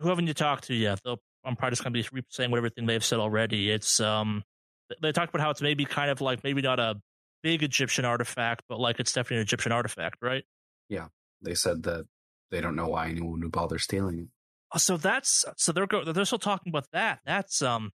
Who 0.00 0.08
haven't 0.08 0.26
you 0.26 0.34
talked 0.34 0.64
to 0.64 0.74
yet? 0.74 1.00
Though 1.04 1.18
I'm 1.44 1.56
probably 1.56 1.72
just 1.72 1.82
going 1.82 1.94
to 1.94 2.12
be 2.12 2.22
saying 2.28 2.50
what 2.50 2.58
everything 2.58 2.86
they've 2.86 3.04
said 3.04 3.18
already. 3.18 3.70
It's 3.70 3.98
um, 4.00 4.42
they 5.00 5.12
talked 5.12 5.30
about 5.30 5.42
how 5.42 5.50
it's 5.50 5.62
maybe 5.62 5.84
kind 5.84 6.10
of 6.10 6.20
like 6.20 6.44
maybe 6.44 6.62
not 6.62 6.78
a 6.78 7.00
big 7.42 7.62
Egyptian 7.62 8.04
artifact, 8.04 8.62
but 8.68 8.78
like 8.78 9.00
it's 9.00 9.12
definitely 9.12 9.38
an 9.38 9.42
Egyptian 9.42 9.72
artifact, 9.72 10.18
right? 10.22 10.44
Yeah, 10.88 11.06
they 11.42 11.54
said 11.54 11.82
that 11.84 12.06
they 12.50 12.60
don't 12.60 12.76
know 12.76 12.88
why 12.88 13.08
anyone 13.08 13.40
would 13.40 13.52
bother 13.52 13.78
stealing 13.78 14.18
it. 14.18 14.28
Oh, 14.74 14.78
so 14.78 14.96
that's 14.96 15.44
so 15.56 15.72
they're 15.72 15.86
go, 15.86 16.04
they're 16.04 16.24
still 16.24 16.38
talking 16.38 16.70
about 16.70 16.86
that. 16.92 17.20
That's 17.24 17.62
um 17.62 17.90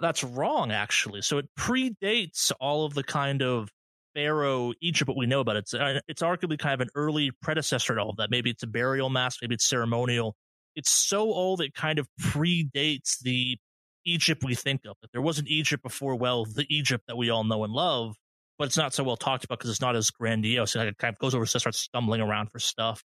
that's 0.00 0.24
wrong 0.24 0.72
actually. 0.72 1.22
So 1.22 1.38
it 1.38 1.48
predates 1.58 2.52
all 2.60 2.84
of 2.84 2.94
the 2.94 3.04
kind 3.04 3.42
of 3.42 3.70
pharaoh 4.14 4.72
Egypt 4.80 5.08
what 5.08 5.16
we 5.16 5.26
know 5.26 5.40
about. 5.40 5.56
It's 5.56 5.74
uh, 5.74 6.00
it's 6.08 6.22
arguably 6.22 6.58
kind 6.58 6.74
of 6.74 6.80
an 6.80 6.90
early 6.94 7.30
predecessor 7.42 7.94
to 7.94 8.00
all 8.00 8.10
of 8.10 8.16
that. 8.16 8.30
Maybe 8.30 8.50
it's 8.50 8.62
a 8.62 8.66
burial 8.66 9.10
mask, 9.10 9.40
maybe 9.42 9.54
it's 9.54 9.68
ceremonial. 9.68 10.34
It's 10.76 10.90
so 10.90 11.20
old 11.20 11.60
it 11.60 11.74
kind 11.74 11.98
of 11.98 12.08
predates 12.20 13.20
the 13.20 13.56
Egypt 14.04 14.42
we 14.44 14.54
think 14.54 14.82
of. 14.86 14.96
That 15.02 15.12
there 15.12 15.22
was 15.22 15.38
an 15.38 15.46
Egypt 15.48 15.82
before, 15.82 16.16
well, 16.16 16.44
the 16.44 16.66
Egypt 16.68 17.04
that 17.06 17.16
we 17.16 17.30
all 17.30 17.44
know 17.44 17.64
and 17.64 17.72
love, 17.72 18.16
but 18.58 18.66
it's 18.66 18.76
not 18.76 18.94
so 18.94 19.04
well 19.04 19.16
talked 19.16 19.44
about 19.44 19.58
because 19.58 19.70
it's 19.70 19.80
not 19.80 19.96
as 19.96 20.10
grandiose. 20.10 20.74
It 20.76 20.98
kind 20.98 21.14
of 21.14 21.18
goes 21.18 21.34
over, 21.34 21.46
starts 21.46 21.78
stumbling 21.78 22.20
around 22.20 22.50
for 22.50 22.58
stuff. 22.58 23.02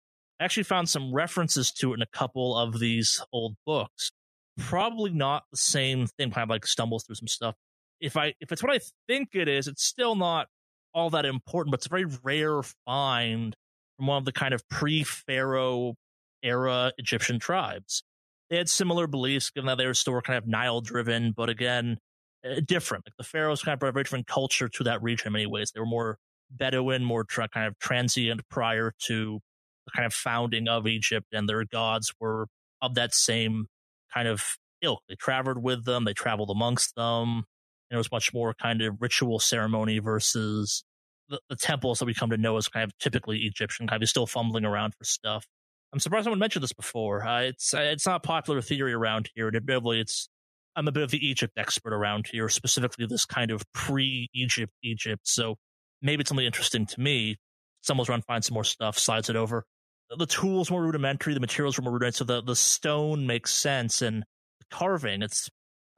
I 0.40 0.44
actually 0.44 0.64
found 0.64 0.88
some 0.88 1.14
references 1.14 1.70
to 1.72 1.92
it 1.92 1.96
in 1.96 2.03
a 2.03 2.07
couple 2.07 2.57
of 2.57 2.80
these 2.80 3.22
old 3.32 3.55
books. 3.64 4.11
Probably 4.59 5.11
not 5.11 5.44
the 5.50 5.57
same 5.57 6.07
thing. 6.07 6.30
Kind 6.30 6.42
of 6.42 6.50
like 6.50 6.66
stumbles 6.66 7.05
through 7.05 7.16
some 7.16 7.28
stuff. 7.28 7.55
If 8.00 8.16
I 8.16 8.34
if 8.40 8.50
it's 8.50 8.62
what 8.62 8.72
I 8.72 8.80
think 9.07 9.30
it 9.34 9.48
is, 9.48 9.68
it's 9.68 9.84
still 9.84 10.16
not 10.16 10.48
all 10.95 11.11
that 11.11 11.24
important, 11.24 11.70
but 11.70 11.80
it's 11.80 11.86
a 11.86 11.90
very 11.90 12.07
rare 12.22 12.62
find 12.86 13.57
from 13.97 14.07
one 14.07 14.18
of 14.18 14.24
the 14.24 14.32
kind 14.32 14.55
of 14.55 14.68
pre-pharaoh 14.68 15.95
era 16.43 16.93
Egyptian 16.99 17.38
tribes. 17.38 18.03
They 18.51 18.57
had 18.57 18.68
similar 18.68 19.07
beliefs, 19.07 19.51
given 19.51 19.66
that 19.66 19.78
they 19.78 19.86
were 19.86 19.95
still 19.95 20.20
kind 20.20 20.36
of 20.36 20.47
Nile 20.47 20.80
driven, 20.80 21.32
but 21.32 21.49
again, 21.49 21.99
uh, 22.45 22.61
different. 22.64 23.07
Like 23.07 23.16
the 23.16 23.24
pharaohs 23.24 23.62
kind 23.62 23.74
of 23.74 23.80
brought 23.80 23.90
a 23.90 23.93
very 23.93 24.05
different 24.05 24.26
culture 24.26 24.68
to 24.68 24.84
that 24.84 25.03
region 25.03 25.28
in 25.28 25.32
many 25.32 25.47
ways. 25.47 25.70
They 25.72 25.80
were 25.80 25.86
more 25.86 26.18
Bedouin, 26.51 27.03
more 27.03 27.24
tra- 27.24 27.49
kind 27.49 27.66
of 27.66 27.78
transient 27.78 28.43
prior 28.51 28.93
to 29.07 29.40
the 29.86 29.90
kind 29.93 30.07
of 30.07 30.12
founding 30.12 30.68
of 30.68 30.86
Egypt, 30.86 31.28
and 31.32 31.49
their 31.49 31.64
gods 31.64 32.12
were 32.20 32.47
of 32.82 32.95
that 32.95 33.14
same 33.14 33.66
kind 34.12 34.28
of 34.28 34.43
ilk. 34.82 35.01
They 35.09 35.14
traveled 35.14 35.62
with 35.62 35.84
them, 35.84 36.05
they 36.05 36.12
traveled 36.12 36.51
amongst 36.51 36.95
them. 36.95 37.45
It 37.93 37.97
was 37.97 38.11
much 38.11 38.32
more 38.32 38.55
kind 38.55 38.82
of 38.82 38.97
ritual 39.01 39.38
ceremony 39.38 39.99
versus 39.99 40.84
the, 41.28 41.40
the 41.49 41.57
temples 41.57 41.99
that 41.99 42.07
we 42.07 42.14
come 42.14 42.30
to 42.30 42.36
know 42.36 42.57
as 42.57 42.68
kind 42.68 42.84
of 42.84 42.97
typically 42.99 43.40
Egyptian, 43.40 43.86
kind 43.86 44.03
of 44.03 44.09
still 44.09 44.26
fumbling 44.26 44.64
around 44.64 44.95
for 44.95 45.05
stuff. 45.05 45.47
I'm 45.93 46.01
surprised 46.01 46.24
someone 46.24 46.38
mentioned 46.38 46.62
this 46.62 46.72
before. 46.72 47.26
Uh, 47.26 47.43
it's 47.43 47.74
it's 47.74 48.07
not 48.07 48.16
a 48.16 48.20
popular 48.20 48.62
theory 48.62 48.95
around 48.95 49.30
here. 49.34 49.49
And 49.49 49.57
admittedly, 49.57 50.01
it's 50.01 50.28
I'm 50.74 50.88
a 50.88 50.93
bit 50.93 51.03
of 51.03 51.11
the 51.11 51.24
Egypt 51.26 51.53
expert 51.59 51.93
around 51.93 52.28
here, 52.30 52.49
specifically 52.49 53.07
this 53.07 53.26
kind 53.26 53.51
of 53.51 53.62
pre-Egypt 53.74 54.72
Egypt. 54.82 55.22
So 55.24 55.57
maybe 56.01 56.22
it's 56.22 56.28
something 56.28 56.47
interesting 56.47 56.86
to 56.86 57.01
me. 57.01 57.36
Someone's 57.82 58.09
run 58.09 58.22
find 58.22 58.45
some 58.45 58.55
more 58.55 58.64
stuff, 58.64 58.99
slides 58.99 59.28
it 59.28 59.36
over. 59.36 59.64
The 60.16 60.26
tools 60.26 60.70
more 60.70 60.82
rudimentary, 60.82 61.34
the 61.34 61.40
materials 61.40 61.78
were 61.78 61.84
more 61.84 61.93
rudimentary, 61.95 62.18
so 62.18 62.24
the, 62.24 62.43
the 62.43 62.57
stone 62.57 63.26
makes 63.26 63.55
sense, 63.55 64.03
and 64.03 64.24
the 64.61 64.66
carving, 64.70 65.22
it's 65.22 65.49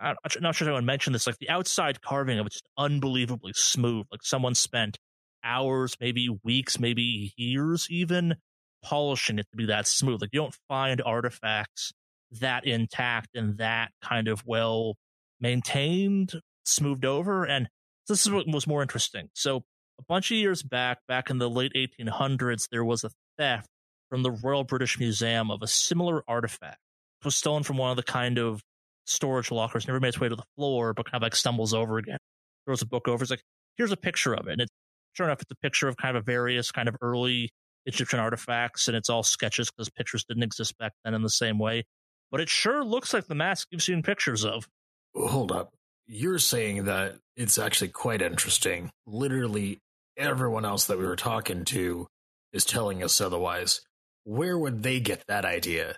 I'm 0.05 0.17
not 0.41 0.55
sure 0.55 0.67
if 0.67 0.69
anyone 0.69 0.85
mentioned 0.85 1.15
this, 1.15 1.27
like 1.27 1.39
the 1.39 1.49
outside 1.49 2.03
carving 2.03 2.39
of 2.39 2.47
it's 2.47 2.57
just 2.57 2.69
unbelievably 2.77 3.53
smooth. 3.55 4.07
Like 4.11 4.23
someone 4.23 4.55
spent 4.55 4.99
hours, 5.43 5.97
maybe 6.01 6.29
weeks, 6.43 6.79
maybe 6.79 7.33
years 7.37 7.87
even 7.91 8.37
polishing 8.83 9.39
it 9.39 9.47
to 9.51 9.57
be 9.57 9.67
that 9.67 9.89
smooth. 9.89 10.21
Like 10.21 10.31
you 10.33 10.41
don't 10.41 10.57
find 10.69 11.01
artifacts 11.05 11.93
that 12.41 12.67
intact 12.67 13.31
and 13.35 13.59
that 13.59 13.93
kind 14.03 14.29
of 14.29 14.45
well 14.47 14.97
maintained, 15.41 16.35
smoothed 16.65 17.05
over. 17.05 17.45
And 17.45 17.69
this 18.09 18.27
is 18.27 18.33
what 18.33 18.47
was 18.47 18.67
more 18.67 18.83
interesting. 18.83 19.29
So 19.35 19.65
a 19.99 20.03
bunch 20.07 20.31
of 20.31 20.37
years 20.37 20.63
back, 20.63 20.99
back 21.09 21.31
in 21.31 21.39
the 21.39 21.49
late 21.49 21.73
1800s, 21.75 22.69
there 22.71 22.85
was 22.85 23.05
a 23.05 23.11
theft 23.39 23.69
from 24.11 24.23
the 24.23 24.31
Royal 24.31 24.65
British 24.65 24.99
Museum 24.99 25.51
of 25.51 25.63
a 25.63 25.67
similar 25.67 26.23
artifact. 26.29 26.79
It 27.21 27.25
was 27.25 27.37
stolen 27.37 27.63
from 27.63 27.79
one 27.79 27.91
of 27.91 27.97
the 27.97 28.03
kind 28.03 28.39
of 28.39 28.63
storage 29.07 29.51
lockers, 29.51 29.87
never 29.87 30.01
made 30.01 30.09
its 30.09 30.21
way 30.21 30.29
to 30.29 30.37
the 30.37 30.45
floor, 30.57 30.95
but 30.95 31.07
kind 31.07 31.17
of 31.17 31.23
like 31.23 31.37
stumbles 31.37 31.75
over 31.75 31.99
again. 31.99 32.19
Throws 32.67 32.83
a 32.83 32.87
book 32.87 33.09
over. 33.09 33.23
It's 33.23 33.31
like, 33.31 33.43
here's 33.77 33.93
a 33.93 33.97
picture 33.97 34.35
of 34.35 34.47
it. 34.49 34.53
And 34.53 34.63
it's 34.63 34.73
sure 35.15 35.27
enough, 35.27 35.41
it's 35.43 35.51
a 35.51 35.57
picture 35.57 35.89
of 35.89 35.97
kind 35.97 36.17
of 36.17 36.23
a 36.23 36.25
various 36.25 36.71
kind 36.71 36.89
of 36.89 36.97
early 37.01 37.51
Egyptian 37.87 38.19
artifacts, 38.19 38.89
and 38.89 38.97
it's 38.97 39.11
all 39.11 39.23
sketches 39.23 39.71
because 39.71 39.91
pictures 39.91 40.25
didn't 40.25 40.43
exist 40.43 40.77
back 40.79 40.93
then 41.05 41.15
in 41.15 41.23
the 41.23 41.31
same 41.31 41.59
way. 41.59 41.85
But 42.31 42.41
it 42.41 42.49
sure 42.49 42.85
looks 42.85 43.13
like 43.15 43.27
the 43.27 43.35
mask 43.35 43.69
you've 43.71 43.83
seen 43.83 44.03
pictures 44.03 44.45
of. 44.45 44.67
Hold 45.15 45.53
up. 45.53 45.75
You're 46.07 46.39
saying 46.39 46.85
that 46.85 47.17
it's 47.37 47.59
actually 47.59 47.89
quite 47.89 48.23
interesting. 48.23 48.91
Literally 49.07 49.79
everyone 50.17 50.65
else 50.65 50.87
that 50.87 50.99
we 50.99 51.07
were 51.07 51.17
talking 51.17 51.65
to 51.67 52.09
is 52.53 52.65
telling 52.65 53.03
us 53.03 53.21
otherwise. 53.21 53.81
Where 54.25 54.59
would 54.59 54.83
they 54.83 55.01
get 55.01 55.25
that 55.29 55.45
idea? 55.45 55.97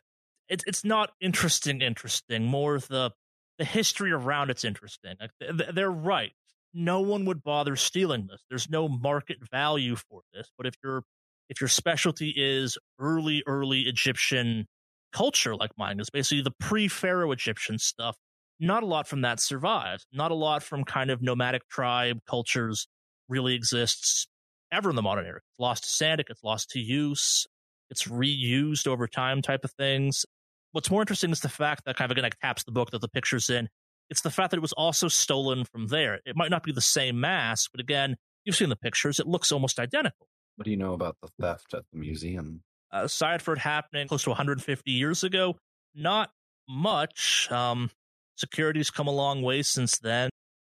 It's 0.48 0.64
it's 0.66 0.84
not 0.84 1.10
interesting. 1.20 1.82
Interesting. 1.82 2.44
More 2.44 2.78
the 2.78 3.10
the 3.58 3.64
history 3.64 4.12
around 4.12 4.50
it's 4.50 4.64
interesting. 4.64 5.14
Like 5.20 5.30
they're 5.74 5.90
right. 5.90 6.32
No 6.74 7.00
one 7.00 7.24
would 7.24 7.42
bother 7.42 7.76
stealing 7.76 8.26
this. 8.26 8.44
There's 8.50 8.68
no 8.68 8.88
market 8.88 9.38
value 9.50 9.96
for 9.96 10.20
this. 10.34 10.50
But 10.56 10.66
if 10.66 10.74
your 10.84 11.02
if 11.48 11.60
your 11.60 11.68
specialty 11.68 12.34
is 12.36 12.76
early 12.98 13.42
early 13.46 13.82
Egyptian 13.82 14.66
culture 15.12 15.56
like 15.56 15.70
mine 15.78 15.98
is 16.00 16.10
basically 16.10 16.42
the 16.42 16.52
pre-pharaoh 16.60 17.32
Egyptian 17.32 17.78
stuff, 17.78 18.16
not 18.60 18.82
a 18.82 18.86
lot 18.86 19.08
from 19.08 19.22
that 19.22 19.40
survives. 19.40 20.06
Not 20.12 20.30
a 20.30 20.34
lot 20.34 20.62
from 20.62 20.84
kind 20.84 21.10
of 21.10 21.22
nomadic 21.22 21.68
tribe 21.68 22.18
cultures 22.28 22.86
really 23.28 23.54
exists 23.54 24.26
ever 24.72 24.90
in 24.90 24.96
the 24.96 25.02
modern 25.02 25.26
era. 25.26 25.36
It's 25.38 25.58
lost 25.58 25.84
to 25.84 25.90
sand, 25.90 26.20
it 26.20 26.26
gets 26.26 26.42
lost 26.42 26.70
to 26.70 26.80
use, 26.80 27.46
it's 27.90 28.04
reused 28.04 28.86
over 28.86 29.06
time 29.06 29.42
type 29.42 29.64
of 29.64 29.72
things 29.72 30.24
what's 30.76 30.90
more 30.90 31.00
interesting 31.00 31.30
is 31.30 31.40
the 31.40 31.48
fact 31.48 31.86
that 31.86 31.96
kind 31.96 32.10
of 32.10 32.12
again 32.12 32.24
like 32.24 32.38
taps 32.38 32.62
the 32.64 32.70
book 32.70 32.90
that 32.90 33.00
the 33.00 33.08
picture's 33.08 33.48
in. 33.48 33.66
It's 34.10 34.20
the 34.20 34.30
fact 34.30 34.50
that 34.50 34.58
it 34.58 34.60
was 34.60 34.74
also 34.74 35.08
stolen 35.08 35.64
from 35.64 35.86
there. 35.86 36.20
It 36.26 36.36
might 36.36 36.50
not 36.50 36.62
be 36.62 36.70
the 36.70 36.82
same 36.82 37.18
mask, 37.18 37.70
but 37.72 37.80
again, 37.80 38.16
you've 38.44 38.56
seen 38.56 38.68
the 38.68 38.76
pictures. 38.76 39.18
It 39.18 39.26
looks 39.26 39.50
almost 39.50 39.80
identical. 39.80 40.28
What 40.56 40.66
do 40.66 40.70
you 40.70 40.76
know 40.76 40.92
about 40.92 41.16
the 41.22 41.28
theft 41.40 41.72
at 41.72 41.84
the 41.90 41.98
museum? 41.98 42.62
Uh, 42.92 43.04
aside 43.04 43.40
for 43.40 43.54
it 43.54 43.58
happening 43.58 44.06
close 44.06 44.22
to 44.24 44.30
150 44.30 44.90
years 44.90 45.24
ago, 45.24 45.56
not 45.94 46.30
much. 46.68 47.50
Um, 47.50 47.90
security's 48.36 48.90
come 48.90 49.08
a 49.08 49.12
long 49.12 49.40
way 49.40 49.62
since 49.62 49.98
then. 49.98 50.28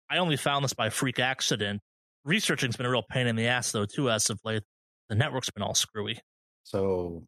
I 0.08 0.20
only 0.20 0.38
found 0.38 0.64
this 0.64 0.74
by 0.74 0.92
freak 0.92 1.20
accident. 1.20 1.82
Researching's 2.24 2.78
been 2.78 2.86
a 2.86 2.92
real 2.92 3.04
pain 3.10 3.26
in 3.26 3.36
the 3.36 3.48
ass, 3.48 3.72
though, 3.72 3.86
too, 3.86 4.12
as 4.12 4.30
of 4.30 4.40
late. 4.46 4.62
The 5.10 5.16
network's 5.16 5.50
been 5.50 5.64
all 5.64 5.74
screwy. 5.74 6.20
So 6.64 7.24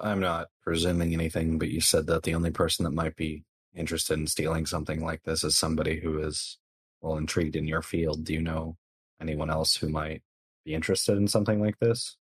I'm 0.00 0.20
not 0.20 0.48
presuming 0.62 1.12
anything, 1.12 1.58
but 1.58 1.68
you 1.68 1.80
said 1.80 2.06
that 2.06 2.22
the 2.22 2.34
only 2.34 2.50
person 2.50 2.84
that 2.84 2.92
might 2.92 3.16
be 3.16 3.44
interested 3.74 4.18
in 4.18 4.26
stealing 4.26 4.66
something 4.66 5.04
like 5.04 5.22
this 5.22 5.44
is 5.44 5.56
somebody 5.56 6.00
who 6.00 6.18
is 6.18 6.58
well 7.00 7.16
intrigued 7.16 7.56
in 7.56 7.66
your 7.66 7.82
field. 7.82 8.24
Do 8.24 8.32
you 8.32 8.40
know 8.40 8.76
anyone 9.20 9.50
else 9.50 9.76
who 9.76 9.88
might 9.88 10.22
be 10.64 10.74
interested 10.74 11.16
in 11.16 11.28
something 11.28 11.60
like 11.60 11.78
this? 11.78 12.16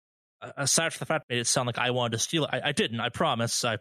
Aside 0.57 0.93
from 0.93 0.99
the 0.99 1.05
fact 1.05 1.26
that 1.30 1.38
it 1.38 1.47
sounded 1.47 1.78
like 1.78 1.86
I 1.86 1.91
wanted 1.91 2.13
to 2.13 2.19
steal 2.19 2.45
it, 2.45 2.49
I, 2.51 2.69
I 2.69 2.72
didn't. 2.72 2.99
I 2.99 3.09
promise. 3.09 3.63
I, 3.63 3.78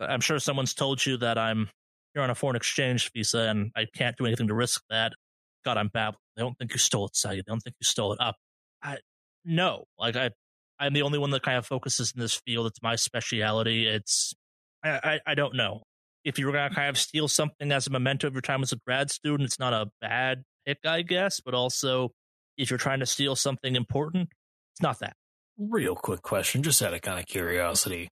I'm 0.00 0.20
sure 0.20 0.38
someone's 0.38 0.74
told 0.74 1.04
you 1.04 1.16
that 1.18 1.38
I'm 1.38 1.68
here 2.14 2.22
on 2.22 2.30
a 2.30 2.34
foreign 2.34 2.56
exchange 2.56 3.10
visa 3.12 3.40
and 3.40 3.72
I 3.74 3.86
can't 3.94 4.16
do 4.16 4.26
anything 4.26 4.48
to 4.48 4.54
risk 4.54 4.82
that. 4.90 5.12
God, 5.64 5.76
I'm 5.76 5.88
babbling. 5.88 6.18
They 6.36 6.42
don't 6.42 6.56
think 6.56 6.72
you 6.72 6.78
stole 6.78 7.06
it, 7.06 7.16
Saeed. 7.16 7.38
They 7.38 7.42
don't 7.46 7.60
think 7.60 7.76
you 7.80 7.84
stole 7.84 8.12
it 8.12 8.20
up. 8.20 8.36
I, 8.82 8.98
no, 9.44 9.84
like 9.98 10.14
I, 10.14 10.30
I'm 10.84 10.92
the 10.92 11.02
only 11.02 11.18
one 11.18 11.30
that 11.30 11.42
kind 11.42 11.56
of 11.56 11.66
focuses 11.66 12.12
in 12.14 12.20
this 12.20 12.34
field. 12.34 12.66
It's 12.66 12.82
my 12.82 12.96
speciality. 12.96 13.86
It's, 13.86 14.34
I, 14.84 14.90
I, 14.90 15.20
I 15.32 15.34
don't 15.34 15.54
know. 15.56 15.82
If 16.24 16.38
you 16.38 16.46
were 16.46 16.52
going 16.52 16.68
to 16.68 16.74
kind 16.74 16.90
of 16.90 16.98
steal 16.98 17.28
something 17.28 17.72
as 17.72 17.86
a 17.86 17.90
memento 17.90 18.26
of 18.26 18.34
your 18.34 18.42
time 18.42 18.62
as 18.62 18.72
a 18.72 18.76
grad 18.86 19.10
student, 19.10 19.46
it's 19.46 19.58
not 19.58 19.72
a 19.72 19.90
bad 20.00 20.42
pick, 20.66 20.78
I 20.84 21.02
guess. 21.02 21.40
But 21.40 21.54
also, 21.54 22.12
if 22.56 22.70
you're 22.70 22.78
trying 22.78 23.00
to 23.00 23.06
steal 23.06 23.36
something 23.36 23.76
important, 23.76 24.28
it's 24.74 24.82
not 24.82 24.98
that. 25.00 25.14
Real 25.58 25.94
quick 25.94 26.22
question, 26.22 26.62
just 26.62 26.82
out 26.82 26.94
of 26.94 27.00
kind 27.00 27.18
of 27.18 27.26
curiosity. 27.26 28.08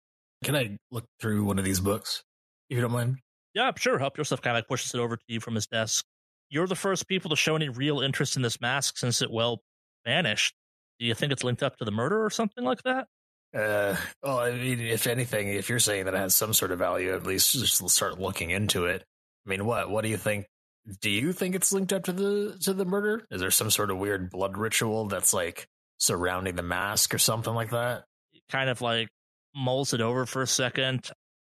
Can 0.45 0.57
I 0.57 0.79
look 0.91 1.05
through 1.21 1.45
one 1.45 1.59
of 1.59 1.65
these 1.65 1.81
books, 1.81 2.23
if 2.69 2.77
you 2.77 2.83
don't 2.83 2.93
mind? 2.93 3.19
Yeah, 3.55 3.73
sure. 3.77 3.99
Help 3.99 4.17
yourself 4.17 4.41
kind 4.43 4.57
of 4.57 4.59
like 4.59 4.69
pushes 4.69 4.95
it 4.95 5.01
over 5.01 5.17
to 5.17 5.23
you 5.27 5.41
from 5.41 5.55
his 5.55 5.67
desk. 5.67 6.05
You're 6.49 6.67
the 6.67 6.77
first 6.77 7.09
people 7.09 7.31
to 7.31 7.37
show 7.37 7.57
any 7.57 7.69
real 7.69 8.01
interest 8.01 8.37
in 8.37 8.43
this 8.43 8.61
mask 8.61 8.99
since 8.99 9.23
it, 9.23 9.31
well, 9.31 9.63
vanished. 10.05 10.55
Do 11.01 11.07
you 11.07 11.15
think 11.15 11.33
it's 11.33 11.43
linked 11.43 11.63
up 11.63 11.79
to 11.79 11.85
the 11.87 11.91
murder 11.91 12.23
or 12.23 12.29
something 12.29 12.63
like 12.63 12.83
that? 12.83 13.07
Uh, 13.57 13.97
well, 14.23 14.39
I 14.39 14.53
mean, 14.53 14.81
if 14.81 15.07
anything, 15.07 15.49
if 15.49 15.69
you're 15.71 15.81
saying 15.81 16.05
that 16.05 16.15
it 16.15 16.19
has 16.19 16.35
some 16.35 16.53
sort 16.53 16.71
of 16.71 16.79
value, 16.79 17.15
at 17.15 17.27
least 17.27 17.53
just 17.53 17.89
start 17.89 18.21
looking 18.21 18.51
into 18.51 18.85
it. 18.85 19.03
I 19.47 19.51
mean, 19.51 19.65
what? 19.65 19.91
What 19.91 20.05
do 20.05 20.11
you 20.11 20.19
think? 20.19 20.47
Do 21.01 21.11
you 21.11 21.33
think 21.33 21.55
it's 21.55 21.73
linked 21.73 21.93
up 21.93 22.05
to 22.05 22.13
the 22.13 22.59
to 22.63 22.75
the 22.75 22.85
murder? 22.85 23.27
Is 23.31 23.41
there 23.41 23.51
some 23.51 23.71
sort 23.71 23.91
of 23.91 23.99
weird 23.99 24.31
blood 24.31 24.57
ritual 24.57 25.07
that's 25.07 25.33
like 25.33 25.67
surrounding 25.99 26.55
the 26.55 26.63
mask 26.63 27.15
or 27.15 27.19
something 27.19 27.55
like 27.55 27.71
that? 27.71 28.05
Kind 28.51 28.71
of 28.71 28.81
like 28.83 29.09
mulls 29.55 29.95
it 29.95 30.01
over 30.01 30.27
for 30.27 30.43
a 30.43 30.47
second. 30.47 31.11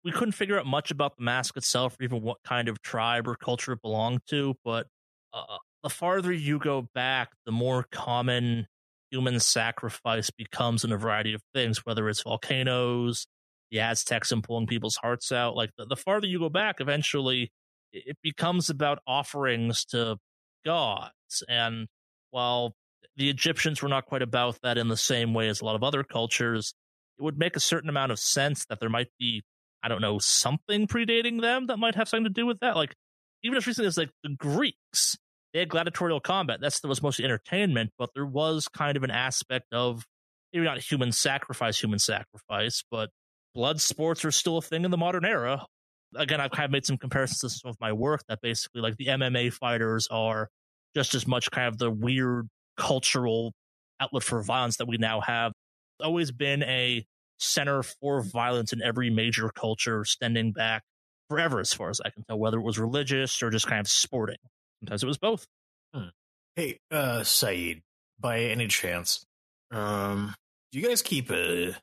We 0.05 0.13
couldn't 0.13 0.33
figure 0.33 0.59
out 0.59 0.67
much 0.67 0.91
about 0.91 1.17
the 1.17 1.25
mask 1.25 1.57
itself, 1.57 1.97
or 2.01 2.05
even 2.05 2.23
what 2.23 2.39
kind 2.45 2.69
of 2.69 2.81
tribe 2.83 3.29
or 3.29 3.35
culture 3.35 3.73
it 3.73 3.83
belonged 3.83 4.21
to. 4.31 4.55
But 4.65 4.87
uh, 5.35 5.59
the 5.83 5.91
farther 5.91 6.33
you 6.33 6.59
go 6.59 6.89
back, 6.95 7.31
the 7.45 7.53
more 7.53 7.87
common 7.91 8.67
human 9.13 9.39
sacrifice 9.39 10.31
becomes 10.31 10.85
in 10.85 10.91
a 10.91 10.97
variety 10.97 11.35
of 11.35 11.43
things, 11.55 11.85
whether 11.85 12.09
it's 12.09 12.23
volcanoes, 12.23 13.27
the 13.71 13.79
Aztecs 13.79 14.33
and 14.33 14.43
pulling 14.43 14.67
people's 14.67 14.97
hearts 14.97 15.31
out. 15.31 15.55
Like 15.55 15.71
the, 15.77 15.85
the 15.85 15.97
farther 15.97 16.27
you 16.27 16.39
go 16.39 16.49
back, 16.49 16.77
eventually 16.81 17.53
it 17.93 18.17
becomes 18.23 18.71
about 18.71 19.01
offerings 19.07 19.85
to 19.87 20.17
gods. 20.65 21.43
And 21.47 21.89
while 22.31 22.75
the 23.17 23.29
Egyptians 23.29 23.83
were 23.83 23.89
not 23.89 24.07
quite 24.07 24.23
about 24.23 24.59
that 24.63 24.79
in 24.79 24.89
the 24.89 24.97
same 24.97 25.35
way 25.35 25.49
as 25.49 25.61
a 25.61 25.65
lot 25.67 25.77
of 25.77 25.83
other 25.83 26.03
cultures, 26.03 26.73
it 27.19 27.23
would 27.23 27.39
make 27.39 27.55
a 27.55 27.61
certain 27.61 27.91
amount 27.91 28.13
of 28.13 28.19
sense 28.19 28.65
that 28.67 28.81
there 28.81 28.89
might 28.89 29.11
be, 29.19 29.43
I 29.83 29.89
don't 29.89 30.01
know, 30.01 30.19
something 30.19 30.87
predating 30.87 31.43
them 31.43 31.67
that 31.67 31.79
might 31.79 31.97
have 31.97 32.09
something 32.09 32.25
to 32.25 32.31
do 32.31 32.47
with 32.47 32.61
that. 32.61 32.77
Like 32.77 32.95
even 33.43 33.59
as 33.59 33.67
recently 33.67 33.89
as 33.89 33.99
like 33.99 34.11
the 34.23 34.35
Greeks, 34.39 35.19
they 35.53 35.61
had 35.61 35.69
gladiatorial 35.69 36.21
combat. 36.21 36.61
That's 36.61 36.81
that 36.81 36.89
was 36.89 37.03
mostly 37.03 37.25
entertainment, 37.25 37.91
but 37.99 38.11
there 38.15 38.27
was 38.27 38.69
kind 38.69 38.97
of 38.97 39.03
an 39.03 39.11
aspect 39.11 39.67
of 39.73 40.05
maybe 40.53 40.65
not 40.65 40.79
human 40.79 41.13
sacrifice, 41.13 41.81
human 41.81 41.99
sacrifice, 41.99 42.83
but 42.91 43.11
blood 43.55 43.81
sports 43.81 44.25
are 44.25 44.31
still 44.31 44.59
a 44.59 44.63
thing 44.63 44.85
in 44.85 44.91
the 44.91 44.97
modern 44.97 45.25
era. 45.25 45.67
Again, 46.15 46.41
I've 46.41 46.51
kind 46.51 46.67
of 46.67 46.71
made 46.71 46.85
some 46.85 46.99
comparisons 46.99 47.55
to 47.55 47.59
some 47.59 47.71
of 47.71 47.77
my 47.81 47.93
work 47.93 48.23
that 48.29 48.41
basically 48.43 48.83
like 48.83 48.97
the 48.97 49.07
MMA 49.07 49.53
fighters 49.53 50.09
are 50.11 50.49
just 50.95 51.15
as 51.15 51.27
much 51.27 51.51
kind 51.51 51.69
of 51.69 51.79
the 51.79 51.91
weird 51.91 52.49
cultural 52.77 53.53
outlet 54.01 54.23
for 54.23 54.43
violence 54.43 54.77
that 54.77 54.89
we 54.89 54.99
now 54.99 55.21
have. 55.21 55.53
It's 55.99 56.07
always 56.07 56.31
been 56.31 56.63
a 56.65 57.05
center 57.39 57.83
for 57.83 58.23
violence 58.23 58.73
in 58.73 58.83
every 58.83 59.11
major 59.11 59.51
culture, 59.51 60.05
standing 60.05 60.53
back 60.53 60.83
forever, 61.29 61.61
as 61.61 61.73
far 61.73 61.91
as 61.91 62.01
I 62.05 62.11
can 62.11 62.25
tell, 62.25 62.39
whether 62.39 62.59
it 62.59 62.63
was 62.63 62.79
religious 62.79 63.43
or 63.43 63.51
just 63.51 63.67
kind 63.67 63.81
of 63.81 63.89
sporting. 63.89 64.37
Sometimes 64.83 65.03
it 65.05 65.07
was 65.07 65.19
both. 65.19 65.47
Hmm. 65.95 66.09
Hey, 66.57 66.81
uh, 66.91 67.23
Saeed, 67.23 67.83
by 68.19 68.41
any 68.41 68.67
chance, 68.67 69.25
um, 69.71 70.35
do 70.73 70.81
you 70.81 70.89
guys 70.89 71.03
keep 71.03 71.31
a 71.31 71.77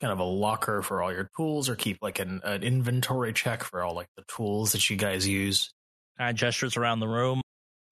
kind 0.00 0.12
of 0.12 0.20
a 0.20 0.24
locker 0.24 0.80
for 0.82 1.02
all 1.02 1.12
your 1.12 1.28
tools, 1.36 1.68
or 1.68 1.74
keep 1.74 1.98
like 2.00 2.20
an, 2.20 2.40
an 2.44 2.62
inventory 2.62 3.32
check 3.32 3.64
for 3.64 3.82
all 3.82 3.94
like 3.94 4.06
the 4.16 4.22
tools 4.28 4.70
that 4.72 4.88
you 4.88 4.96
guys 4.96 5.26
use? 5.26 5.72
Kind 6.16 6.30
of 6.30 6.36
gestures 6.36 6.76
around 6.76 7.00
the 7.00 7.08
room. 7.08 7.40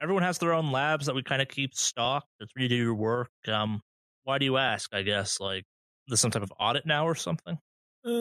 Everyone 0.01 0.23
has 0.23 0.39
their 0.39 0.53
own 0.53 0.71
labs 0.71 1.07
that 1.07 1.15
we 1.17 1.25
kind 1.25 1.43
of 1.43 1.49
keep 1.49 1.75
stocked. 1.75 2.29
That's 2.39 2.53
where 2.55 2.63
you 2.63 2.69
do 2.69 2.77
your 2.77 2.95
work. 2.95 3.31
Um, 3.49 3.81
why 4.23 4.39
do 4.39 4.45
you 4.45 4.59
ask? 4.59 4.95
I 4.95 5.03
guess 5.03 5.41
like 5.41 5.65
there's 6.07 6.21
some 6.21 6.31
type 6.31 6.43
of 6.43 6.53
audit 6.59 6.87
now 6.87 7.09
or 7.09 7.17
something. 7.17 7.59
Uh, 8.05 8.13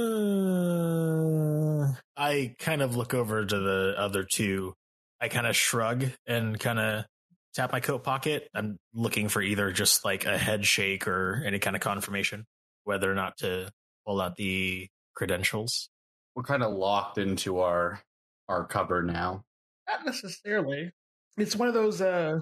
I 2.17 2.55
kind 2.59 2.81
of 2.81 2.95
look 2.95 3.13
over 3.13 3.45
to 3.45 3.59
the 3.59 3.93
other 3.97 4.23
two 4.23 4.73
I 5.21 5.27
kind 5.27 5.45
of 5.45 5.55
shrug 5.55 6.05
and 6.25 6.59
kind 6.59 6.79
of 6.79 7.05
tap 7.53 7.71
my 7.71 7.79
coat 7.79 8.03
pocket. 8.03 8.49
I'm 8.55 8.77
looking 8.93 9.29
for 9.29 9.41
either 9.41 9.71
just 9.71 10.03
like 10.03 10.25
a 10.25 10.37
head 10.37 10.65
shake 10.65 11.07
or 11.07 11.43
any 11.45 11.59
kind 11.59 11.75
of 11.75 11.81
confirmation 11.81 12.45
whether 12.83 13.11
or 13.11 13.15
not 13.15 13.37
to 13.37 13.69
pull 14.05 14.19
out 14.19 14.35
the 14.35 14.87
credentials. 15.15 15.89
We're 16.35 16.43
kind 16.43 16.63
of 16.63 16.73
locked 16.73 17.17
into 17.17 17.59
our 17.59 18.01
our 18.49 18.65
cupboard 18.65 19.05
now. 19.05 19.43
Not 19.87 20.05
necessarily. 20.05 20.91
It's 21.37 21.55
one 21.55 21.67
of 21.67 21.73
those 21.73 22.01
uh 22.01 22.39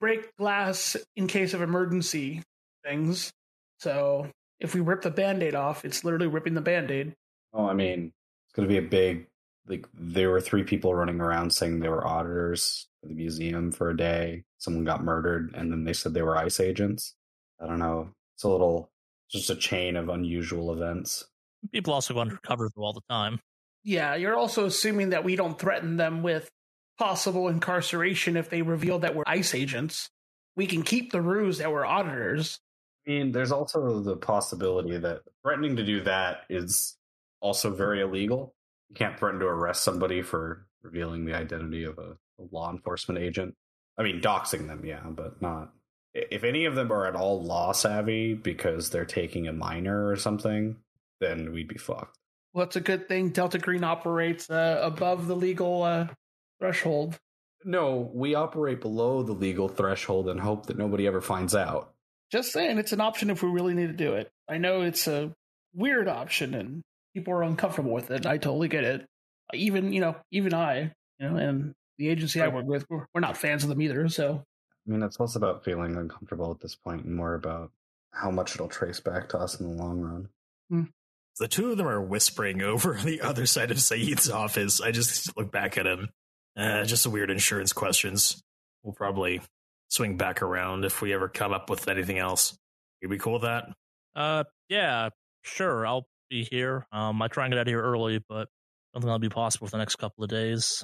break 0.00 0.34
glass 0.36 0.96
in 1.16 1.26
case 1.26 1.54
of 1.54 1.62
emergency 1.62 2.42
things. 2.84 3.30
So 3.78 4.28
if 4.58 4.74
we 4.74 4.80
rip 4.80 5.02
the 5.02 5.10
band-aid 5.10 5.54
off, 5.54 5.84
it's 5.84 6.04
literally 6.04 6.28
ripping 6.28 6.54
the 6.54 6.60
band-aid. 6.60 7.12
Oh, 7.52 7.66
I 7.66 7.74
mean, 7.74 8.12
it's 8.46 8.54
going 8.54 8.68
to 8.68 8.72
be 8.72 8.78
a 8.78 8.88
big 8.88 9.26
like 9.66 9.86
there 9.94 10.30
were 10.30 10.40
three 10.40 10.64
people 10.64 10.94
running 10.94 11.20
around 11.20 11.52
saying 11.52 11.80
they 11.80 11.88
were 11.88 12.06
auditors 12.06 12.88
for 13.00 13.08
the 13.08 13.14
museum 13.14 13.72
for 13.72 13.90
a 13.90 13.96
day. 13.96 14.44
Someone 14.58 14.84
got 14.84 15.04
murdered, 15.04 15.54
and 15.54 15.70
then 15.70 15.84
they 15.84 15.92
said 15.92 16.14
they 16.14 16.22
were 16.22 16.36
ICE 16.36 16.60
agents. 16.60 17.14
I 17.60 17.66
don't 17.66 17.78
know. 17.78 18.10
It's 18.34 18.44
a 18.44 18.48
little 18.48 18.90
just 19.30 19.50
a 19.50 19.56
chain 19.56 19.96
of 19.96 20.08
unusual 20.08 20.72
events. 20.72 21.24
People 21.70 21.94
also 21.94 22.14
go 22.14 22.20
undercover 22.20 22.68
all 22.76 22.92
the 22.92 23.00
time. 23.08 23.40
Yeah, 23.84 24.14
you're 24.14 24.36
also 24.36 24.66
assuming 24.66 25.10
that 25.10 25.24
we 25.24 25.36
don't 25.36 25.58
threaten 25.58 25.96
them 25.96 26.22
with 26.22 26.50
possible 26.98 27.48
incarceration 27.48 28.36
if 28.36 28.50
they 28.50 28.62
reveal 28.62 28.98
that 29.00 29.14
we're 29.14 29.24
ICE 29.26 29.54
agents. 29.54 30.10
We 30.54 30.66
can 30.66 30.82
keep 30.82 31.12
the 31.12 31.22
ruse 31.22 31.58
that 31.58 31.72
we're 31.72 31.86
auditors. 31.86 32.58
I 33.06 33.10
mean, 33.10 33.32
there's 33.32 33.52
also 33.52 34.00
the 34.00 34.16
possibility 34.16 34.98
that 34.98 35.22
threatening 35.42 35.76
to 35.76 35.84
do 35.84 36.02
that 36.02 36.42
is 36.48 36.96
also 37.40 37.70
very 37.70 38.02
illegal 38.02 38.54
you 38.92 39.06
can't 39.06 39.18
threaten 39.18 39.40
to 39.40 39.46
arrest 39.46 39.84
somebody 39.84 40.20
for 40.20 40.66
revealing 40.82 41.24
the 41.24 41.34
identity 41.34 41.84
of 41.84 41.98
a, 41.98 42.16
a 42.38 42.44
law 42.50 42.70
enforcement 42.70 43.18
agent. 43.18 43.54
I 43.96 44.02
mean, 44.02 44.20
doxing 44.20 44.66
them, 44.66 44.84
yeah, 44.84 45.00
but 45.04 45.40
not. 45.40 45.72
If 46.12 46.44
any 46.44 46.66
of 46.66 46.74
them 46.74 46.92
are 46.92 47.06
at 47.06 47.16
all 47.16 47.42
law 47.42 47.72
savvy 47.72 48.34
because 48.34 48.90
they're 48.90 49.06
taking 49.06 49.48
a 49.48 49.52
minor 49.52 50.08
or 50.08 50.16
something, 50.16 50.76
then 51.20 51.52
we'd 51.52 51.68
be 51.68 51.78
fucked. 51.78 52.18
Well, 52.52 52.66
it's 52.66 52.76
a 52.76 52.82
good 52.82 53.08
thing 53.08 53.30
Delta 53.30 53.58
Green 53.58 53.82
operates 53.82 54.50
uh, 54.50 54.80
above 54.82 55.26
the 55.26 55.36
legal 55.36 55.82
uh, 55.82 56.08
threshold. 56.60 57.18
No, 57.64 58.10
we 58.12 58.34
operate 58.34 58.82
below 58.82 59.22
the 59.22 59.32
legal 59.32 59.68
threshold 59.68 60.28
and 60.28 60.38
hope 60.38 60.66
that 60.66 60.76
nobody 60.76 61.06
ever 61.06 61.22
finds 61.22 61.54
out. 61.54 61.94
Just 62.30 62.52
saying, 62.52 62.76
it's 62.76 62.92
an 62.92 63.00
option 63.00 63.30
if 63.30 63.42
we 63.42 63.48
really 63.48 63.72
need 63.72 63.86
to 63.86 63.92
do 63.92 64.14
it. 64.14 64.30
I 64.48 64.58
know 64.58 64.82
it's 64.82 65.06
a 65.06 65.32
weird 65.74 66.08
option, 66.08 66.54
and 66.54 66.82
people 67.14 67.34
are 67.34 67.42
uncomfortable 67.42 67.92
with 67.92 68.10
it. 68.10 68.26
I 68.26 68.38
totally 68.38 68.68
get 68.68 68.84
it. 68.84 69.06
Even 69.54 69.92
you 69.92 70.00
know, 70.00 70.16
even 70.30 70.54
I, 70.54 70.92
you 71.18 71.28
know, 71.28 71.36
and 71.36 71.74
the 71.98 72.08
agency 72.08 72.40
I 72.40 72.48
work 72.48 72.66
with, 72.66 72.86
we're, 72.88 73.06
we're 73.14 73.20
not 73.20 73.36
fans 73.36 73.62
of 73.62 73.68
them 73.68 73.82
either. 73.82 74.08
So, 74.08 74.42
I 74.86 74.90
mean, 74.90 75.02
it's 75.02 75.20
less 75.20 75.36
about 75.36 75.64
feeling 75.64 75.96
uncomfortable 75.96 76.50
at 76.50 76.60
this 76.60 76.74
point, 76.74 77.04
and 77.04 77.14
more 77.14 77.34
about 77.34 77.70
how 78.12 78.30
much 78.30 78.54
it'll 78.54 78.68
trace 78.68 79.00
back 79.00 79.28
to 79.30 79.38
us 79.38 79.60
in 79.60 79.66
the 79.66 79.82
long 79.82 80.00
run. 80.00 80.28
Hmm. 80.70 80.82
The 81.38 81.48
two 81.48 81.70
of 81.70 81.78
them 81.78 81.88
are 81.88 82.00
whispering 82.00 82.62
over 82.62 82.94
the 82.94 83.20
other 83.20 83.46
side 83.46 83.70
of 83.70 83.80
Saeed's 83.80 84.30
office. 84.30 84.80
I 84.80 84.90
just 84.90 85.36
look 85.36 85.50
back 85.50 85.76
at 85.76 85.86
him. 85.86 86.10
Uh, 86.56 86.84
just 86.84 87.02
some 87.02 87.12
weird 87.12 87.30
insurance 87.30 87.72
questions. 87.72 88.42
We'll 88.82 88.94
probably 88.94 89.40
swing 89.88 90.16
back 90.16 90.42
around 90.42 90.84
if 90.84 91.00
we 91.00 91.14
ever 91.14 91.28
come 91.28 91.52
up 91.52 91.70
with 91.70 91.88
anything 91.88 92.18
else. 92.18 92.56
You'd 93.00 93.10
be 93.10 93.18
cool 93.18 93.34
with 93.34 93.42
that? 93.42 93.68
Uh, 94.14 94.44
yeah, 94.68 95.10
sure. 95.42 95.86
I'll 95.86 96.06
be 96.32 96.44
here. 96.44 96.86
Um, 96.90 97.20
I 97.20 97.28
try 97.28 97.44
and 97.44 97.52
get 97.52 97.58
out 97.58 97.66
of 97.66 97.68
here 97.68 97.82
early, 97.82 98.20
but 98.28 98.48
I 98.48 98.94
don't 98.94 99.02
think 99.02 99.04
that'll 99.04 99.18
be 99.18 99.28
possible 99.28 99.66
for 99.66 99.72
the 99.72 99.78
next 99.78 99.96
couple 99.96 100.24
of 100.24 100.30
days. 100.30 100.82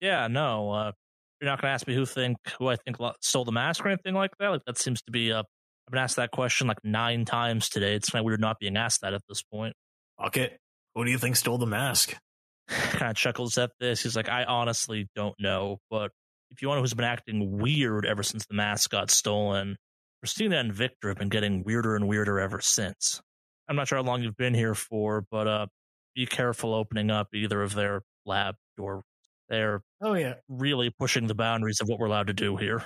Yeah, 0.00 0.28
no. 0.28 0.70
Uh, 0.70 0.92
you're 1.40 1.50
not 1.50 1.60
gonna 1.60 1.72
ask 1.72 1.86
me 1.86 1.94
who 1.94 2.04
think 2.04 2.36
who 2.58 2.68
I 2.68 2.76
think 2.76 2.96
stole 3.20 3.44
the 3.44 3.52
mask 3.52 3.84
or 3.84 3.88
anything 3.88 4.14
like 4.14 4.32
that. 4.38 4.48
Like 4.48 4.64
that 4.66 4.78
seems 4.78 5.00
to 5.02 5.10
be 5.10 5.32
uh, 5.32 5.40
I've 5.40 5.92
been 5.92 5.98
asked 5.98 6.16
that 6.16 6.30
question 6.30 6.66
like 6.66 6.84
nine 6.84 7.24
times 7.24 7.68
today. 7.68 7.94
It's 7.94 8.10
kind 8.10 8.20
of 8.20 8.26
weird 8.26 8.40
not 8.40 8.58
being 8.60 8.76
asked 8.76 9.00
that 9.00 9.14
at 9.14 9.22
this 9.28 9.42
point. 9.42 9.74
Fuck 10.20 10.36
it. 10.36 10.58
Who 10.94 11.04
do 11.04 11.10
you 11.10 11.18
think 11.18 11.36
stole 11.36 11.58
the 11.58 11.66
mask? 11.66 12.14
kind 12.68 13.10
of 13.10 13.16
chuckles 13.16 13.56
at 13.58 13.70
this. 13.80 14.02
He's 14.02 14.16
like, 14.16 14.28
I 14.28 14.44
honestly 14.44 15.08
don't 15.16 15.34
know, 15.40 15.78
but 15.90 16.10
if 16.50 16.60
you 16.62 16.68
want 16.68 16.78
to 16.78 16.82
who's 16.82 16.94
been 16.94 17.04
acting 17.04 17.58
weird 17.58 18.04
ever 18.04 18.22
since 18.22 18.44
the 18.46 18.54
mask 18.54 18.90
got 18.90 19.10
stolen, 19.10 19.76
Christina 20.20 20.58
and 20.58 20.72
Victor 20.72 21.08
have 21.08 21.18
been 21.18 21.28
getting 21.28 21.64
weirder 21.64 21.96
and 21.96 22.06
weirder 22.06 22.38
ever 22.38 22.60
since. 22.60 23.22
I'm 23.70 23.76
not 23.76 23.86
sure 23.88 23.96
how 23.98 24.04
long 24.04 24.22
you've 24.22 24.36
been 24.36 24.52
here 24.52 24.74
for, 24.74 25.24
but 25.30 25.46
uh, 25.46 25.66
be 26.14 26.26
careful 26.26 26.74
opening 26.74 27.10
up 27.10 27.28
either 27.32 27.62
of 27.62 27.72
their 27.74 28.02
lab 28.26 28.56
door. 28.76 29.02
They're 29.48 29.80
Oh 30.02 30.14
yeah. 30.14 30.34
really 30.48 30.90
pushing 30.90 31.28
the 31.28 31.34
boundaries 31.36 31.80
of 31.80 31.88
what 31.88 31.98
we're 32.00 32.06
allowed 32.06 32.26
to 32.26 32.32
do 32.34 32.56
here. 32.56 32.82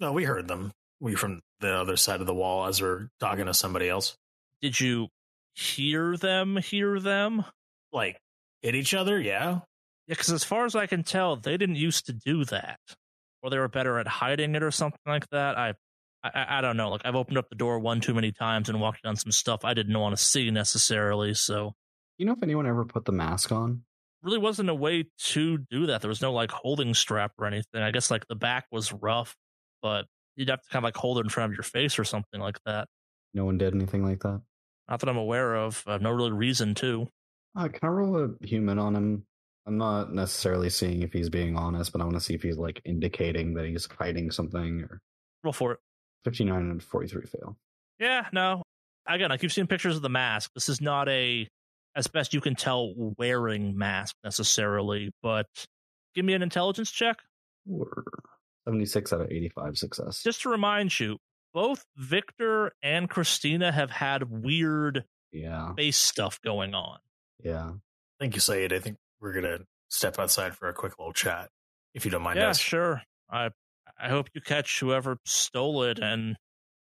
No, 0.00 0.12
we 0.12 0.24
heard 0.24 0.48
them. 0.48 0.72
We 1.00 1.14
from 1.14 1.42
the 1.60 1.74
other 1.74 1.96
side 1.96 2.20
of 2.20 2.26
the 2.26 2.34
wall 2.34 2.66
as 2.66 2.80
we're 2.80 3.08
talking 3.20 3.44
to 3.46 3.52
somebody 3.54 3.88
else. 3.90 4.16
Did 4.62 4.80
you 4.80 5.08
hear 5.54 6.16
them 6.16 6.56
hear 6.56 6.98
them? 6.98 7.44
Like 7.92 8.18
hit 8.62 8.74
each 8.74 8.94
other, 8.94 9.20
yeah. 9.20 9.50
Yeah, 10.06 10.14
because 10.16 10.30
as 10.30 10.44
far 10.44 10.64
as 10.64 10.74
I 10.74 10.86
can 10.86 11.02
tell, 11.02 11.36
they 11.36 11.56
didn't 11.58 11.76
used 11.76 12.06
to 12.06 12.12
do 12.12 12.44
that, 12.46 12.78
or 13.42 13.50
they 13.50 13.58
were 13.58 13.68
better 13.68 13.98
at 13.98 14.08
hiding 14.08 14.54
it 14.54 14.62
or 14.62 14.70
something 14.70 14.98
like 15.06 15.28
that. 15.28 15.58
I, 15.58 15.74
I, 16.24 16.58
I 16.58 16.60
don't 16.60 16.76
know. 16.76 16.90
Like 16.90 17.02
I've 17.04 17.14
opened 17.16 17.38
up 17.38 17.48
the 17.48 17.56
door 17.56 17.78
one 17.78 18.00
too 18.00 18.14
many 18.14 18.32
times 18.32 18.68
and 18.68 18.80
walked 18.80 19.04
on 19.04 19.16
some 19.16 19.32
stuff 19.32 19.64
I 19.64 19.74
didn't 19.74 19.98
want 19.98 20.16
to 20.16 20.22
see 20.22 20.50
necessarily. 20.50 21.34
So 21.34 21.74
You 22.18 22.26
know 22.26 22.32
if 22.32 22.42
anyone 22.42 22.66
ever 22.66 22.84
put 22.84 23.04
the 23.04 23.12
mask 23.12 23.52
on? 23.52 23.82
really 24.22 24.38
wasn't 24.38 24.68
a 24.70 24.74
way 24.74 25.04
to 25.18 25.58
do 25.58 25.86
that. 25.86 26.00
There 26.00 26.08
was 26.08 26.22
no 26.22 26.32
like 26.32 26.52
holding 26.52 26.94
strap 26.94 27.32
or 27.38 27.46
anything. 27.46 27.82
I 27.82 27.90
guess 27.90 28.08
like 28.08 28.28
the 28.28 28.36
back 28.36 28.66
was 28.70 28.92
rough, 28.92 29.34
but 29.82 30.06
you'd 30.36 30.48
have 30.48 30.62
to 30.62 30.68
kind 30.68 30.80
of 30.84 30.84
like 30.84 30.96
hold 30.96 31.18
it 31.18 31.22
in 31.24 31.28
front 31.28 31.52
of 31.52 31.56
your 31.56 31.64
face 31.64 31.98
or 31.98 32.04
something 32.04 32.40
like 32.40 32.60
that. 32.64 32.86
No 33.34 33.44
one 33.44 33.58
did 33.58 33.74
anything 33.74 34.04
like 34.04 34.20
that. 34.20 34.40
Not 34.88 35.00
that 35.00 35.08
I'm 35.08 35.16
aware 35.16 35.56
of. 35.56 35.82
I 35.88 35.92
have 35.92 36.02
no 36.02 36.10
really 36.12 36.30
reason 36.30 36.74
to. 36.76 37.08
Uh, 37.56 37.66
can 37.68 37.80
I 37.82 37.88
roll 37.88 38.16
a 38.40 38.46
human 38.46 38.78
on 38.78 38.94
him? 38.94 39.26
I'm 39.66 39.76
not 39.78 40.12
necessarily 40.12 40.70
seeing 40.70 41.02
if 41.02 41.12
he's 41.12 41.28
being 41.28 41.56
honest, 41.56 41.90
but 41.92 42.00
I 42.00 42.04
want 42.04 42.14
to 42.14 42.20
see 42.20 42.34
if 42.34 42.42
he's 42.42 42.58
like 42.58 42.80
indicating 42.84 43.54
that 43.54 43.64
he's 43.66 43.88
hiding 43.98 44.30
something. 44.30 44.82
Or 44.82 45.00
Roll 45.42 45.52
for 45.52 45.72
it. 45.72 45.78
59 46.24 46.56
and 46.56 46.82
43 46.82 47.26
fail. 47.26 47.56
Yeah, 47.98 48.26
no. 48.32 48.62
Again, 49.06 49.30
like 49.30 49.42
you've 49.42 49.52
seen 49.52 49.66
pictures 49.66 49.96
of 49.96 50.02
the 50.02 50.08
mask. 50.08 50.50
This 50.54 50.68
is 50.68 50.80
not 50.80 51.08
a, 51.08 51.48
as 51.96 52.06
best 52.06 52.34
you 52.34 52.40
can 52.40 52.54
tell, 52.54 52.92
wearing 53.18 53.76
mask 53.76 54.14
necessarily, 54.24 55.10
but 55.22 55.46
give 56.14 56.24
me 56.24 56.34
an 56.34 56.42
intelligence 56.42 56.90
check. 56.90 57.18
76 58.66 59.12
out 59.12 59.20
of 59.22 59.30
85 59.30 59.78
success. 59.78 60.22
Just 60.22 60.42
to 60.42 60.48
remind 60.48 60.98
you, 60.98 61.18
both 61.52 61.84
Victor 61.96 62.72
and 62.82 63.10
Christina 63.10 63.72
have 63.72 63.90
had 63.90 64.30
weird 64.30 65.04
yeah, 65.32 65.74
face 65.74 65.98
stuff 65.98 66.40
going 66.42 66.74
on. 66.74 66.98
yeah. 67.42 67.72
Thank 68.20 68.34
you, 68.36 68.40
Saeed. 68.40 68.72
I 68.72 68.78
think 68.78 68.98
we're 69.20 69.32
gonna 69.32 69.58
step 69.88 70.18
outside 70.18 70.54
for 70.54 70.68
a 70.68 70.72
quick 70.72 70.96
little 70.98 71.12
chat, 71.12 71.48
if 71.92 72.04
you 72.04 72.10
don't 72.12 72.22
mind 72.22 72.38
yeah, 72.38 72.50
us. 72.50 72.58
sure. 72.58 73.02
I 73.28 73.50
I 74.02 74.08
hope 74.08 74.28
you 74.34 74.40
catch 74.40 74.80
whoever 74.80 75.18
stole 75.24 75.84
it, 75.84 75.98
and 76.00 76.36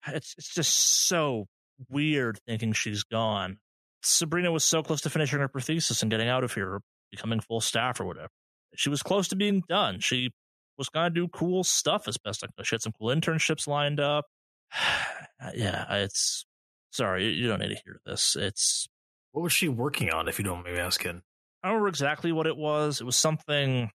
it's 0.08 0.34
it's 0.38 0.54
just 0.54 1.08
so 1.08 1.46
weird 1.90 2.40
thinking 2.48 2.74
she's 2.74 3.04
gone. 3.04 3.58
Sabrina 4.04 4.52
was 4.52 4.64
so 4.64 4.82
close 4.82 5.02
to 5.02 5.10
finishing 5.12 5.40
her 5.40 5.48
thesis 5.60 6.02
and 6.02 6.10
getting 6.10 6.28
out 6.28 6.44
of 6.44 6.54
here, 6.54 6.82
becoming 7.12 7.40
full 7.40 7.62
staff 7.62 8.00
or 8.00 8.06
whatever. 8.06 8.30
She 8.76 8.90
was 8.90 9.04
close 9.04 9.28
to 9.28 9.36
being 9.36 9.62
done. 9.70 10.00
She 10.00 10.32
was 10.78 10.90
gonna 10.90 11.12
do 11.12 11.28
cool 11.28 11.64
stuff 11.64 12.08
as 12.08 12.18
best 12.18 12.44
I 12.44 12.48
could. 12.58 12.66
She 12.66 12.74
had 12.76 12.82
some 12.82 12.94
cool 13.00 13.10
internships 13.16 13.68
lined 13.68 14.00
up. 14.00 14.26
yeah, 15.54 15.86
it's 15.96 16.46
sorry, 16.92 17.26
you- 17.26 17.32
you 17.44 17.48
don't 17.48 17.60
need 17.60 17.76
to 17.76 17.82
hear 17.86 18.00
this. 18.06 18.36
It's 18.36 18.88
What 19.34 19.44
was 19.44 19.54
she 19.54 19.68
working 19.70 20.10
on, 20.12 20.28
if 20.28 20.40
you 20.40 20.46
don't 20.46 20.64
mind 20.64 20.76
me 20.76 20.82
asking? 20.82 21.22
I 21.64 21.68
don't 21.68 21.76
remember 21.76 21.90
exactly 21.90 22.32
what 22.32 22.48
it 22.48 22.58
was. 22.58 23.00
It 23.02 23.04
was 23.04 23.16
something 23.16 23.92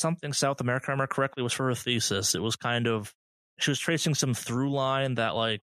something 0.00 0.32
South 0.32 0.60
America, 0.60 0.86
I 0.88 0.92
remember 0.92 1.12
correctly, 1.12 1.42
was 1.42 1.52
for 1.52 1.66
her 1.66 1.74
thesis. 1.74 2.34
It 2.34 2.42
was 2.42 2.56
kind 2.56 2.86
of 2.86 3.12
she 3.58 3.70
was 3.70 3.78
tracing 3.78 4.14
some 4.14 4.34
through 4.34 4.72
line 4.72 5.14
that 5.16 5.36
like 5.36 5.60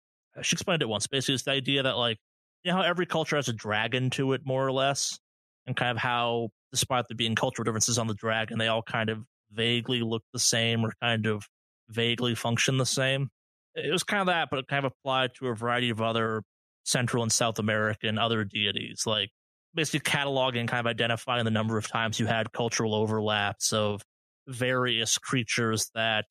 she 0.41 0.55
explained 0.55 0.81
it 0.81 0.89
once. 0.89 1.07
Basically, 1.07 1.35
it's 1.35 1.43
the 1.43 1.51
idea 1.51 1.83
that 1.83 1.97
like 1.97 2.17
you 2.63 2.71
know 2.71 2.77
how 2.77 2.83
every 2.83 3.05
culture 3.05 3.35
has 3.35 3.49
a 3.49 3.53
dragon 3.53 4.09
to 4.11 4.33
it, 4.33 4.41
more 4.45 4.65
or 4.65 4.71
less, 4.71 5.19
and 5.67 5.75
kind 5.75 5.91
of 5.91 5.97
how 5.97 6.49
despite 6.71 7.05
there 7.09 7.17
being 7.17 7.35
cultural 7.35 7.63
differences 7.65 7.97
on 7.97 8.07
the 8.07 8.13
dragon, 8.13 8.57
they 8.57 8.67
all 8.67 8.81
kind 8.81 9.09
of 9.09 9.19
vaguely 9.51 10.01
look 10.01 10.23
the 10.33 10.39
same 10.39 10.85
or 10.85 10.93
kind 11.01 11.25
of 11.25 11.47
vaguely 11.89 12.33
function 12.33 12.77
the 12.77 12.85
same. 12.85 13.29
It 13.75 13.91
was 13.91 14.03
kind 14.03 14.21
of 14.21 14.27
that, 14.27 14.49
but 14.49 14.59
it 14.59 14.67
kind 14.67 14.85
of 14.85 14.93
applied 14.93 15.31
to 15.35 15.47
a 15.47 15.55
variety 15.55 15.89
of 15.89 16.01
other 16.01 16.43
Central 16.83 17.23
and 17.23 17.31
South 17.31 17.59
American 17.59 18.17
other 18.17 18.43
deities, 18.43 19.03
like 19.05 19.29
basically 19.73 19.99
cataloging, 19.99 20.67
kind 20.67 20.79
of 20.79 20.87
identifying 20.87 21.45
the 21.45 21.51
number 21.51 21.77
of 21.77 21.87
times 21.87 22.19
you 22.19 22.25
had 22.25 22.51
cultural 22.51 22.95
overlaps 22.95 23.73
of 23.73 24.01
various 24.47 25.17
creatures 25.17 25.89
that, 25.95 26.25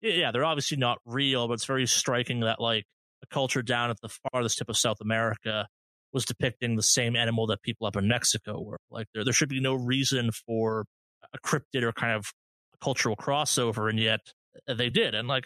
yeah, 0.00 0.30
they're 0.30 0.44
obviously 0.44 0.76
not 0.76 0.98
real, 1.04 1.48
but 1.48 1.54
it's 1.54 1.64
very 1.64 1.86
striking 1.86 2.40
that 2.40 2.60
like 2.60 2.84
a 3.22 3.26
culture 3.26 3.62
down 3.62 3.90
at 3.90 4.00
the 4.00 4.10
farthest 4.32 4.58
tip 4.58 4.68
of 4.68 4.76
South 4.76 5.00
America 5.00 5.66
was 6.12 6.24
depicting 6.24 6.76
the 6.76 6.82
same 6.82 7.16
animal 7.16 7.46
that 7.46 7.62
people 7.62 7.86
up 7.86 7.96
in 7.96 8.08
Mexico 8.08 8.60
were. 8.62 8.78
Like 8.90 9.06
there, 9.14 9.24
there 9.24 9.32
should 9.32 9.48
be 9.48 9.60
no 9.60 9.74
reason 9.74 10.30
for 10.46 10.84
a 11.34 11.38
cryptid 11.38 11.82
or 11.82 11.92
kind 11.92 12.14
of 12.14 12.26
cultural 12.80 13.16
crossover, 13.16 13.90
and 13.90 13.98
yet 13.98 14.20
eh, 14.68 14.74
they 14.74 14.90
did. 14.90 15.14
And 15.14 15.28
like 15.28 15.44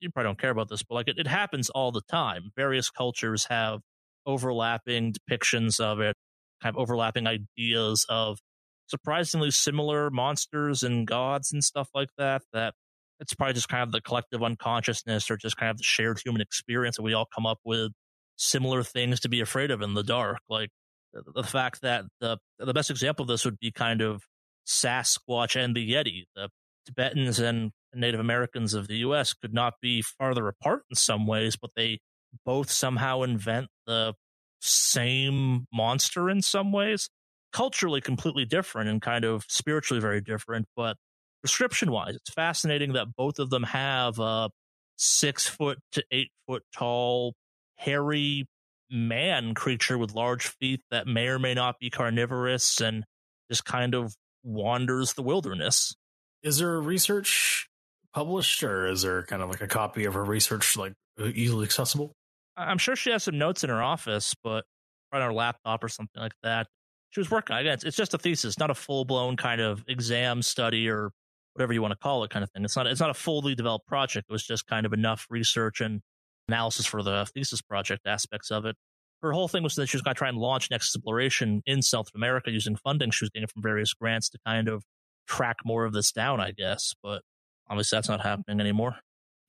you 0.00 0.10
probably 0.10 0.28
don't 0.28 0.40
care 0.40 0.50
about 0.50 0.68
this, 0.68 0.82
but 0.82 0.94
like 0.94 1.08
it, 1.08 1.18
it 1.18 1.26
happens 1.26 1.70
all 1.70 1.90
the 1.92 2.02
time. 2.08 2.50
Various 2.56 2.90
cultures 2.90 3.46
have 3.46 3.80
overlapping 4.26 5.12
depictions 5.12 5.80
of 5.80 6.00
it, 6.00 6.14
kind 6.62 6.74
of 6.74 6.80
overlapping 6.80 7.26
ideas 7.26 8.06
of 8.08 8.38
surprisingly 8.86 9.50
similar 9.50 10.10
monsters 10.10 10.82
and 10.82 11.06
gods 11.06 11.52
and 11.52 11.62
stuff 11.62 11.88
like 11.94 12.10
that. 12.18 12.42
That 12.52 12.74
it's 13.20 13.34
probably 13.34 13.54
just 13.54 13.68
kind 13.68 13.82
of 13.82 13.92
the 13.92 14.00
collective 14.00 14.42
unconsciousness 14.42 15.30
or 15.30 15.36
just 15.36 15.56
kind 15.56 15.70
of 15.70 15.78
the 15.78 15.84
shared 15.84 16.20
human 16.24 16.40
experience 16.40 16.96
that 16.96 17.02
we 17.02 17.14
all 17.14 17.28
come 17.34 17.46
up 17.46 17.58
with 17.64 17.92
similar 18.36 18.82
things 18.82 19.20
to 19.20 19.28
be 19.28 19.40
afraid 19.40 19.70
of 19.70 19.82
in 19.82 19.94
the 19.94 20.02
dark. 20.02 20.38
Like 20.48 20.70
the, 21.12 21.42
fact 21.42 21.82
that 21.82 22.04
the 22.20 22.38
the 22.58 22.74
best 22.74 22.90
example 22.90 23.22
of 23.22 23.28
this 23.28 23.44
would 23.44 23.58
be 23.58 23.70
kind 23.70 24.00
of 24.00 24.22
Sasquatch 24.66 25.56
and 25.56 25.74
the 25.76 25.92
Yeti. 25.92 26.24
The 26.34 26.48
Tibetans 26.86 27.38
and 27.38 27.70
Native 27.94 28.20
Americans 28.20 28.74
of 28.74 28.88
the 28.88 28.96
U.S. 28.98 29.32
could 29.32 29.54
not 29.54 29.74
be 29.80 30.02
farther 30.02 30.48
apart 30.48 30.82
in 30.90 30.96
some 30.96 31.26
ways, 31.26 31.56
but 31.56 31.70
they 31.76 32.00
both 32.44 32.70
somehow 32.70 33.22
invent 33.22 33.68
the 33.86 34.14
same 34.60 35.66
monster 35.72 36.28
in 36.28 36.42
some 36.42 36.72
ways. 36.72 37.08
Culturally, 37.54 38.00
completely 38.02 38.44
different 38.44 38.90
and 38.90 39.00
kind 39.00 39.24
of 39.24 39.44
spiritually 39.48 40.00
very 40.00 40.20
different, 40.20 40.66
but 40.76 40.96
prescription 41.40 41.92
wise, 41.92 42.16
it's 42.16 42.34
fascinating 42.34 42.94
that 42.94 43.14
both 43.16 43.38
of 43.38 43.48
them 43.48 43.62
have 43.62 44.18
a 44.18 44.50
six 44.96 45.46
foot 45.46 45.78
to 45.92 46.04
eight 46.10 46.30
foot 46.46 46.64
tall, 46.76 47.34
hairy 47.76 48.46
man 48.90 49.54
creature 49.54 49.96
with 49.96 50.14
large 50.14 50.48
feet 50.48 50.80
that 50.90 51.06
may 51.06 51.28
or 51.28 51.38
may 51.38 51.54
not 51.54 51.76
be 51.78 51.90
carnivorous 51.90 52.80
and 52.80 53.04
just 53.48 53.64
kind 53.64 53.94
of 53.94 54.14
wanders 54.42 55.14
the 55.14 55.22
wilderness. 55.22 55.94
Is 56.42 56.58
there 56.58 56.80
research 56.80 57.68
published, 58.12 58.64
or 58.64 58.88
is 58.88 59.02
there 59.02 59.22
kind 59.22 59.42
of 59.42 59.48
like 59.48 59.60
a 59.60 59.68
copy 59.68 60.04
of 60.06 60.14
her 60.14 60.24
research, 60.24 60.76
like 60.76 60.94
easily 61.20 61.64
accessible? 61.64 62.12
I'm 62.56 62.78
sure 62.78 62.96
she 62.96 63.10
has 63.10 63.22
some 63.22 63.38
notes 63.38 63.62
in 63.62 63.70
her 63.70 63.82
office, 63.82 64.34
but 64.42 64.64
on 65.12 65.22
her 65.22 65.32
laptop 65.32 65.84
or 65.84 65.88
something 65.88 66.20
like 66.20 66.34
that. 66.42 66.66
She 67.14 67.20
was 67.20 67.30
working 67.30 67.56
again. 67.56 67.74
It's, 67.74 67.84
it's 67.84 67.96
just 67.96 68.12
a 68.12 68.18
thesis, 68.18 68.58
not 68.58 68.70
a 68.70 68.74
full 68.74 69.04
blown 69.04 69.36
kind 69.36 69.60
of 69.60 69.84
exam 69.86 70.42
study 70.42 70.88
or 70.88 71.10
whatever 71.54 71.72
you 71.72 71.80
want 71.80 71.92
to 71.92 71.98
call 71.98 72.24
it, 72.24 72.30
kind 72.30 72.42
of 72.42 72.50
thing. 72.50 72.64
It's 72.64 72.74
not. 72.74 72.88
It's 72.88 73.00
not 73.00 73.10
a 73.10 73.14
fully 73.14 73.54
developed 73.54 73.86
project. 73.86 74.26
It 74.28 74.32
was 74.32 74.44
just 74.44 74.66
kind 74.66 74.84
of 74.84 74.92
enough 74.92 75.26
research 75.30 75.80
and 75.80 76.00
analysis 76.48 76.86
for 76.86 77.02
the 77.04 77.26
thesis 77.32 77.62
project 77.62 78.02
aspects 78.06 78.50
of 78.50 78.64
it. 78.64 78.74
Her 79.22 79.32
whole 79.32 79.46
thing 79.46 79.62
was 79.62 79.76
that 79.76 79.86
she 79.86 79.96
was 79.96 80.02
going 80.02 80.14
to 80.14 80.18
try 80.18 80.28
and 80.28 80.36
launch 80.36 80.68
an 80.70 80.74
exploration 80.74 81.62
in 81.66 81.82
South 81.82 82.08
America 82.14 82.50
using 82.50 82.76
funding 82.76 83.10
she 83.12 83.24
was 83.24 83.30
getting 83.30 83.46
from 83.46 83.62
various 83.62 83.94
grants 83.94 84.28
to 84.30 84.38
kind 84.44 84.68
of 84.68 84.82
track 85.28 85.58
more 85.64 85.84
of 85.84 85.92
this 85.92 86.10
down, 86.10 86.40
I 86.40 86.50
guess. 86.50 86.94
But 87.00 87.22
obviously, 87.70 87.96
that's 87.96 88.08
not 88.08 88.22
happening 88.22 88.60
anymore. 88.60 88.96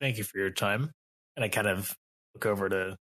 Thank 0.00 0.18
you 0.18 0.24
for 0.24 0.38
your 0.38 0.50
time. 0.50 0.92
And 1.34 1.44
I 1.44 1.48
kind 1.48 1.66
of 1.66 1.96
look 2.34 2.46
over 2.46 2.68
to 2.68 2.96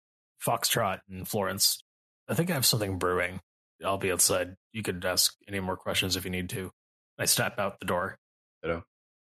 Foxtrot 0.43 0.99
and 1.09 1.27
Florence. 1.27 1.83
I 2.29 2.33
think 2.33 2.49
I 2.49 2.53
have 2.53 2.65
something 2.65 2.97
brewing. 2.97 3.41
I'll 3.83 3.97
be 3.97 4.11
outside. 4.11 4.55
You 4.71 4.83
could 4.83 5.03
ask 5.05 5.33
any 5.47 5.59
more 5.59 5.77
questions 5.77 6.15
if 6.15 6.25
you 6.25 6.31
need 6.31 6.49
to. 6.49 6.71
I 7.19 7.25
step 7.25 7.59
out 7.59 7.79
the 7.79 7.85
door. 7.85 8.17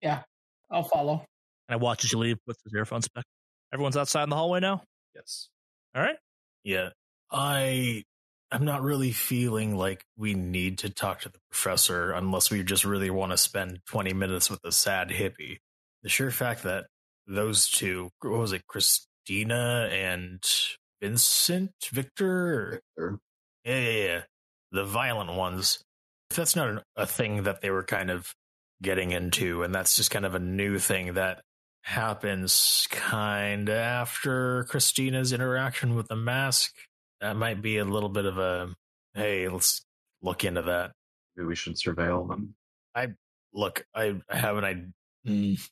Yeah, 0.02 0.22
I'll 0.70 0.82
follow. 0.82 1.24
And 1.68 1.74
I 1.74 1.76
watch 1.76 2.04
as 2.04 2.12
you 2.12 2.18
leave 2.18 2.38
with 2.46 2.58
his 2.64 2.72
earphones 2.74 3.08
back. 3.08 3.24
Everyone's 3.72 3.96
outside 3.96 4.24
in 4.24 4.30
the 4.30 4.36
hallway 4.36 4.60
now? 4.60 4.82
Yes. 5.14 5.48
All 5.94 6.02
right. 6.02 6.16
Yeah. 6.64 6.90
I 7.30 8.04
I'm 8.52 8.64
not 8.64 8.82
really 8.82 9.10
feeling 9.10 9.76
like 9.76 10.04
we 10.16 10.34
need 10.34 10.78
to 10.78 10.90
talk 10.90 11.22
to 11.22 11.28
the 11.28 11.38
professor 11.50 12.12
unless 12.12 12.50
we 12.50 12.62
just 12.62 12.84
really 12.84 13.10
want 13.10 13.32
to 13.32 13.38
spend 13.38 13.80
20 13.88 14.12
minutes 14.12 14.48
with 14.50 14.60
a 14.64 14.70
sad 14.70 15.08
hippie. 15.08 15.58
The 16.02 16.08
sheer 16.08 16.30
fact 16.30 16.62
that 16.62 16.86
those 17.26 17.68
two, 17.68 18.10
what 18.20 18.38
was 18.38 18.52
it, 18.52 18.66
Christina 18.68 19.88
and 19.90 20.40
Vincent, 21.02 21.72
Victor? 21.90 22.80
Victor. 22.96 23.18
Yeah, 23.64 23.78
yeah, 23.78 24.04
yeah. 24.04 24.20
The 24.76 24.84
violent 24.84 25.32
ones. 25.32 25.82
If 26.30 26.36
that's 26.36 26.54
not 26.54 26.82
a 26.96 27.06
thing 27.06 27.44
that 27.44 27.62
they 27.62 27.70
were 27.70 27.82
kind 27.82 28.10
of 28.10 28.34
getting 28.82 29.12
into, 29.12 29.62
and 29.62 29.74
that's 29.74 29.96
just 29.96 30.10
kind 30.10 30.26
of 30.26 30.34
a 30.34 30.38
new 30.38 30.78
thing 30.78 31.14
that 31.14 31.40
happens 31.80 32.86
kind 32.90 33.70
of 33.70 33.74
after 33.74 34.64
Christina's 34.64 35.32
interaction 35.32 35.94
with 35.94 36.08
the 36.08 36.16
mask, 36.16 36.74
that 37.22 37.36
might 37.36 37.62
be 37.62 37.78
a 37.78 37.86
little 37.86 38.10
bit 38.10 38.26
of 38.26 38.36
a 38.36 38.74
hey, 39.14 39.48
let's 39.48 39.82
look 40.20 40.44
into 40.44 40.60
that. 40.62 40.92
Maybe 41.36 41.46
we 41.46 41.56
should 41.56 41.76
surveil 41.76 42.28
them. 42.28 42.54
I 42.94 43.08
look, 43.54 43.86
I 43.94 44.16
haven't 44.28 44.64
I 44.64 44.84
mm, 45.26 45.68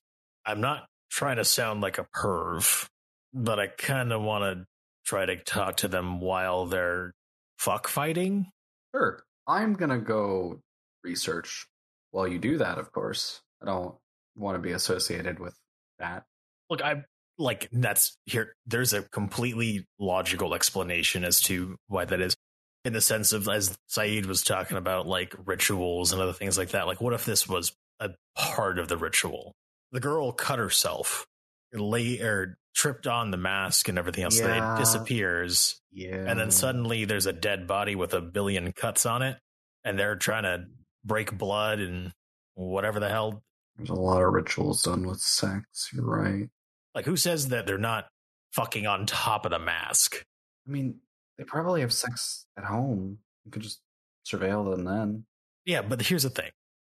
I'm 0.46 0.62
not 0.62 0.86
trying 1.10 1.36
to 1.36 1.44
sound 1.44 1.82
like 1.82 1.98
a 1.98 2.06
perv, 2.16 2.88
but 3.34 3.60
I 3.60 3.66
kind 3.66 4.12
of 4.12 4.22
want 4.22 4.44
to 4.44 4.66
try 5.04 5.26
to 5.26 5.36
talk 5.36 5.76
to 5.78 5.88
them 5.88 6.22
while 6.22 6.64
they're 6.64 7.12
fuck 7.58 7.86
fighting. 7.86 8.46
Sure. 8.94 9.24
I'm 9.46 9.74
gonna 9.74 9.98
go 9.98 10.60
research 11.02 11.66
while 12.12 12.28
you 12.28 12.38
do 12.38 12.58
that, 12.58 12.78
of 12.78 12.92
course. 12.92 13.40
I 13.62 13.66
don't 13.66 13.96
want 14.36 14.56
to 14.56 14.62
be 14.62 14.72
associated 14.72 15.38
with 15.38 15.54
that. 15.98 16.24
Look, 16.70 16.82
I 16.82 17.04
like 17.36 17.68
that's 17.72 18.16
here. 18.24 18.54
There's 18.66 18.92
a 18.92 19.02
completely 19.02 19.86
logical 19.98 20.54
explanation 20.54 21.24
as 21.24 21.40
to 21.42 21.76
why 21.88 22.04
that 22.04 22.20
is, 22.20 22.36
in 22.84 22.92
the 22.92 23.00
sense 23.00 23.32
of 23.32 23.48
as 23.48 23.76
Saeed 23.88 24.26
was 24.26 24.42
talking 24.42 24.76
about, 24.76 25.06
like 25.06 25.34
rituals 25.44 26.12
and 26.12 26.22
other 26.22 26.32
things 26.32 26.56
like 26.56 26.70
that. 26.70 26.86
Like, 26.86 27.00
what 27.00 27.14
if 27.14 27.24
this 27.24 27.48
was 27.48 27.72
a 27.98 28.10
part 28.36 28.78
of 28.78 28.88
the 28.88 28.96
ritual? 28.96 29.52
The 29.92 30.00
girl 30.00 30.32
cut 30.32 30.58
herself, 30.58 31.26
lay 31.74 32.20
or 32.20 32.58
tripped 32.74 33.06
on 33.06 33.30
the 33.30 33.36
mask 33.36 33.88
and 33.88 33.98
everything 33.98 34.24
else. 34.24 34.38
Yeah. 34.38 34.74
It 34.74 34.78
disappears, 34.78 35.80
Yeah. 35.92 36.16
and 36.28 36.38
then 36.38 36.50
suddenly 36.50 37.04
there's 37.04 37.26
a 37.26 37.32
dead 37.32 37.66
body 37.66 37.94
with 37.94 38.14
a 38.14 38.20
billion 38.20 38.72
cuts 38.72 39.06
on 39.06 39.22
it, 39.22 39.38
and 39.84 39.98
they're 39.98 40.16
trying 40.16 40.42
to 40.44 40.64
break 41.04 41.36
blood 41.36 41.78
and 41.80 42.12
whatever 42.54 43.00
the 43.00 43.08
hell 43.08 43.42
there's 43.76 43.90
a 43.90 43.94
lot 43.94 44.22
of 44.22 44.32
rituals 44.32 44.82
done 44.82 45.04
with 45.06 45.18
sex. 45.20 45.90
You're 45.92 46.04
right. 46.04 46.48
Like, 46.94 47.04
who 47.06 47.16
says 47.16 47.48
that 47.48 47.66
they're 47.66 47.76
not 47.76 48.06
fucking 48.52 48.86
on 48.86 49.04
top 49.06 49.44
of 49.44 49.50
the 49.50 49.58
mask? 49.58 50.24
I 50.66 50.70
mean, 50.70 51.00
they 51.36 51.42
probably 51.44 51.80
have 51.80 51.92
sex 51.92 52.46
at 52.56 52.64
home. 52.64 53.18
You 53.44 53.50
could 53.50 53.62
just 53.62 53.80
surveil 54.24 54.70
them 54.70 54.84
then. 54.84 55.24
Yeah, 55.64 55.82
but 55.82 56.00
here's 56.02 56.22
the 56.22 56.30
thing. 56.30 56.50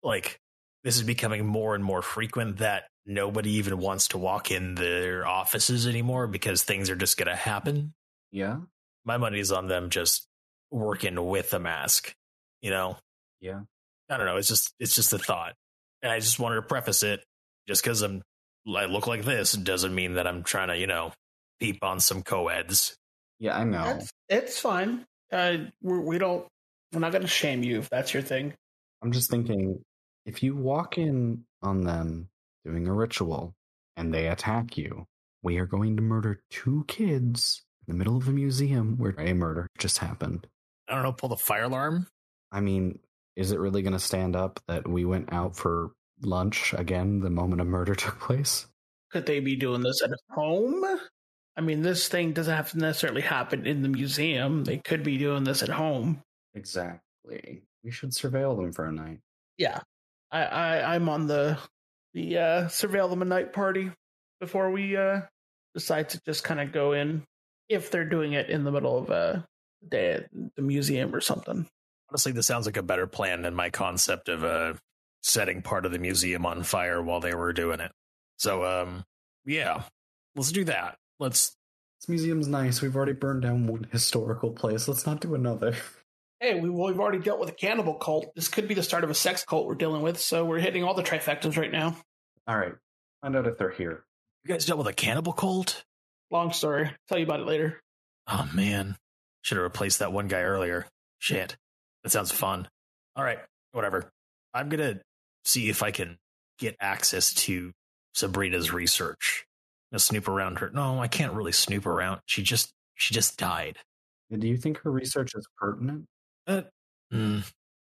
Like, 0.04 0.40
this 0.84 0.96
is 0.98 1.04
becoming 1.04 1.48
more 1.48 1.74
and 1.74 1.84
more 1.84 2.04
frequent 2.04 2.58
that 2.58 2.84
nobody 3.08 3.52
even 3.54 3.80
wants 3.80 4.10
to 4.10 4.18
walk 4.18 4.52
in 4.52 4.76
their 4.76 5.26
offices 5.26 5.88
anymore 5.88 6.28
because 6.28 6.64
things 6.64 6.90
are 6.90 6.96
just 6.96 7.18
going 7.18 7.30
to 7.30 7.36
happen. 7.36 7.94
Yeah. 8.32 8.58
My 9.06 9.18
money's 9.18 9.52
on 9.52 9.68
them 9.68 9.90
just 9.90 10.28
working 10.70 11.26
with 11.26 11.50
the 11.50 11.60
mask, 11.60 12.14
you 12.62 12.70
know? 12.70 12.98
Yeah. 13.40 13.62
I 14.10 14.18
don't 14.18 14.26
know. 14.26 14.38
It's 14.38 14.50
just, 14.50 14.74
it's 14.80 14.96
just 14.96 15.14
a 15.14 15.18
thought. 15.18 15.54
And 16.04 16.12
I 16.12 16.20
just 16.20 16.40
wanted 16.40 16.58
to 16.58 16.62
preface 16.64 17.02
it 17.04 17.24
just 17.68 17.82
because 17.82 18.02
I'm, 18.02 18.22
I 18.68 18.86
look 18.86 19.08
like 19.08 19.24
this 19.24 19.54
doesn't 19.54 19.96
mean 19.96 20.16
that 20.16 20.28
I'm 20.28 20.44
trying 20.44 20.68
to, 20.68 20.78
you 20.78 20.88
know, 20.88 21.14
peep 21.60 21.84
on 21.84 22.02
some 22.02 22.22
co-eds. 22.22 22.96
Yeah, 23.40 23.58
I 23.58 23.64
know. 23.64 23.84
That's, 23.84 24.12
it's 24.30 24.60
fine. 24.60 25.06
Uh, 25.32 25.58
we're, 25.82 26.02
we 26.02 26.18
don't. 26.18 26.46
We're 26.94 27.00
not 27.00 27.12
going 27.12 27.22
to 27.22 27.28
shame 27.28 27.64
you 27.64 27.80
if 27.80 27.90
that's 27.90 28.14
your 28.14 28.24
thing. 28.24 28.54
I'm 29.02 29.12
just 29.12 29.30
thinking 29.30 29.82
if 30.26 30.42
you 30.42 30.56
walk 30.56 30.98
in 30.98 31.44
on 31.62 31.82
them 31.82 32.30
doing 32.68 32.88
a 32.88 32.94
ritual 32.94 33.56
and 33.96 34.14
they 34.14 34.28
attack 34.28 34.78
you, 34.78 35.06
we 35.42 35.58
are 35.58 35.66
going 35.66 35.96
to 35.96 36.02
murder 36.02 36.42
two 36.50 36.84
kids 36.88 37.64
in 37.88 37.94
the 37.94 37.98
middle 37.98 38.18
of 38.18 38.28
a 38.28 38.32
museum 38.32 38.98
where 38.98 39.16
a 39.18 39.34
murder 39.34 39.68
just 39.78 40.00
happened. 40.00 40.46
I 40.88 40.94
don't 40.94 41.04
know, 41.04 41.14
pull 41.14 41.30
the 41.30 41.38
fire 41.38 41.64
alarm. 41.64 42.08
I 42.52 42.60
mean, 42.60 43.00
is 43.36 43.52
it 43.52 43.60
really 43.60 43.82
going 43.82 43.94
to 43.94 44.00
stand 44.00 44.36
up 44.36 44.60
that 44.68 44.88
we 44.88 45.06
went 45.06 45.32
out 45.32 45.56
for 45.56 45.92
lunch 46.22 46.74
again 46.74 47.20
the 47.22 47.30
moment 47.30 47.62
a 47.62 47.66
murder 47.66 47.96
took 47.96 48.20
place? 48.20 48.68
Could 49.12 49.26
they 49.26 49.40
be 49.40 49.56
doing 49.56 49.82
this 49.82 50.02
at 50.04 50.12
home? 50.32 50.84
I 51.56 51.62
mean, 51.62 51.82
this 51.82 52.08
thing 52.08 52.34
doesn't 52.34 52.54
have 52.54 52.72
to 52.72 52.78
necessarily 52.78 53.22
happen 53.22 53.66
in 53.66 53.82
the 53.82 53.90
museum. 53.90 54.64
They 54.64 54.78
could 54.78 55.04
be 55.04 55.18
doing 55.18 55.44
this 55.44 55.64
at 55.64 55.70
home. 55.70 56.22
Exactly. 56.54 57.64
We 57.84 57.92
should 57.92 58.12
surveil 58.12 58.58
them 58.58 58.74
for 58.74 58.86
a 58.86 58.92
night. 58.92 59.20
Yeah, 59.58 59.80
I, 60.32 60.44
I 60.44 60.96
I'm 60.96 61.10
on 61.10 61.28
the 61.28 61.58
the 62.18 62.36
uh, 62.36 62.64
surveil 62.66 63.12
them 63.12 63.22
a 63.22 63.26
night 63.26 63.54
party 63.54 63.92
before 64.40 64.72
we 64.72 64.98
uh, 64.98 65.22
decide 65.76 66.10
to 66.10 66.22
just 66.26 66.44
kind 66.44 66.60
of 66.60 66.72
go 66.72 66.94
in 66.94 67.22
if 67.70 67.92
they're 67.92 68.10
doing 68.10 68.34
it 68.34 68.50
in 68.50 68.64
the 68.64 68.72
middle 68.72 68.98
of 68.98 69.12
a 69.12 69.46
day 69.88 70.14
at 70.14 70.26
the 70.56 70.64
museum 70.64 71.14
or 71.14 71.22
something. 71.22 71.68
Honestly, 72.10 72.32
this 72.32 72.48
sounds 72.48 72.66
like 72.66 72.78
a 72.78 72.82
better 72.82 73.06
plan 73.06 73.44
than 73.44 73.54
my 73.54 73.70
concept 73.70 74.30
of 74.30 74.44
uh, 74.44 74.74
setting 75.22 75.62
part 75.62 75.86
of 75.86 75.92
the 75.92 76.00
museum 76.00 76.44
on 76.44 76.64
fire 76.64 77.04
while 77.04 77.20
they 77.20 77.36
were 77.36 77.54
doing 77.54 77.80
it. 77.80 77.92
So, 78.38 78.66
um, 78.66 79.04
yeah, 79.46 79.84
let's 80.36 80.52
do 80.52 80.64
that. 80.64 80.98
Let's. 81.20 81.56
This 82.02 82.10
museum's 82.10 82.48
nice. 82.48 82.82
We've 82.82 82.96
already 82.96 83.14
burned 83.14 83.44
down 83.44 83.68
one 83.68 83.88
historical 83.92 84.52
place. 84.52 84.88
Let's 84.88 85.06
not 85.06 85.22
do 85.22 85.36
another. 85.36 85.76
Hey, 86.40 86.60
we, 86.60 86.70
we've 86.70 87.00
already 87.00 87.18
dealt 87.18 87.40
with 87.40 87.50
a 87.50 87.54
cannibal 87.54 87.96
cult. 87.96 88.34
This 88.36 88.48
could 88.48 88.68
be 88.68 88.76
the 88.76 88.84
start 88.84 89.04
of 89.04 89.10
a 89.10 89.16
sex 89.16 89.44
cult 89.44 89.66
we're 89.66 89.76
dealing 89.76 90.04
with, 90.04 90.20
so 90.20 90.46
we're 90.46 90.60
hitting 90.60 90.84
all 90.84 90.94
the 90.94 91.04
trifectas 91.04 91.58
right 91.58 91.72
now. 91.72 91.96
All 92.48 92.58
right. 92.58 92.74
Find 93.22 93.36
out 93.36 93.48
if 93.48 93.58
they're 93.58 93.72
here. 93.72 94.04
You 94.44 94.54
guys 94.54 94.66
dealt 94.66 94.78
with 94.78 94.88
a 94.88 94.94
cannibal 94.94 95.34
cult? 95.34 95.84
Long 96.32 96.54
story. 96.54 96.92
Tell 97.10 97.18
you 97.18 97.26
about 97.26 97.42
it 97.42 97.48
later. 97.48 97.82
Oh 98.28 98.50
man, 98.54 98.98
should 99.42 99.58
have 99.58 99.64
replaced 99.64 100.00
that 100.00 100.12
one 100.12 100.28
guy 100.28 100.42
earlier. 100.42 100.88
Shit, 101.20 101.58
that 102.04 102.12
sounds 102.12 102.32
fun. 102.32 102.68
All 103.16 103.24
right, 103.24 103.40
whatever. 103.72 104.10
I'm 104.54 104.70
gonna 104.70 105.02
see 105.46 105.70
if 105.70 105.84
I 105.84 105.92
can 105.92 106.18
get 106.60 106.76
access 106.80 107.34
to 107.34 107.72
Sabrina's 108.14 108.72
research. 108.72 109.46
I'm 109.92 109.96
gonna 109.96 110.00
snoop 110.00 110.28
around 110.28 110.60
her. 110.60 110.70
No, 110.74 111.00
I 111.00 111.08
can't 111.08 111.34
really 111.34 111.54
snoop 111.54 111.86
around. 111.86 112.22
She 112.26 112.44
just 112.44 112.72
she 112.96 113.14
just 113.14 113.38
died. 113.38 113.78
Do 114.32 114.48
you 114.48 114.58
think 114.58 114.80
her 114.80 114.92
research 114.92 115.32
is 115.36 115.48
pertinent? 115.58 116.06
Uh, 116.46 116.64
mm, 117.14 117.50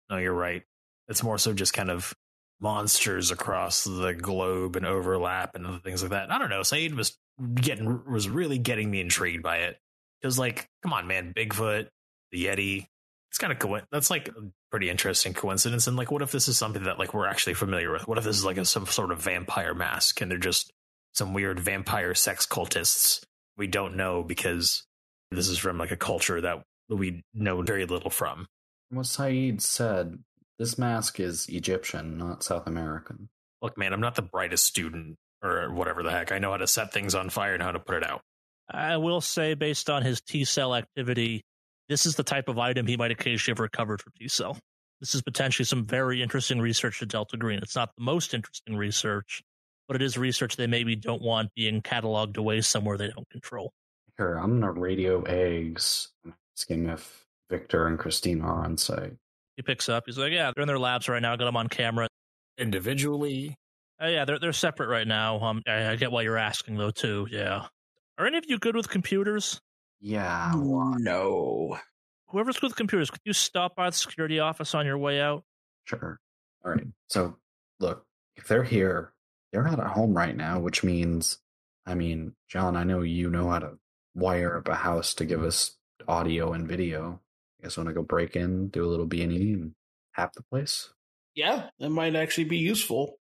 no, 0.10 0.18
you're 0.18 0.34
right. 0.34 0.64
It's 1.08 1.24
more 1.24 1.40
so 1.40 1.54
just 1.54 1.74
kind 1.74 1.90
of 1.90 2.14
monsters 2.60 3.32
across 3.32 3.84
the 3.84 4.14
globe 4.14 4.76
and 4.76 4.86
overlap 4.86 5.56
and 5.56 5.84
things 5.84 6.02
like 6.02 6.12
that. 6.12 6.32
I 6.32 6.40
don't 6.40 6.50
know. 6.50 6.64
Saeed 6.64 6.96
was 6.96 7.18
getting 7.56 8.04
was 8.10 8.30
really 8.30 8.58
getting 8.58 8.90
me 8.90 9.02
intrigued 9.02 9.44
by 9.44 9.58
it 9.58 9.78
because, 10.22 10.40
like, 10.40 10.68
come 10.84 10.94
on, 10.94 11.08
man, 11.08 11.34
Bigfoot, 11.36 11.88
the 12.32 12.46
Yeti. 12.46 12.88
It's 13.30 13.38
kind 13.38 13.52
of 13.52 13.60
co- 13.60 13.82
that's 13.92 14.10
like 14.10 14.30
a 14.30 14.50
pretty 14.72 14.90
interesting 14.90 15.34
coincidence. 15.34 15.88
And 15.88 15.98
like, 15.98 16.12
what 16.12 16.22
if 16.22 16.32
this 16.32 16.48
is 16.48 16.58
something 16.58 16.84
that 16.84 16.98
like 16.98 17.14
we're 17.14 17.28
actually 17.28 17.54
familiar 17.56 17.92
with? 17.92 18.08
What 18.08 18.18
if 18.18 18.24
this 18.24 18.38
is 18.38 18.46
like 18.46 18.58
a, 18.58 18.66
some 18.66 18.86
sort 18.86 19.12
of 19.12 19.22
vampire 19.22 19.74
mask 19.74 20.22
and 20.22 20.32
they're 20.32 20.38
just 20.38 20.72
some 21.14 21.34
weird 21.34 21.60
vampire 21.60 22.14
sex 22.14 22.46
cultists 22.46 23.24
we 23.58 23.68
don't 23.68 23.96
know 23.96 24.24
because 24.24 24.84
this 25.32 25.50
is 25.50 25.58
from 25.58 25.78
like 25.78 25.92
a 25.92 25.98
culture 25.98 26.40
that 26.42 26.64
we 26.90 27.24
know 27.34 27.62
very 27.62 27.86
little 27.86 28.10
from. 28.10 28.48
What 28.90 29.08
Saeed 29.08 29.62
said, 29.62 30.20
this 30.60 30.78
mask 30.78 31.20
is 31.20 31.48
Egyptian, 31.50 32.18
not 32.18 32.44
South 32.44 32.68
American. 32.68 33.30
Look, 33.62 33.78
man, 33.78 33.94
I'm 33.94 34.02
not 34.02 34.16
the 34.16 34.22
brightest 34.22 34.66
student 34.66 35.18
or 35.44 35.72
whatever 35.74 36.04
the 36.04 36.12
heck. 36.12 36.32
I 36.32 36.40
know 36.40 36.52
how 36.52 36.58
to 36.58 36.68
set 36.68 36.94
things 36.94 37.16
on 37.16 37.30
fire 37.30 37.54
and 37.54 37.64
how 37.64 37.72
to 37.72 37.80
put 37.80 37.98
it 37.98 38.04
out. 38.04 38.22
I 38.70 38.98
will 38.98 39.22
say, 39.22 39.54
based 39.54 39.90
on 39.90 40.04
his 40.04 40.22
T 40.22 40.46
cell 40.46 40.76
activity, 40.76 41.44
this 41.90 42.06
is 42.06 42.16
the 42.16 42.24
type 42.24 42.50
of 42.50 42.58
item 42.60 42.86
he 42.86 42.98
might 42.98 43.12
occasionally 43.12 43.56
have 43.56 43.60
recovered 43.60 44.02
from 44.02 44.14
T 44.18 44.28
cell. 44.28 44.58
This 45.00 45.14
is 45.14 45.22
potentially 45.22 45.66
some 45.66 45.86
very 45.86 46.22
interesting 46.22 46.60
research 46.60 47.00
to 47.00 47.06
Delta 47.06 47.38
Green. 47.38 47.60
It's 47.60 47.76
not 47.76 47.92
the 47.96 48.04
most 48.04 48.34
interesting 48.34 48.76
research, 48.76 49.44
but 49.88 49.96
it 49.96 50.02
is 50.02 50.18
research 50.18 50.56
they 50.56 50.68
maybe 50.68 50.96
don't 50.96 51.22
want 51.22 51.54
being 51.56 51.82
cataloged 51.82 52.38
away 52.38 52.62
somewhere 52.62 52.98
they 52.98 53.10
don't 53.10 53.30
control. 53.30 53.72
Here, 54.18 54.36
I'm 54.36 54.60
gonna 54.60 54.72
radio 54.72 55.22
eggs 55.22 56.10
and 56.24 56.34
asking 56.58 56.90
if 56.90 57.26
Victor 57.50 57.88
and 57.88 58.00
Christina 58.00 58.44
are 58.44 58.66
on 58.66 58.78
site. 58.78 59.14
He 59.58 59.64
picks 59.64 59.90
up. 59.90 60.04
He's 60.06 60.18
like, 60.18 60.32
"Yeah, 60.32 60.52
they're 60.56 60.62
in 60.62 60.68
their 60.68 60.80
labs 60.80 61.10
right 61.10 61.22
now. 61.22 61.36
Got 61.36 61.46
them 61.46 61.58
on 61.58 61.68
camera. 61.68 62.08
Individually, 62.58 63.56
Uh, 64.02 64.08
yeah, 64.08 64.24
they're 64.26 64.38
they're 64.40 64.54
separate 64.54 64.88
right 64.88 65.08
now. 65.08 65.40
Um, 65.40 65.62
I, 65.68 65.92
I 65.92 65.96
get 65.96 66.12
why 66.12 66.22
you're 66.22 66.38
asking 66.38 66.78
though 66.78 66.92
too. 66.92 67.28
Yeah. 67.32 67.66
Are 68.20 68.26
any 68.28 68.38
of 68.38 68.46
you 68.48 68.58
good 68.60 68.76
with 68.76 68.88
computers? 68.90 69.60
Yeah, 70.00 70.52
No. 70.56 71.80
whoever's 72.30 72.58
good 72.60 72.68
with 72.68 72.76
computers, 72.76 73.10
could 73.10 73.22
you 73.26 73.34
stop 73.34 73.76
by 73.76 73.90
the 73.90 73.96
security 73.96 74.40
office 74.40 74.76
on 74.76 74.86
your 74.86 74.98
way 74.98 75.20
out? 75.22 75.44
Sure. 75.86 76.20
All 76.64 76.72
right. 76.72 76.86
So, 77.10 77.38
look, 77.80 78.06
if 78.36 78.48
they're 78.48 78.64
here, 78.64 79.14
they're 79.52 79.64
not 79.64 79.80
at 79.80 79.88
home 79.88 80.16
right 80.16 80.36
now, 80.36 80.60
which 80.60 80.84
means, 80.84 81.40
I 81.86 81.96
mean, 81.96 82.34
John, 82.48 82.76
I 82.76 82.84
know 82.84 83.02
you 83.02 83.30
know 83.32 83.50
how 83.50 83.60
to 83.60 83.80
wire 84.14 84.58
up 84.58 84.68
a 84.68 84.76
house 84.76 85.14
to 85.16 85.26
give 85.26 85.42
us 85.44 85.76
audio 86.08 86.54
and 86.54 86.68
video. 86.68 87.22
You 87.68 87.72
guys 87.72 87.78
want 87.78 87.90
to 87.90 87.94
go 87.94 88.02
break 88.02 88.38
in, 88.38 88.70
do 88.70 88.86
a 88.86 88.88
little 88.88 89.06
B 89.06 89.22
and 89.24 89.34
E, 89.34 89.52
and 89.52 89.74
have 90.14 90.32
the 90.34 90.42
place? 90.42 90.90
Yeah, 91.36 91.68
that 91.80 91.90
might 91.90 92.16
actually 92.16 92.46
be 92.46 92.60
useful. 92.60 93.18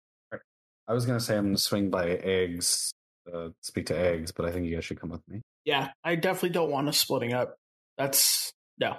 I 0.87 0.93
was 0.93 1.05
gonna 1.05 1.19
say 1.19 1.37
I'm 1.37 1.45
gonna 1.45 1.59
swing 1.59 1.91
by 1.91 2.07
eggs, 2.07 2.91
uh, 3.31 3.49
speak 3.61 3.85
to 3.85 3.95
eggs, 3.95 4.31
but 4.31 4.47
I 4.47 4.51
think 4.51 4.65
you 4.65 4.73
guys 4.73 4.83
should 4.83 4.99
come 4.99 5.11
with 5.11 5.21
me. 5.27 5.43
Yeah, 5.63 5.89
I 6.03 6.15
definitely 6.15 6.49
don't 6.49 6.71
want 6.71 6.89
us 6.89 6.97
splitting 6.97 7.33
up. 7.33 7.55
That's 7.99 8.51
no 8.79 8.97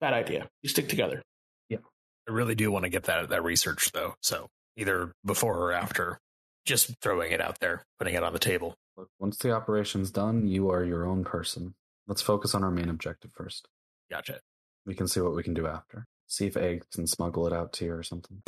bad 0.00 0.14
idea. 0.14 0.48
You 0.62 0.68
stick 0.68 0.88
together. 0.88 1.22
Yeah, 1.68 1.78
I 2.28 2.32
really 2.32 2.54
do 2.54 2.70
want 2.70 2.84
to 2.84 2.88
get 2.88 3.02
that 3.04 3.30
that 3.30 3.42
research 3.42 3.90
though. 3.90 4.14
So 4.22 4.46
either 4.76 5.10
before 5.26 5.58
or 5.58 5.72
after, 5.72 6.20
just 6.64 6.94
throwing 7.02 7.32
it 7.32 7.40
out 7.40 7.58
there, 7.58 7.82
putting 7.98 8.14
it 8.14 8.22
on 8.22 8.32
the 8.32 8.38
table. 8.38 8.76
Look, 8.96 9.08
once 9.18 9.38
the 9.38 9.50
operation's 9.50 10.12
done, 10.12 10.46
you 10.46 10.70
are 10.70 10.84
your 10.84 11.04
own 11.04 11.24
person. 11.24 11.74
Let's 12.06 12.22
focus 12.22 12.54
on 12.54 12.62
our 12.62 12.70
main 12.70 12.88
objective 12.88 13.32
first. 13.34 13.66
Gotcha. 14.08 14.38
We 14.86 14.94
can 14.94 15.08
see 15.08 15.20
what 15.20 15.34
we 15.34 15.42
can 15.42 15.54
do 15.54 15.66
after. 15.66 16.06
See 16.26 16.46
if 16.46 16.56
eggs 16.56 16.86
can 16.94 17.06
smuggle 17.06 17.46
it 17.46 17.52
out 17.52 17.72
to 17.74 17.84
you 17.84 17.92
or 17.92 18.02
something. 18.02 18.42